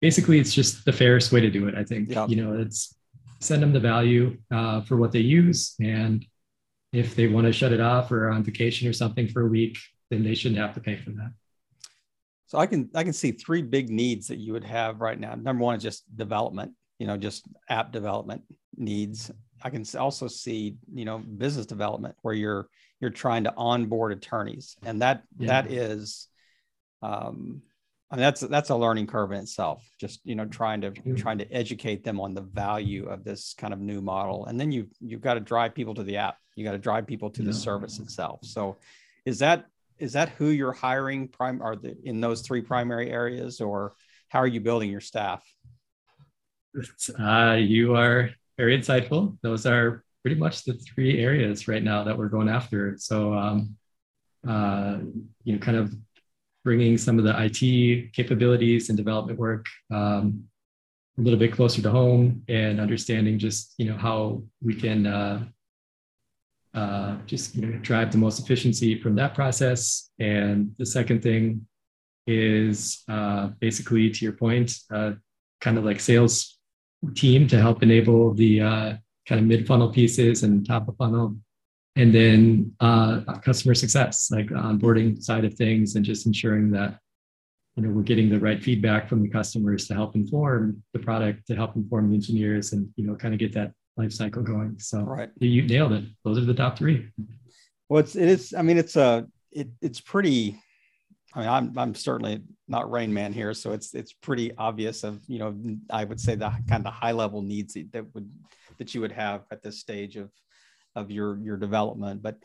basically, 0.00 0.38
it's 0.38 0.54
just 0.54 0.84
the 0.84 0.92
fairest 0.92 1.32
way 1.32 1.40
to 1.40 1.50
do 1.50 1.66
it. 1.66 1.74
I 1.74 1.82
think, 1.82 2.10
yeah. 2.10 2.26
you 2.28 2.36
know, 2.36 2.54
it's 2.54 2.94
send 3.40 3.62
them 3.62 3.72
the 3.72 3.80
value 3.80 4.36
uh, 4.50 4.80
for 4.82 4.96
what 4.96 5.12
they 5.12 5.20
use. 5.20 5.74
And 5.80 6.24
if 6.96 7.14
they 7.14 7.26
want 7.26 7.46
to 7.46 7.52
shut 7.52 7.72
it 7.72 7.80
off 7.80 8.10
or 8.10 8.30
on 8.30 8.42
vacation 8.42 8.88
or 8.88 8.92
something 8.92 9.28
for 9.28 9.42
a 9.42 9.46
week, 9.46 9.76
then 10.10 10.24
they 10.24 10.34
shouldn't 10.34 10.60
have 10.60 10.74
to 10.74 10.80
pay 10.80 10.96
for 10.96 11.10
that. 11.10 11.30
So 12.46 12.58
I 12.58 12.66
can 12.66 12.88
I 12.94 13.04
can 13.04 13.12
see 13.12 13.32
three 13.32 13.62
big 13.62 13.90
needs 13.90 14.28
that 14.28 14.38
you 14.38 14.52
would 14.52 14.64
have 14.64 15.00
right 15.00 15.18
now. 15.18 15.34
Number 15.34 15.62
one 15.62 15.76
is 15.76 15.82
just 15.82 16.04
development, 16.16 16.72
you 16.98 17.06
know, 17.06 17.16
just 17.16 17.44
app 17.68 17.92
development 17.92 18.42
needs. 18.76 19.30
I 19.62 19.70
can 19.70 19.84
also 19.98 20.26
see, 20.28 20.76
you 20.92 21.04
know, 21.04 21.18
business 21.18 21.66
development 21.66 22.14
where 22.22 22.34
you're 22.34 22.68
you're 23.00 23.10
trying 23.10 23.44
to 23.44 23.54
onboard 23.56 24.12
attorneys, 24.12 24.76
and 24.84 25.02
that 25.02 25.24
yeah. 25.38 25.48
that 25.48 25.70
is, 25.70 26.28
um, 27.02 27.60
I 28.10 28.16
mean, 28.16 28.22
that's 28.22 28.40
that's 28.40 28.70
a 28.70 28.76
learning 28.76 29.08
curve 29.08 29.32
in 29.32 29.38
itself. 29.38 29.84
Just 30.00 30.20
you 30.24 30.34
know, 30.34 30.46
trying 30.46 30.80
to 30.82 30.92
trying 31.16 31.38
to 31.38 31.52
educate 31.52 32.04
them 32.04 32.20
on 32.20 32.32
the 32.32 32.42
value 32.42 33.06
of 33.06 33.24
this 33.24 33.54
kind 33.58 33.74
of 33.74 33.80
new 33.80 34.00
model, 34.00 34.46
and 34.46 34.58
then 34.58 34.72
you 34.72 34.86
you've 35.00 35.20
got 35.20 35.34
to 35.34 35.40
drive 35.40 35.74
people 35.74 35.94
to 35.94 36.04
the 36.04 36.18
app. 36.18 36.36
You 36.56 36.64
got 36.64 36.72
to 36.72 36.78
drive 36.78 37.06
people 37.06 37.30
to 37.30 37.42
yeah. 37.42 37.48
the 37.48 37.54
service 37.54 38.00
itself. 38.00 38.40
So, 38.42 38.76
is 39.24 39.38
that 39.38 39.66
is 39.98 40.12
that 40.12 40.30
who 40.30 40.48
you're 40.48 40.72
hiring 40.72 41.28
prime 41.28 41.62
are 41.62 41.76
the 41.76 41.96
in 42.04 42.20
those 42.20 42.42
three 42.42 42.60
primary 42.60 43.10
areas, 43.10 43.60
or 43.60 43.94
how 44.28 44.40
are 44.40 44.46
you 44.46 44.60
building 44.60 44.90
your 44.90 45.00
staff? 45.00 45.44
Uh, 47.18 47.56
you 47.58 47.94
are 47.94 48.30
very 48.58 48.76
insightful. 48.78 49.38
Those 49.42 49.66
are 49.66 50.04
pretty 50.22 50.40
much 50.40 50.64
the 50.64 50.74
three 50.74 51.22
areas 51.22 51.68
right 51.68 51.82
now 51.82 52.04
that 52.04 52.18
we're 52.18 52.28
going 52.28 52.48
after. 52.48 52.96
So, 52.98 53.32
um, 53.32 53.76
uh, 54.46 54.98
you 55.44 55.52
know, 55.52 55.58
kind 55.58 55.76
of 55.76 55.94
bringing 56.64 56.98
some 56.98 57.18
of 57.18 57.24
the 57.24 57.34
IT 57.44 58.12
capabilities 58.12 58.88
and 58.88 58.96
development 58.96 59.38
work 59.38 59.66
um, 59.92 60.44
a 61.16 61.22
little 61.22 61.38
bit 61.38 61.52
closer 61.52 61.80
to 61.80 61.90
home 61.90 62.42
and 62.48 62.80
understanding 62.80 63.38
just, 63.38 63.74
you 63.78 63.88
know, 63.88 63.96
how 63.96 64.42
we 64.60 64.74
can 64.74 65.06
uh, 65.06 65.44
uh, 66.76 67.16
just 67.26 67.56
you 67.56 67.66
know, 67.66 67.78
drive 67.78 68.12
the 68.12 68.18
most 68.18 68.38
efficiency 68.38 69.00
from 69.00 69.16
that 69.16 69.34
process. 69.34 70.10
And 70.18 70.74
the 70.78 70.84
second 70.84 71.22
thing 71.22 71.66
is 72.26 73.02
uh, 73.08 73.48
basically 73.60 74.10
to 74.10 74.24
your 74.24 74.34
point, 74.34 74.72
uh, 74.92 75.12
kind 75.62 75.78
of 75.78 75.84
like 75.84 76.00
sales 76.00 76.58
team 77.14 77.48
to 77.48 77.58
help 77.58 77.82
enable 77.82 78.34
the 78.34 78.60
uh, 78.60 78.94
kind 79.26 79.40
of 79.40 79.46
mid 79.46 79.66
funnel 79.66 79.90
pieces 79.90 80.42
and 80.42 80.66
top 80.66 80.86
of 80.86 80.96
funnel. 80.96 81.36
And 81.96 82.14
then 82.14 82.74
uh, 82.80 83.20
customer 83.42 83.74
success, 83.74 84.30
like 84.30 84.48
onboarding 84.48 85.22
side 85.22 85.46
of 85.46 85.54
things, 85.54 85.96
and 85.96 86.04
just 86.04 86.26
ensuring 86.26 86.70
that 86.72 86.98
you 87.74 87.84
know 87.84 87.88
we're 87.88 88.02
getting 88.02 88.28
the 88.28 88.38
right 88.38 88.62
feedback 88.62 89.08
from 89.08 89.22
the 89.22 89.30
customers 89.30 89.88
to 89.88 89.94
help 89.94 90.14
inform 90.14 90.82
the 90.92 90.98
product, 90.98 91.46
to 91.46 91.56
help 91.56 91.74
inform 91.74 92.10
the 92.10 92.14
engineers, 92.14 92.74
and 92.74 92.86
you 92.96 93.06
know 93.06 93.16
kind 93.16 93.32
of 93.32 93.40
get 93.40 93.54
that 93.54 93.72
life 93.96 94.12
cycle 94.12 94.42
going. 94.42 94.78
So 94.78 95.00
right. 95.00 95.30
you 95.38 95.62
nailed 95.62 95.92
it. 95.92 96.04
Those 96.24 96.38
are 96.38 96.44
the 96.44 96.54
top 96.54 96.78
three. 96.78 97.08
Well, 97.88 98.00
it's 98.00 98.16
it 98.16 98.28
is. 98.28 98.54
I 98.56 98.62
mean, 98.62 98.78
it's 98.78 98.96
a 98.96 99.26
it, 99.52 99.68
it's 99.80 100.00
pretty 100.00 100.60
I 101.36 101.40
mean, 101.40 101.48
I'm 101.48 101.78
I'm 101.78 101.94
certainly 101.94 102.42
not 102.66 102.90
Rain 102.90 103.12
Man 103.12 103.32
here, 103.32 103.52
so 103.52 103.72
it's 103.72 103.94
it's 103.94 104.12
pretty 104.12 104.56
obvious 104.56 105.04
of 105.04 105.20
you 105.26 105.38
know 105.38 105.54
I 105.90 106.04
would 106.04 106.18
say 106.18 106.34
the 106.34 106.50
kind 106.66 106.86
of 106.86 106.94
high 106.94 107.12
level 107.12 107.42
needs 107.42 107.76
that 107.92 108.14
would 108.14 108.30
that 108.78 108.94
you 108.94 109.02
would 109.02 109.12
have 109.12 109.42
at 109.50 109.62
this 109.62 109.78
stage 109.78 110.16
of 110.16 110.30
of 110.94 111.10
your 111.10 111.38
your 111.38 111.58
development. 111.58 112.22
But 112.22 112.38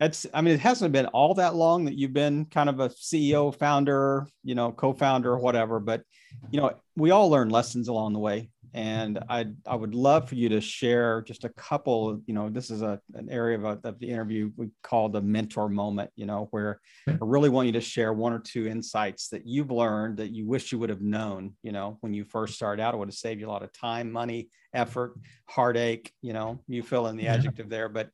it's 0.00 0.26
I 0.34 0.40
mean 0.40 0.54
it 0.54 0.60
hasn't 0.60 0.92
been 0.92 1.06
all 1.06 1.34
that 1.34 1.54
long 1.54 1.84
that 1.84 1.96
you've 1.96 2.12
been 2.12 2.46
kind 2.46 2.68
of 2.68 2.80
a 2.80 2.88
CEO, 2.88 3.56
founder, 3.56 4.26
you 4.42 4.56
know, 4.56 4.72
co-founder, 4.72 5.30
or 5.30 5.38
whatever. 5.38 5.78
But 5.78 6.02
you 6.50 6.60
know, 6.60 6.72
we 6.96 7.12
all 7.12 7.30
learn 7.30 7.48
lessons 7.48 7.86
along 7.86 8.12
the 8.12 8.18
way 8.18 8.50
and 8.74 9.18
I 9.28 9.46
I 9.66 9.74
would 9.74 9.94
love 9.94 10.28
for 10.28 10.34
you 10.34 10.48
to 10.50 10.60
share 10.60 11.22
just 11.22 11.44
a 11.44 11.50
couple. 11.50 12.20
You 12.26 12.34
know, 12.34 12.48
this 12.48 12.70
is 12.70 12.82
a 12.82 13.00
an 13.14 13.28
area 13.30 13.58
of, 13.58 13.64
a, 13.64 13.88
of 13.88 13.98
the 13.98 14.08
interview 14.08 14.50
we 14.56 14.70
call 14.82 15.08
the 15.08 15.20
mentor 15.20 15.68
moment. 15.68 16.10
You 16.16 16.26
know, 16.26 16.48
where 16.50 16.80
I 17.06 17.16
really 17.20 17.50
want 17.50 17.66
you 17.66 17.72
to 17.72 17.80
share 17.80 18.12
one 18.12 18.32
or 18.32 18.38
two 18.38 18.66
insights 18.66 19.28
that 19.28 19.46
you've 19.46 19.70
learned 19.70 20.16
that 20.18 20.30
you 20.30 20.46
wish 20.46 20.72
you 20.72 20.78
would 20.78 20.90
have 20.90 21.02
known. 21.02 21.54
You 21.62 21.72
know, 21.72 21.98
when 22.00 22.14
you 22.14 22.24
first 22.24 22.54
started 22.54 22.82
out, 22.82 22.94
it 22.94 22.98
would 22.98 23.08
have 23.08 23.14
saved 23.14 23.40
you 23.40 23.48
a 23.48 23.50
lot 23.50 23.62
of 23.62 23.72
time, 23.72 24.10
money, 24.10 24.48
effort, 24.72 25.18
heartache. 25.46 26.12
You 26.22 26.32
know, 26.32 26.60
you 26.66 26.82
fill 26.82 27.08
in 27.08 27.16
the 27.16 27.24
yeah. 27.24 27.34
adjective 27.34 27.68
there, 27.68 27.88
but 27.88 28.10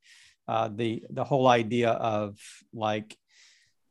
uh, 0.49 0.71
the 0.75 1.05
the 1.11 1.25
whole 1.25 1.47
idea 1.47 1.91
of 1.91 2.37
like 2.73 3.17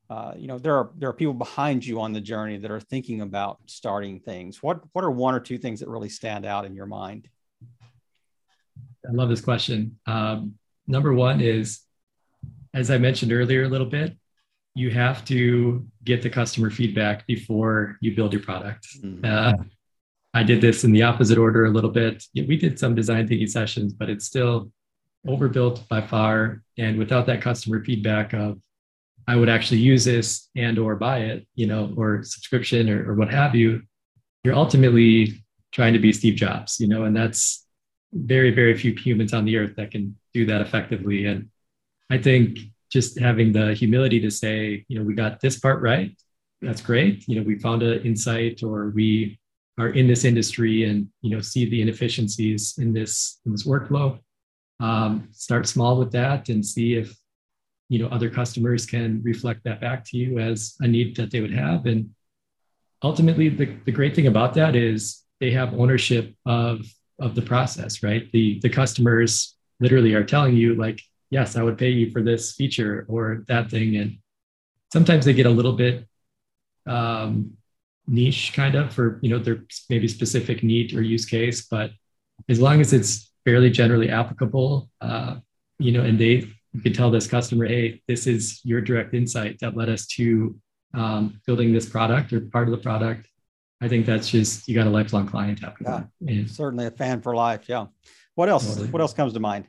uh, 0.10 0.34
you 0.38 0.48
know 0.48 0.58
there 0.58 0.76
are 0.76 0.92
there 0.98 1.10
are 1.10 1.14
people 1.14 1.34
behind 1.34 1.86
you 1.86 2.00
on 2.00 2.14
the 2.14 2.22
journey 2.22 2.58
that 2.58 2.72
are 2.72 2.80
thinking 2.80 3.22
about 3.22 3.60
starting 3.66 4.20
things. 4.20 4.64
What 4.64 4.82
what 4.94 5.04
are 5.04 5.12
one 5.12 5.34
or 5.36 5.40
two 5.40 5.58
things 5.58 5.80
that 5.82 5.90
really 5.90 6.10
stand 6.10 6.46
out 6.46 6.66
in 6.66 6.76
your 6.76 6.86
mind? 6.86 7.28
I 9.08 9.12
love 9.12 9.30
this 9.30 9.42
question. 9.42 10.00
Um, 10.06 10.56
number 10.88 11.14
one 11.14 11.42
is 11.42 11.82
as 12.74 12.90
i 12.90 12.98
mentioned 12.98 13.32
earlier 13.32 13.64
a 13.64 13.68
little 13.68 13.88
bit 13.88 14.18
you 14.76 14.92
have 14.92 15.26
to 15.26 15.86
get 16.04 16.22
the 16.22 16.30
customer 16.30 16.70
feedback 16.70 17.26
before 17.26 17.98
you 18.00 18.16
build 18.16 18.32
your 18.32 18.44
product. 18.44 18.88
Mm-hmm. 19.04 19.26
uh, 19.26 19.64
i 20.34 20.44
did 20.44 20.62
this 20.62 20.84
in 20.84 20.92
the 20.92 21.04
opposite 21.04 21.38
order 21.38 21.66
a 21.66 21.70
little 21.70 21.90
bit. 21.90 22.24
We 22.36 22.58
did 22.58 22.80
some 22.80 22.96
design 22.96 23.28
thinking 23.28 23.48
sessions 23.48 23.94
but 23.94 24.10
it's 24.10 24.26
still 24.26 24.72
overbuilt 25.28 25.88
by 25.90 26.02
far. 26.02 26.62
And 26.78 26.98
without 26.98 27.26
that 27.26 27.42
customer 27.42 27.84
feedback 27.84 28.34
of 28.34 28.60
I 29.28 29.36
would 29.36 29.50
actually 29.50 29.80
use 29.80 30.06
this 30.06 30.50
and 30.56 30.80
or 30.80 30.96
buy 30.96 31.20
it, 31.20 31.48
you 31.56 31.68
know, 31.68 31.94
or 31.98 32.24
subscription 32.24 32.90
or, 32.90 33.12
or 33.12 33.16
what 33.16 33.30
have 33.30 33.56
you, 33.56 33.82
you're 34.44 34.56
ultimately 34.56 35.44
trying 35.74 35.94
to 35.94 36.00
be 36.00 36.14
Steve 36.14 36.36
Jobs, 36.36 36.80
you 36.80 36.88
know, 36.88 37.04
and 37.04 37.16
that's 37.16 37.66
very, 38.14 38.52
very 38.52 38.78
few 38.78 38.94
humans 38.94 39.34
on 39.34 39.44
the 39.44 39.58
earth 39.58 39.76
that 39.76 39.92
can 39.92 40.16
do 40.34 40.46
that 40.46 40.62
effectively. 40.62 41.26
And 41.26 41.50
I 42.10 42.18
think 42.18 42.60
just 42.90 43.20
having 43.20 43.52
the 43.52 43.74
humility 43.74 44.22
to 44.22 44.32
say, 44.32 44.86
you 44.88 44.98
know, 44.98 45.04
we 45.04 45.14
got 45.14 45.42
this 45.42 45.60
part 45.60 45.82
right, 45.82 46.16
that's 46.62 46.82
great. 46.82 47.28
You 47.28 47.36
know, 47.36 47.46
we 47.46 47.60
found 47.60 47.84
an 47.84 48.02
insight 48.04 48.64
or 48.64 48.92
we 48.92 49.38
are 49.78 49.90
in 49.90 50.08
this 50.08 50.24
industry 50.24 50.86
and, 50.86 51.10
you 51.22 51.36
know, 51.36 51.42
see 51.42 51.70
the 51.70 51.82
inefficiencies 51.82 52.76
in 52.78 52.94
this, 52.94 53.40
in 53.46 53.52
this 53.52 53.68
workflow. 53.68 54.20
Um, 54.80 55.28
start 55.32 55.68
small 55.68 55.98
with 55.98 56.12
that 56.14 56.50
and 56.50 56.66
see 56.66 56.96
if 56.96 57.16
you 57.90 58.00
know 58.00 58.08
other 58.08 58.30
customers 58.30 58.86
can 58.86 59.22
reflect 59.24 59.64
that 59.64 59.82
back 59.82 60.04
to 60.06 60.18
you 60.18 60.40
as 60.40 60.76
a 60.82 60.88
need 60.88 61.16
that 61.18 61.32
they 61.32 61.42
would 61.42 61.54
have. 61.54 61.86
And 61.86 62.14
ultimately 63.04 63.50
the, 63.50 63.78
the 63.86 63.92
great 63.92 64.16
thing 64.16 64.28
about 64.28 64.54
that 64.56 64.76
is 64.76 65.24
they 65.40 65.52
have 65.52 65.74
ownership 65.74 66.36
of 66.46 66.86
of 67.20 67.36
the 67.36 67.42
process 67.42 68.04
right? 68.04 68.32
The 68.32 68.60
the 68.60 68.70
customers 68.70 69.56
literally 69.80 70.14
are 70.14 70.24
telling 70.24 70.56
you 70.56 70.74
like 70.76 71.02
yes 71.30 71.56
i 71.56 71.62
would 71.62 71.78
pay 71.78 71.90
you 71.90 72.10
for 72.10 72.22
this 72.24 72.54
feature 72.54 73.06
or 73.08 73.44
that 73.48 73.70
thing. 73.70 73.96
And 73.98 74.18
sometimes 74.92 75.26
they 75.26 75.34
get 75.34 75.46
a 75.46 75.52
little 75.52 75.74
bit 75.74 76.08
um, 76.86 77.58
niche 78.08 78.54
kind 78.54 78.76
of 78.76 78.94
for 78.94 79.20
you 79.22 79.30
know 79.30 79.40
their 79.40 79.64
maybe 79.90 80.08
specific 80.08 80.64
need 80.64 80.94
or 80.94 81.02
use 81.02 81.26
case 81.26 81.68
but 81.68 81.92
as 82.48 82.60
long 82.60 82.80
as 82.80 82.94
it's 82.94 83.34
fairly 83.44 83.70
generally 83.70 84.10
applicable 84.10 84.90
uh, 85.02 85.36
you 85.78 85.92
know 85.92 86.04
and 86.04 86.18
they 86.18 86.50
you 86.78 86.84
could 86.84 86.94
tell 86.94 87.10
this 87.10 87.26
customer, 87.26 87.66
hey, 87.66 88.04
this 88.08 88.28
is 88.28 88.62
your 88.64 88.82
direct 88.82 89.16
insight 89.16 89.58
that 89.62 89.76
led 89.76 89.90
us 89.90 90.06
to 90.06 90.56
um, 90.94 91.42
building 91.48 91.74
this 91.74 91.90
product 91.90 92.32
or 92.32 92.42
part 92.42 92.68
of 92.68 92.72
the 92.72 92.78
product. 92.78 93.28
I 93.82 93.88
think 93.88 94.06
that's 94.06 94.30
just 94.30 94.68
you 94.68 94.76
got 94.76 94.86
a 94.86 94.90
lifelong 94.92 95.28
client 95.28 95.64
after 95.64 95.84
yeah, 95.84 96.04
that. 96.22 96.50
Certainly 96.50 96.86
a 96.86 96.92
fan 96.92 97.22
for 97.22 97.36
life. 97.36 97.68
Yeah. 97.68 97.88
What 98.36 98.48
else? 98.48 98.68
Totally. 98.68 98.90
What 98.90 99.02
else 99.02 99.14
comes 99.14 99.34
to 99.34 99.40
mind? 99.40 99.66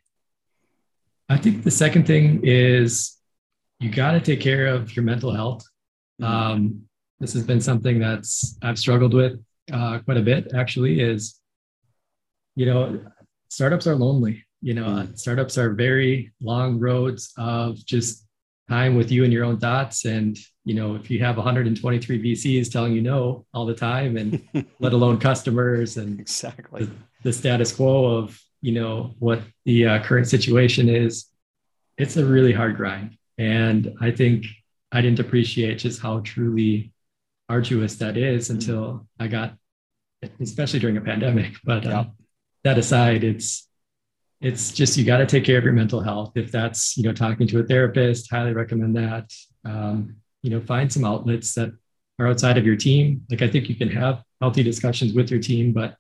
I 1.31 1.39
think 1.39 1.65
the 1.65 1.71
second 1.71 2.07
thing 2.07 2.41
is 2.43 3.17
you 3.81 3.89
got 3.89 4.13
to 4.13 4.21
take 4.21 4.43
care 4.43 4.67
of 4.67 4.95
your 4.95 5.07
mental 5.07 5.33
health. 5.33 5.65
Mm-hmm. 6.21 6.31
Um, 6.31 6.83
this 7.21 7.33
has 7.33 7.45
been 7.45 7.63
something 7.63 7.99
that's 7.99 8.59
I've 8.61 8.79
struggled 8.79 9.15
with 9.15 9.43
uh, 9.73 10.01
quite 10.01 10.19
a 10.19 10.23
bit. 10.23 10.53
Actually, 10.55 11.01
is 11.01 11.41
you 12.55 12.67
know 12.67 13.01
startups 13.49 13.87
are 13.87 13.95
lonely 13.95 14.45
you 14.61 14.75
know 14.75 14.87
uh, 14.87 15.07
startups 15.15 15.57
are 15.59 15.73
very 15.73 16.33
long 16.41 16.79
roads 16.79 17.33
of 17.37 17.77
just 17.85 18.27
time 18.69 18.97
with 18.97 19.11
you 19.11 19.25
and 19.25 19.33
your 19.33 19.45
own 19.45 19.59
thoughts 19.59 20.05
and 20.05 20.39
you 20.65 20.75
know 20.75 20.95
if 20.95 21.11
you 21.11 21.21
have 21.21 21.37
123 21.37 22.23
vcs 22.23 22.71
telling 22.71 22.93
you 22.93 23.01
no 23.01 23.47
all 23.55 23.65
the 23.65 23.75
time 23.75 24.17
and 24.17 24.47
let 24.81 24.93
alone 24.93 25.19
customers 25.19 25.97
and 25.97 26.21
exactly 26.21 26.85
the, 26.85 26.93
the, 27.23 27.33
status 27.33 27.73
quo 27.73 28.19
of 28.19 28.39
you 28.61 28.73
know 28.73 29.15
what 29.19 29.41
the 29.65 29.87
uh, 29.87 30.03
current 30.03 30.29
situation 30.29 30.89
is 30.89 31.27
it's 31.97 32.17
a 32.17 32.25
really 32.25 32.53
hard 32.53 32.77
grind 32.77 33.17
and 33.39 33.95
i 34.01 34.11
think 34.11 34.45
i 34.93 35.01
didn't 35.01 35.21
appreciate 35.21 35.79
just 35.79 36.03
how 36.03 36.21
truly 36.21 36.93
arduous 37.49 37.97
that 37.97 38.17
is 38.17 38.47
mm-hmm. 38.47 38.55
until 38.55 38.83
mm-hmm. 38.83 39.23
i 39.23 39.29
got 39.29 39.55
especially 40.41 40.81
during 40.81 40.97
a 40.97 41.01
pandemic 41.01 41.55
but 41.65 41.87
uh, 41.87 42.05
that 42.65 42.77
aside 42.77 43.25
it's 43.25 43.68
it's 44.41 44.73
just 44.73 44.97
you 44.97 45.05
got 45.05 45.19
to 45.19 45.27
take 45.27 45.45
care 45.45 45.59
of 45.59 45.65
your 45.65 45.73
mental 45.73 46.01
health. 46.01 46.33
If 46.37 46.53
that's 46.53 46.97
you 46.97 47.03
know 47.03 47.13
talking 47.13 47.47
to 47.49 47.61
a 47.61 47.65
therapist, 47.65 48.31
highly 48.31 48.53
recommend 48.53 48.97
that. 48.97 49.33
Um, 49.65 50.17
you 50.43 50.51
know, 50.51 50.61
find 50.61 50.93
some 50.93 51.05
outlets 51.05 51.55
that 51.55 51.73
are 52.19 52.29
outside 52.29 52.59
of 52.59 52.65
your 52.65 52.77
team. 52.77 53.23
Like 53.31 53.43
I 53.43 53.49
think 53.49 53.69
you 53.69 53.75
can 53.75 53.89
have 53.91 54.23
healthy 54.41 54.63
discussions 54.63 55.13
with 55.13 55.31
your 55.31 55.41
team, 55.41 55.73
but 55.73 55.97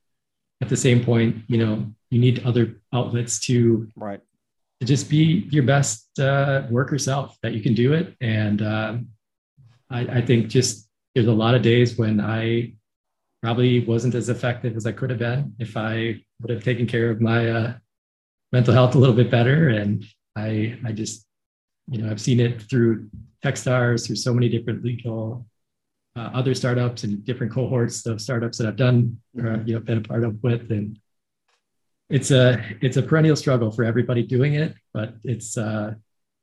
at 0.60 0.68
the 0.68 0.76
same 0.76 1.04
point, 1.04 1.36
you 1.48 1.58
know, 1.58 1.86
you 2.10 2.20
need 2.20 2.44
other 2.44 2.80
outlets 2.92 3.40
to 3.46 3.88
right 3.96 4.20
to 4.80 4.86
just 4.86 5.10
be 5.10 5.48
your 5.50 5.64
best 5.64 6.18
uh, 6.20 6.62
worker 6.70 6.98
self 6.98 7.36
that 7.42 7.52
you 7.52 7.60
can 7.60 7.74
do 7.74 7.92
it. 7.92 8.14
And 8.20 8.62
um, 8.62 9.08
I, 9.90 10.00
I 10.00 10.20
think 10.20 10.48
just 10.48 10.88
there's 11.14 11.26
a 11.26 11.32
lot 11.32 11.54
of 11.54 11.62
days 11.62 11.98
when 11.98 12.20
I 12.20 12.74
probably 13.42 13.84
wasn't 13.84 14.14
as 14.14 14.28
effective 14.28 14.76
as 14.76 14.86
I 14.86 14.92
could 14.92 15.10
have 15.10 15.18
been 15.18 15.54
if 15.58 15.76
I 15.76 16.20
would 16.40 16.50
have 16.50 16.62
taken 16.62 16.86
care 16.86 17.10
of 17.10 17.20
my 17.20 17.50
uh, 17.50 17.74
mental 18.52 18.74
health 18.74 18.94
a 18.94 18.98
little 18.98 19.14
bit 19.14 19.30
better. 19.30 19.68
And 19.68 20.04
I, 20.36 20.78
I 20.84 20.92
just, 20.92 21.26
you 21.90 22.02
know, 22.02 22.10
I've 22.10 22.20
seen 22.20 22.40
it 22.40 22.62
through 22.62 23.08
Techstars, 23.44 24.06
through 24.06 24.16
so 24.16 24.34
many 24.34 24.48
different 24.48 24.84
legal, 24.84 25.46
uh, 26.16 26.30
other 26.34 26.54
startups 26.54 27.04
and 27.04 27.24
different 27.24 27.52
cohorts 27.52 28.04
of 28.06 28.20
startups 28.20 28.58
that 28.58 28.66
I've 28.66 28.76
done, 28.76 29.20
or, 29.36 29.62
you 29.64 29.74
know, 29.74 29.80
been 29.80 29.98
a 29.98 30.02
part 30.02 30.24
of 30.24 30.42
with. 30.42 30.70
And 30.70 30.98
it's 32.08 32.30
a, 32.30 32.62
it's 32.80 32.96
a 32.96 33.02
perennial 33.02 33.36
struggle 33.36 33.70
for 33.70 33.84
everybody 33.84 34.22
doing 34.22 34.54
it, 34.54 34.74
but 34.92 35.14
it's, 35.24 35.56
uh, 35.56 35.94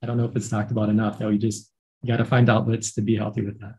I 0.01 0.05
don't 0.05 0.17
know 0.17 0.25
if 0.25 0.35
it's 0.35 0.49
talked 0.49 0.71
about 0.71 0.89
enough 0.89 1.19
that 1.19 1.27
we 1.27 1.37
just 1.37 1.71
got 2.05 2.17
to 2.17 2.25
find 2.25 2.49
outlets 2.49 2.93
to 2.93 3.01
be 3.01 3.15
healthy 3.15 3.41
with 3.41 3.59
that 3.61 3.75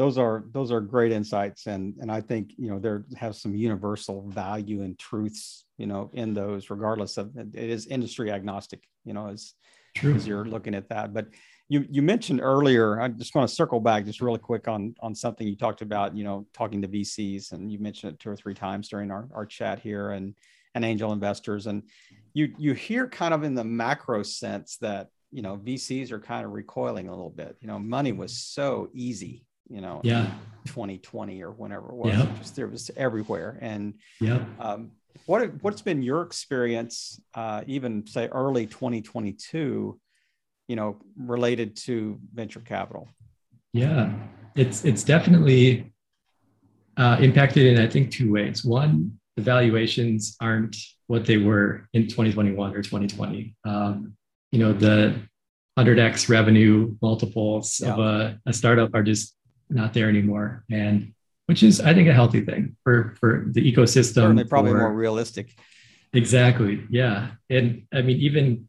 those 0.00 0.16
are 0.16 0.44
those 0.52 0.72
are 0.72 0.80
great 0.80 1.12
insights 1.12 1.66
and 1.66 1.94
and 2.00 2.10
i 2.10 2.22
think 2.22 2.52
you 2.56 2.70
know 2.70 2.78
there 2.78 3.04
have 3.16 3.36
some 3.36 3.54
universal 3.54 4.26
value 4.30 4.80
and 4.80 4.98
truths 4.98 5.66
you 5.76 5.86
know 5.86 6.10
in 6.14 6.32
those 6.32 6.70
regardless 6.70 7.18
of 7.18 7.36
it 7.36 7.54
is 7.54 7.86
industry 7.86 8.32
agnostic 8.32 8.82
you 9.04 9.12
know 9.12 9.28
as 9.28 9.52
True. 9.94 10.14
as 10.14 10.26
you're 10.26 10.46
looking 10.46 10.74
at 10.74 10.88
that 10.88 11.12
but 11.12 11.26
you 11.68 11.84
you 11.90 12.00
mentioned 12.00 12.40
earlier 12.40 12.98
i 12.98 13.08
just 13.08 13.34
want 13.34 13.46
to 13.46 13.54
circle 13.54 13.78
back 13.78 14.06
just 14.06 14.22
really 14.22 14.38
quick 14.38 14.68
on 14.68 14.94
on 15.00 15.14
something 15.14 15.46
you 15.46 15.54
talked 15.54 15.82
about 15.82 16.16
you 16.16 16.24
know 16.24 16.46
talking 16.54 16.80
to 16.80 16.88
vcs 16.88 17.52
and 17.52 17.70
you 17.70 17.78
mentioned 17.78 18.14
it 18.14 18.18
two 18.18 18.30
or 18.30 18.36
three 18.36 18.54
times 18.54 18.88
during 18.88 19.10
our, 19.10 19.28
our 19.34 19.44
chat 19.44 19.80
here 19.80 20.12
and 20.12 20.34
and 20.74 20.82
angel 20.82 21.12
investors 21.12 21.66
and 21.66 21.82
you 22.32 22.54
you 22.56 22.72
hear 22.72 23.06
kind 23.06 23.34
of 23.34 23.42
in 23.42 23.54
the 23.54 23.64
macro 23.64 24.22
sense 24.22 24.78
that 24.78 25.08
you 25.30 25.42
know 25.42 25.58
vcs 25.58 26.10
are 26.10 26.20
kind 26.20 26.46
of 26.46 26.52
recoiling 26.52 27.08
a 27.08 27.10
little 27.10 27.28
bit 27.28 27.54
you 27.60 27.68
know 27.68 27.78
money 27.78 28.12
was 28.12 28.34
so 28.34 28.88
easy 28.94 29.44
you 29.70 29.80
know, 29.80 30.00
yeah, 30.04 30.30
2020 30.66 31.42
or 31.42 31.50
whenever 31.52 31.88
it 31.88 31.94
was. 31.94 32.38
Just, 32.38 32.56
there 32.56 32.66
was 32.66 32.90
everywhere. 32.96 33.58
And 33.60 33.94
yeah, 34.20 34.44
um, 34.58 34.90
what 35.26 35.50
what's 35.62 35.82
been 35.82 36.02
your 36.02 36.22
experience, 36.22 37.20
uh, 37.34 37.62
even 37.66 38.06
say 38.06 38.28
early 38.28 38.66
2022, 38.66 39.98
you 40.68 40.76
know, 40.76 40.96
related 41.16 41.76
to 41.76 42.18
venture 42.34 42.60
capital? 42.60 43.08
Yeah, 43.72 44.12
it's 44.56 44.84
it's 44.84 45.04
definitely 45.04 45.92
uh, 46.96 47.18
impacted 47.20 47.66
in 47.66 47.82
I 47.82 47.88
think 47.88 48.10
two 48.10 48.32
ways. 48.32 48.64
One, 48.64 49.18
the 49.36 49.42
valuations 49.42 50.36
aren't 50.40 50.76
what 51.06 51.26
they 51.26 51.38
were 51.38 51.88
in 51.92 52.02
2021 52.02 52.74
or 52.74 52.82
2020. 52.82 53.54
Um, 53.64 54.14
you 54.52 54.58
know, 54.58 54.72
the 54.72 55.20
100x 55.78 56.28
revenue 56.28 56.94
multiples 57.00 57.80
yeah. 57.80 57.92
of 57.92 57.98
a, 57.98 58.40
a 58.46 58.52
startup 58.52 58.94
are 58.94 59.02
just 59.02 59.34
not 59.70 59.94
there 59.94 60.08
anymore, 60.08 60.64
and 60.70 61.12
which 61.46 61.62
is 61.62 61.80
I 61.80 61.94
think 61.94 62.08
a 62.08 62.12
healthy 62.12 62.42
thing 62.42 62.76
for 62.84 63.14
for 63.18 63.46
the 63.50 63.60
ecosystem. 63.60 64.14
Certainly, 64.14 64.44
probably 64.44 64.72
for, 64.72 64.78
more 64.78 64.94
realistic. 64.94 65.54
Exactly. 66.12 66.84
Yeah, 66.90 67.32
and 67.48 67.86
I 67.92 68.02
mean 68.02 68.18
even 68.18 68.68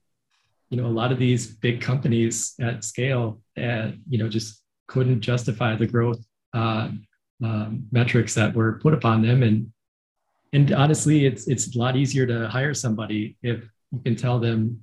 you 0.70 0.78
know 0.78 0.88
a 0.88 0.96
lot 1.02 1.12
of 1.12 1.20
these 1.20 1.48
big 1.48 1.82
companies 1.82 2.54
at 2.60 2.84
scale, 2.84 3.42
uh, 3.62 3.92
you 4.10 4.18
know, 4.18 4.30
just 4.30 4.62
couldn't 4.88 5.22
justify 5.22 5.76
the 5.76 5.88
growth 5.88 6.24
uh, 6.54 6.90
um, 7.44 7.88
metrics 7.92 8.34
that 8.36 8.54
were 8.54 8.74
put 8.74 8.94
upon 8.94 9.22
them, 9.22 9.44
and 9.44 9.72
and 10.54 10.72
honestly, 10.72 11.26
it's 11.26 11.48
it's 11.48 11.76
a 11.76 11.80
lot 11.80 11.96
easier 11.96 12.26
to 12.28 12.48
hire 12.48 12.74
somebody 12.74 13.38
if 13.42 13.64
you 13.92 14.00
can 14.04 14.16
tell 14.16 14.40
them 14.40 14.82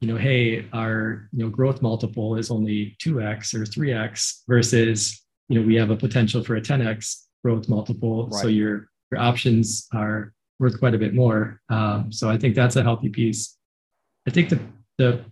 you 0.00 0.08
know, 0.08 0.16
hey, 0.16 0.66
our 0.72 1.28
you 1.32 1.44
know 1.44 1.50
growth 1.50 1.80
multiple 1.80 2.36
is 2.36 2.50
only 2.50 2.96
2x 3.02 3.54
or 3.54 3.64
3x 3.64 4.42
versus 4.46 5.25
you 5.48 5.58
know 5.58 5.66
we 5.66 5.76
have 5.76 5.90
a 5.90 5.96
potential 5.96 6.42
for 6.42 6.56
a 6.56 6.60
10x 6.60 7.22
growth 7.44 7.68
multiple 7.68 8.28
right. 8.28 8.42
so 8.42 8.48
your 8.48 8.88
your 9.10 9.20
options 9.20 9.86
are 9.94 10.32
worth 10.58 10.78
quite 10.78 10.94
a 10.94 10.98
bit 10.98 11.14
more 11.14 11.60
um, 11.68 12.10
so 12.10 12.28
i 12.30 12.36
think 12.36 12.54
that's 12.54 12.76
a 12.76 12.82
healthy 12.82 13.08
piece 13.08 13.56
i 14.26 14.30
think 14.30 14.48
the 14.48 14.60
the 14.98 15.24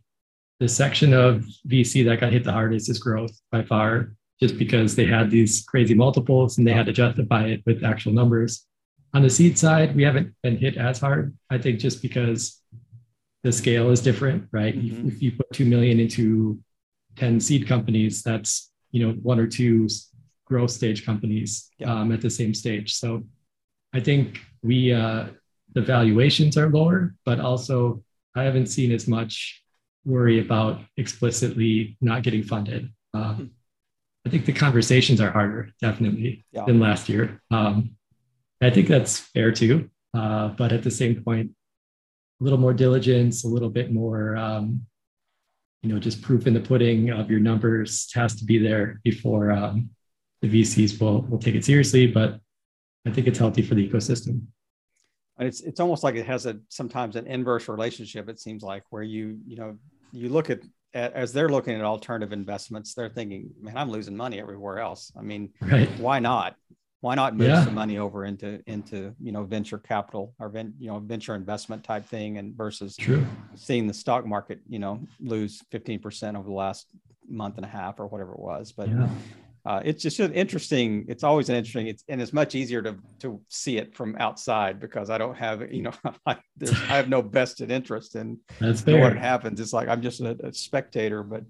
the 0.60 0.68
section 0.68 1.12
of 1.12 1.44
VC 1.68 2.04
that 2.06 2.20
got 2.20 2.32
hit 2.32 2.44
the 2.44 2.52
hardest 2.52 2.88
is 2.88 2.98
growth 2.98 3.38
by 3.50 3.62
far, 3.62 4.14
just 4.40 4.58
because 4.58 4.94
they 4.94 5.06
had 5.06 5.30
these 5.30 5.64
crazy 5.64 5.94
multiples 5.94 6.58
and 6.58 6.66
they 6.66 6.72
had 6.72 6.86
to 6.86 6.92
justify 6.92 7.46
it 7.46 7.62
with 7.66 7.84
actual 7.84 8.12
numbers. 8.12 8.66
On 9.12 9.22
the 9.22 9.30
seed 9.30 9.58
side, 9.58 9.94
we 9.94 10.02
haven't 10.02 10.34
been 10.42 10.56
hit 10.56 10.76
as 10.76 10.98
hard. 10.98 11.36
I 11.50 11.58
think 11.58 11.80
just 11.80 12.02
because 12.02 12.60
the 13.42 13.52
scale 13.52 13.90
is 13.90 14.00
different, 14.00 14.48
right? 14.52 14.74
Mm-hmm. 14.74 15.08
If, 15.08 15.14
if 15.14 15.22
you 15.22 15.32
put 15.32 15.52
two 15.52 15.66
million 15.66 16.00
into 16.00 16.58
10 17.16 17.40
seed 17.40 17.68
companies, 17.68 18.22
that's 18.22 18.72
you 18.94 19.04
know 19.04 19.12
one 19.30 19.40
or 19.40 19.46
two 19.46 19.88
growth 20.46 20.70
stage 20.70 21.04
companies 21.04 21.68
yeah. 21.78 21.92
um, 21.92 22.12
at 22.12 22.20
the 22.20 22.30
same 22.30 22.54
stage. 22.54 22.94
So 22.94 23.24
I 23.92 24.00
think 24.00 24.40
we 24.62 24.92
uh, 24.92 25.26
the 25.74 25.82
valuations 25.82 26.56
are 26.56 26.70
lower, 26.70 27.14
but 27.26 27.40
also 27.40 28.04
I 28.36 28.44
haven't 28.44 28.68
seen 28.68 28.92
as 28.92 29.08
much 29.08 29.62
worry 30.04 30.38
about 30.40 30.80
explicitly 30.96 31.96
not 32.00 32.22
getting 32.22 32.44
funded. 32.44 32.92
Um, 33.12 33.50
I 34.26 34.30
think 34.30 34.46
the 34.46 34.52
conversations 34.52 35.20
are 35.20 35.30
harder, 35.30 35.70
definitely, 35.80 36.44
yeah. 36.52 36.64
than 36.64 36.78
last 36.78 37.08
year. 37.08 37.42
Um, 37.50 37.96
I 38.62 38.70
think 38.70 38.86
that's 38.88 39.18
fair 39.18 39.50
too. 39.50 39.90
Uh, 40.14 40.48
but 40.48 40.72
at 40.72 40.84
the 40.84 40.90
same 40.90 41.22
point, 41.22 41.50
a 42.40 42.44
little 42.44 42.58
more 42.58 42.74
diligence, 42.74 43.44
a 43.44 43.48
little 43.48 43.70
bit 43.70 43.92
more, 43.92 44.36
um, 44.36 44.86
you 45.84 45.92
know, 45.92 46.00
just 46.00 46.22
proof 46.22 46.46
in 46.46 46.54
the 46.54 46.60
pudding 46.60 47.10
of 47.10 47.30
your 47.30 47.40
numbers 47.40 48.10
has 48.14 48.34
to 48.36 48.44
be 48.44 48.56
there 48.56 49.00
before 49.04 49.52
um, 49.52 49.90
the 50.40 50.48
VCs 50.48 50.98
will 50.98 51.22
will 51.22 51.38
take 51.38 51.54
it 51.54 51.64
seriously. 51.64 52.06
But 52.06 52.40
I 53.06 53.10
think 53.10 53.26
it's 53.26 53.38
healthy 53.38 53.60
for 53.60 53.74
the 53.74 53.86
ecosystem. 53.86 54.46
It's 55.38 55.60
it's 55.60 55.80
almost 55.80 56.02
like 56.02 56.14
it 56.14 56.26
has 56.26 56.46
a 56.46 56.58
sometimes 56.70 57.16
an 57.16 57.26
inverse 57.26 57.68
relationship. 57.68 58.30
It 58.30 58.40
seems 58.40 58.62
like 58.62 58.84
where 58.88 59.02
you 59.02 59.38
you 59.46 59.56
know 59.56 59.76
you 60.12 60.30
look 60.30 60.48
at, 60.48 60.60
at 60.94 61.12
as 61.12 61.34
they're 61.34 61.50
looking 61.50 61.74
at 61.74 61.82
alternative 61.82 62.32
investments, 62.32 62.94
they're 62.94 63.10
thinking, 63.10 63.50
man, 63.60 63.76
I'm 63.76 63.90
losing 63.90 64.16
money 64.16 64.40
everywhere 64.40 64.78
else. 64.78 65.12
I 65.18 65.20
mean, 65.20 65.52
right. 65.60 65.88
why 65.98 66.18
not? 66.18 66.56
Why 67.04 67.14
not 67.14 67.36
move 67.36 67.48
yeah. 67.48 67.64
some 67.64 67.74
money 67.74 67.98
over 67.98 68.24
into 68.24 68.62
into 68.66 69.14
you 69.20 69.30
know 69.30 69.44
venture 69.44 69.78
capital 69.78 70.34
or 70.38 70.48
ven, 70.48 70.72
you 70.78 70.88
know 70.88 70.98
venture 70.98 71.34
investment 71.34 71.84
type 71.84 72.06
thing, 72.06 72.38
and 72.38 72.56
versus 72.56 72.96
True. 72.96 73.26
seeing 73.54 73.86
the 73.86 73.92
stock 73.92 74.26
market 74.26 74.60
you 74.66 74.78
know 74.78 75.00
lose 75.20 75.62
15% 75.70 76.36
over 76.36 76.48
the 76.48 76.54
last 76.54 76.86
month 77.28 77.56
and 77.56 77.66
a 77.66 77.68
half 77.68 78.00
or 78.00 78.06
whatever 78.06 78.32
it 78.32 78.40
was. 78.40 78.72
But 78.72 78.88
yeah 78.88 79.08
uh, 79.66 79.80
it's 79.82 80.02
just 80.02 80.20
an 80.20 80.32
interesting. 80.34 81.06
It's 81.08 81.24
always 81.24 81.48
an 81.48 81.56
interesting. 81.56 81.86
It's 81.86 82.04
and 82.08 82.20
it's 82.20 82.34
much 82.34 82.54
easier 82.54 82.82
to 82.82 82.96
to 83.20 83.40
see 83.48 83.78
it 83.78 83.94
from 83.94 84.14
outside 84.18 84.78
because 84.78 85.08
I 85.08 85.16
don't 85.16 85.34
have 85.36 85.72
you 85.72 85.82
know 85.82 85.92
I, 86.26 86.36
I 86.62 86.96
have 86.96 87.08
no 87.08 87.22
vested 87.22 87.70
interest 87.70 88.14
in, 88.14 88.38
in 88.60 89.00
what 89.00 89.16
happens. 89.16 89.60
It's 89.60 89.72
like 89.72 89.88
I'm 89.88 90.02
just 90.02 90.20
a, 90.20 90.36
a 90.46 90.52
spectator. 90.52 91.22
But 91.22 91.44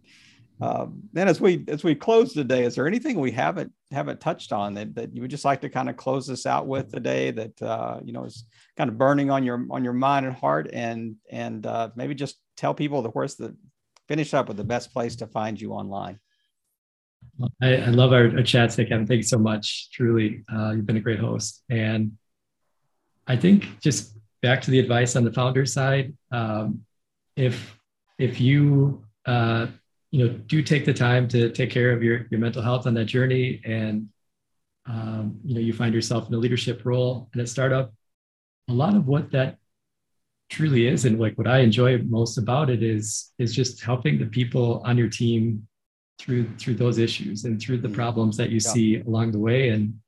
um, 0.60 1.02
then 1.12 1.26
as 1.28 1.40
we 1.40 1.64
as 1.68 1.82
we 1.82 1.94
close 1.94 2.32
today, 2.32 2.64
is 2.64 2.76
there 2.76 2.86
anything 2.86 3.18
we 3.18 3.32
haven't 3.32 3.72
haven't 3.90 4.20
touched 4.20 4.52
on 4.52 4.74
that 4.74 4.94
that 4.94 5.14
you 5.14 5.22
would 5.22 5.30
just 5.30 5.44
like 5.44 5.60
to 5.62 5.68
kind 5.68 5.88
of 5.88 5.96
close 5.96 6.26
this 6.26 6.46
out 6.46 6.66
with 6.66 6.92
today 6.92 7.30
that 7.32 7.60
uh, 7.62 7.98
you 8.04 8.12
know 8.12 8.24
is 8.24 8.44
kind 8.76 8.88
of 8.88 8.96
burning 8.96 9.30
on 9.30 9.44
your 9.44 9.66
on 9.70 9.82
your 9.82 9.92
mind 9.92 10.26
and 10.26 10.34
heart 10.34 10.70
and 10.72 11.16
and 11.30 11.66
uh, 11.66 11.90
maybe 11.96 12.14
just 12.14 12.36
tell 12.56 12.72
people 12.72 13.02
the 13.02 13.10
where's 13.10 13.34
the 13.34 13.56
finish 14.06 14.32
up 14.32 14.48
with 14.48 14.56
the 14.56 14.64
best 14.64 14.92
place 14.92 15.16
to 15.16 15.26
find 15.26 15.60
you 15.60 15.72
online. 15.72 16.20
I, 17.60 17.76
I 17.76 17.86
love 17.86 18.12
our, 18.12 18.36
our 18.36 18.42
chats, 18.42 18.76
Kevin. 18.76 19.06
Thank 19.06 19.18
you 19.18 19.22
so 19.22 19.38
much. 19.38 19.90
Truly, 19.90 20.44
uh, 20.54 20.72
you've 20.72 20.86
been 20.86 20.98
a 20.98 21.00
great 21.00 21.18
host. 21.18 21.62
And 21.70 22.12
I 23.26 23.36
think 23.36 23.80
just 23.80 24.16
back 24.42 24.60
to 24.62 24.70
the 24.70 24.78
advice 24.78 25.16
on 25.16 25.24
the 25.24 25.32
founder 25.32 25.66
side, 25.66 26.14
um, 26.30 26.84
if 27.34 27.76
if 28.18 28.40
you 28.40 29.04
uh, 29.26 29.66
you 30.14 30.24
know 30.24 30.32
do 30.46 30.62
take 30.62 30.84
the 30.84 30.94
time 30.94 31.26
to 31.26 31.50
take 31.50 31.70
care 31.70 31.90
of 31.90 32.00
your 32.00 32.28
your 32.30 32.38
mental 32.38 32.62
health 32.62 32.86
on 32.86 32.94
that 32.94 33.06
journey, 33.06 33.60
and 33.64 34.08
um, 34.86 35.40
you 35.44 35.56
know 35.56 35.60
you 35.60 35.72
find 35.72 35.92
yourself 35.92 36.28
in 36.28 36.34
a 36.34 36.38
leadership 36.38 36.82
role 36.84 37.28
in 37.34 37.40
a 37.40 37.46
startup, 37.48 37.92
a 38.68 38.72
lot 38.72 38.94
of 38.94 39.08
what 39.08 39.32
that 39.32 39.58
truly 40.50 40.86
is, 40.86 41.04
and 41.04 41.18
like 41.18 41.36
what 41.36 41.48
I 41.48 41.58
enjoy 41.58 41.98
most 41.98 42.38
about 42.38 42.70
it 42.70 42.80
is 42.80 43.32
is 43.40 43.52
just 43.52 43.82
helping 43.82 44.20
the 44.20 44.26
people 44.26 44.82
on 44.84 44.96
your 44.96 45.08
team 45.08 45.66
through 46.20 46.48
through 46.58 46.76
those 46.76 46.98
issues 46.98 47.44
and 47.44 47.60
through 47.60 47.78
the 47.78 47.88
mm. 47.88 47.94
problems 47.96 48.36
that 48.36 48.50
you 48.50 48.60
yeah. 48.62 48.72
see 48.72 49.00
along 49.00 49.32
the 49.32 49.40
way 49.40 49.70
and 49.70 49.98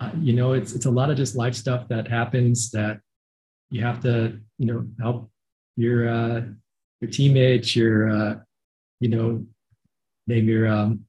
uh, 0.00 0.12
you 0.18 0.32
know 0.32 0.54
it's 0.54 0.72
it's 0.72 0.86
a 0.86 0.90
lot 0.90 1.10
of 1.10 1.18
just 1.18 1.36
life 1.36 1.54
stuff 1.54 1.86
that 1.88 2.08
happens 2.08 2.70
that 2.70 3.00
you 3.68 3.82
have 3.82 4.00
to 4.00 4.40
you 4.56 4.64
know 4.64 4.86
help 4.98 5.30
your 5.76 6.08
uh 6.08 6.40
your 7.02 7.10
teammates 7.10 7.76
your 7.76 8.08
uh 8.08 8.34
you 9.00 9.08
know 9.08 9.44
name 10.26 10.48
your 10.48 10.68
um 10.68 11.04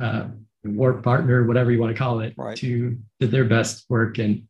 uh 0.00 0.28
work 0.64 1.02
partner 1.02 1.46
whatever 1.46 1.70
you 1.70 1.80
want 1.80 1.94
to 1.94 1.98
call 1.98 2.20
it 2.20 2.34
right. 2.36 2.56
to 2.56 2.98
their 3.18 3.44
best 3.44 3.84
work 3.88 4.18
and 4.18 4.46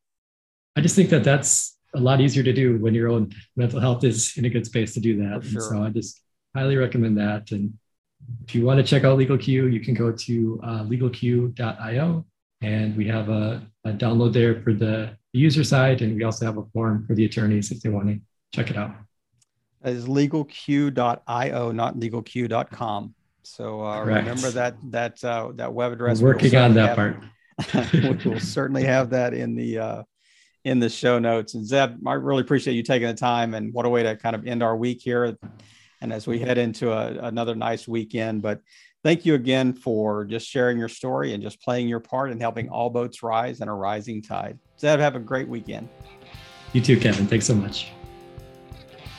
i 0.77 0.81
just 0.81 0.97
think 0.97 1.09
that 1.09 1.25
that's 1.25 1.79
a 1.95 2.01
lot 2.01 2.21
easier 2.21 2.43
to 2.43 2.53
do 2.53 2.79
when 2.79 2.95
your 2.95 3.09
own 3.09 3.33
mental 3.57 3.81
health 3.81 4.05
is 4.05 4.37
in 4.37 4.45
a 4.45 4.51
good 4.51 4.67
space 4.67 4.95
to 4.95 5.01
do 5.01 5.17
that 5.17 5.45
sure. 5.45 5.61
so 5.61 5.83
i 5.83 5.89
just 5.89 6.21
highly 6.55 6.77
recommend 6.77 7.17
that 7.17 7.51
and 7.53 7.73
if 8.45 8.55
you 8.55 8.65
want 8.65 8.79
to 8.79 8.85
check 8.85 9.05
out 9.05 9.19
LegalQ, 9.19 9.73
you 9.73 9.81
can 9.81 9.95
go 9.95 10.13
to 10.13 10.61
uh, 10.63 10.85
legalq.io, 10.85 12.25
and 12.63 12.97
we 12.97 13.09
have 13.09 13.29
a, 13.29 13.67
a, 13.85 13.93
download 13.93 14.33
there 14.33 14.61
for 14.63 14.73
the 14.73 15.17
user 15.33 15.65
side, 15.65 16.03
and 16.03 16.17
we 16.17 16.25
also 16.25 16.47
have 16.47 16.59
a 16.59 16.65
form 16.73 17.07
for 17.07 17.15
the 17.15 17.25
attorneys 17.25 17.71
if 17.71 17.81
they 17.81 17.89
want 17.89 18.09
to 18.09 18.21
check 18.53 18.71
it 18.71 18.77
out. 18.77 18.95
That 19.83 19.95
is 19.95 20.07
legalq.io, 20.07 21.73
not 21.73 21.97
legalq.com. 21.97 23.15
So 23.43 23.85
uh, 23.85 24.05
remember 24.05 24.51
that 24.51 24.77
that 24.91 25.25
uh, 25.25 25.53
that 25.55 25.73
web 25.73 25.93
address. 25.93 26.21
We're 26.21 26.35
working 26.35 26.55
on 26.57 26.75
that 26.75 26.97
part. 26.97 27.17
we 27.93 28.31
will 28.31 28.41
certainly 28.41 28.85
have 28.85 29.11
that 29.11 29.35
in 29.35 29.55
the 29.55 29.79
uh, 29.79 30.03
in 30.65 30.79
the 30.79 30.89
show 30.89 31.19
notes. 31.19 31.55
And 31.55 31.67
Zeb, 31.67 32.07
I 32.07 32.13
really 32.15 32.43
appreciate 32.43 32.75
you 32.75 32.83
taking 32.83 33.09
the 33.09 33.15
time, 33.15 33.55
and 33.55 33.73
what 33.73 33.87
a 33.87 33.89
way 33.89 34.03
to 34.03 34.17
kind 34.17 34.37
of 34.37 34.47
end 34.47 34.63
our 34.63 34.77
week 34.77 35.01
here 35.03 35.37
and 36.01 36.13
as 36.13 36.27
we 36.27 36.39
head 36.39 36.59
into 36.59 36.93
a, 36.93 37.27
another 37.27 37.55
nice 37.55 37.87
weekend. 37.87 38.43
But 38.43 38.61
thank 39.03 39.25
you 39.25 39.35
again 39.35 39.73
for 39.73 40.25
just 40.25 40.47
sharing 40.49 40.79
your 40.79 40.89
story 40.89 41.35
and 41.35 41.43
just 41.43 41.61
playing 41.63 41.89
your 41.89 42.01
part 42.01 42.31
in 42.31 42.41
helping 42.41 42.69
all 42.69 42.91
boats 42.91 43.23
rise 43.23 43.61
in 43.61 43.69
a 43.69 43.75
rising 43.75 44.23
tide. 44.23 44.59
Zeb, 44.79 45.01
have 45.01 45.17
a 45.17 45.21
great 45.21 45.49
weekend. 45.49 45.89
You 46.73 46.81
too, 46.81 46.99
Kevin. 46.99 47.27
Thanks 47.27 47.47
so 47.47 47.55
much. 47.55 47.91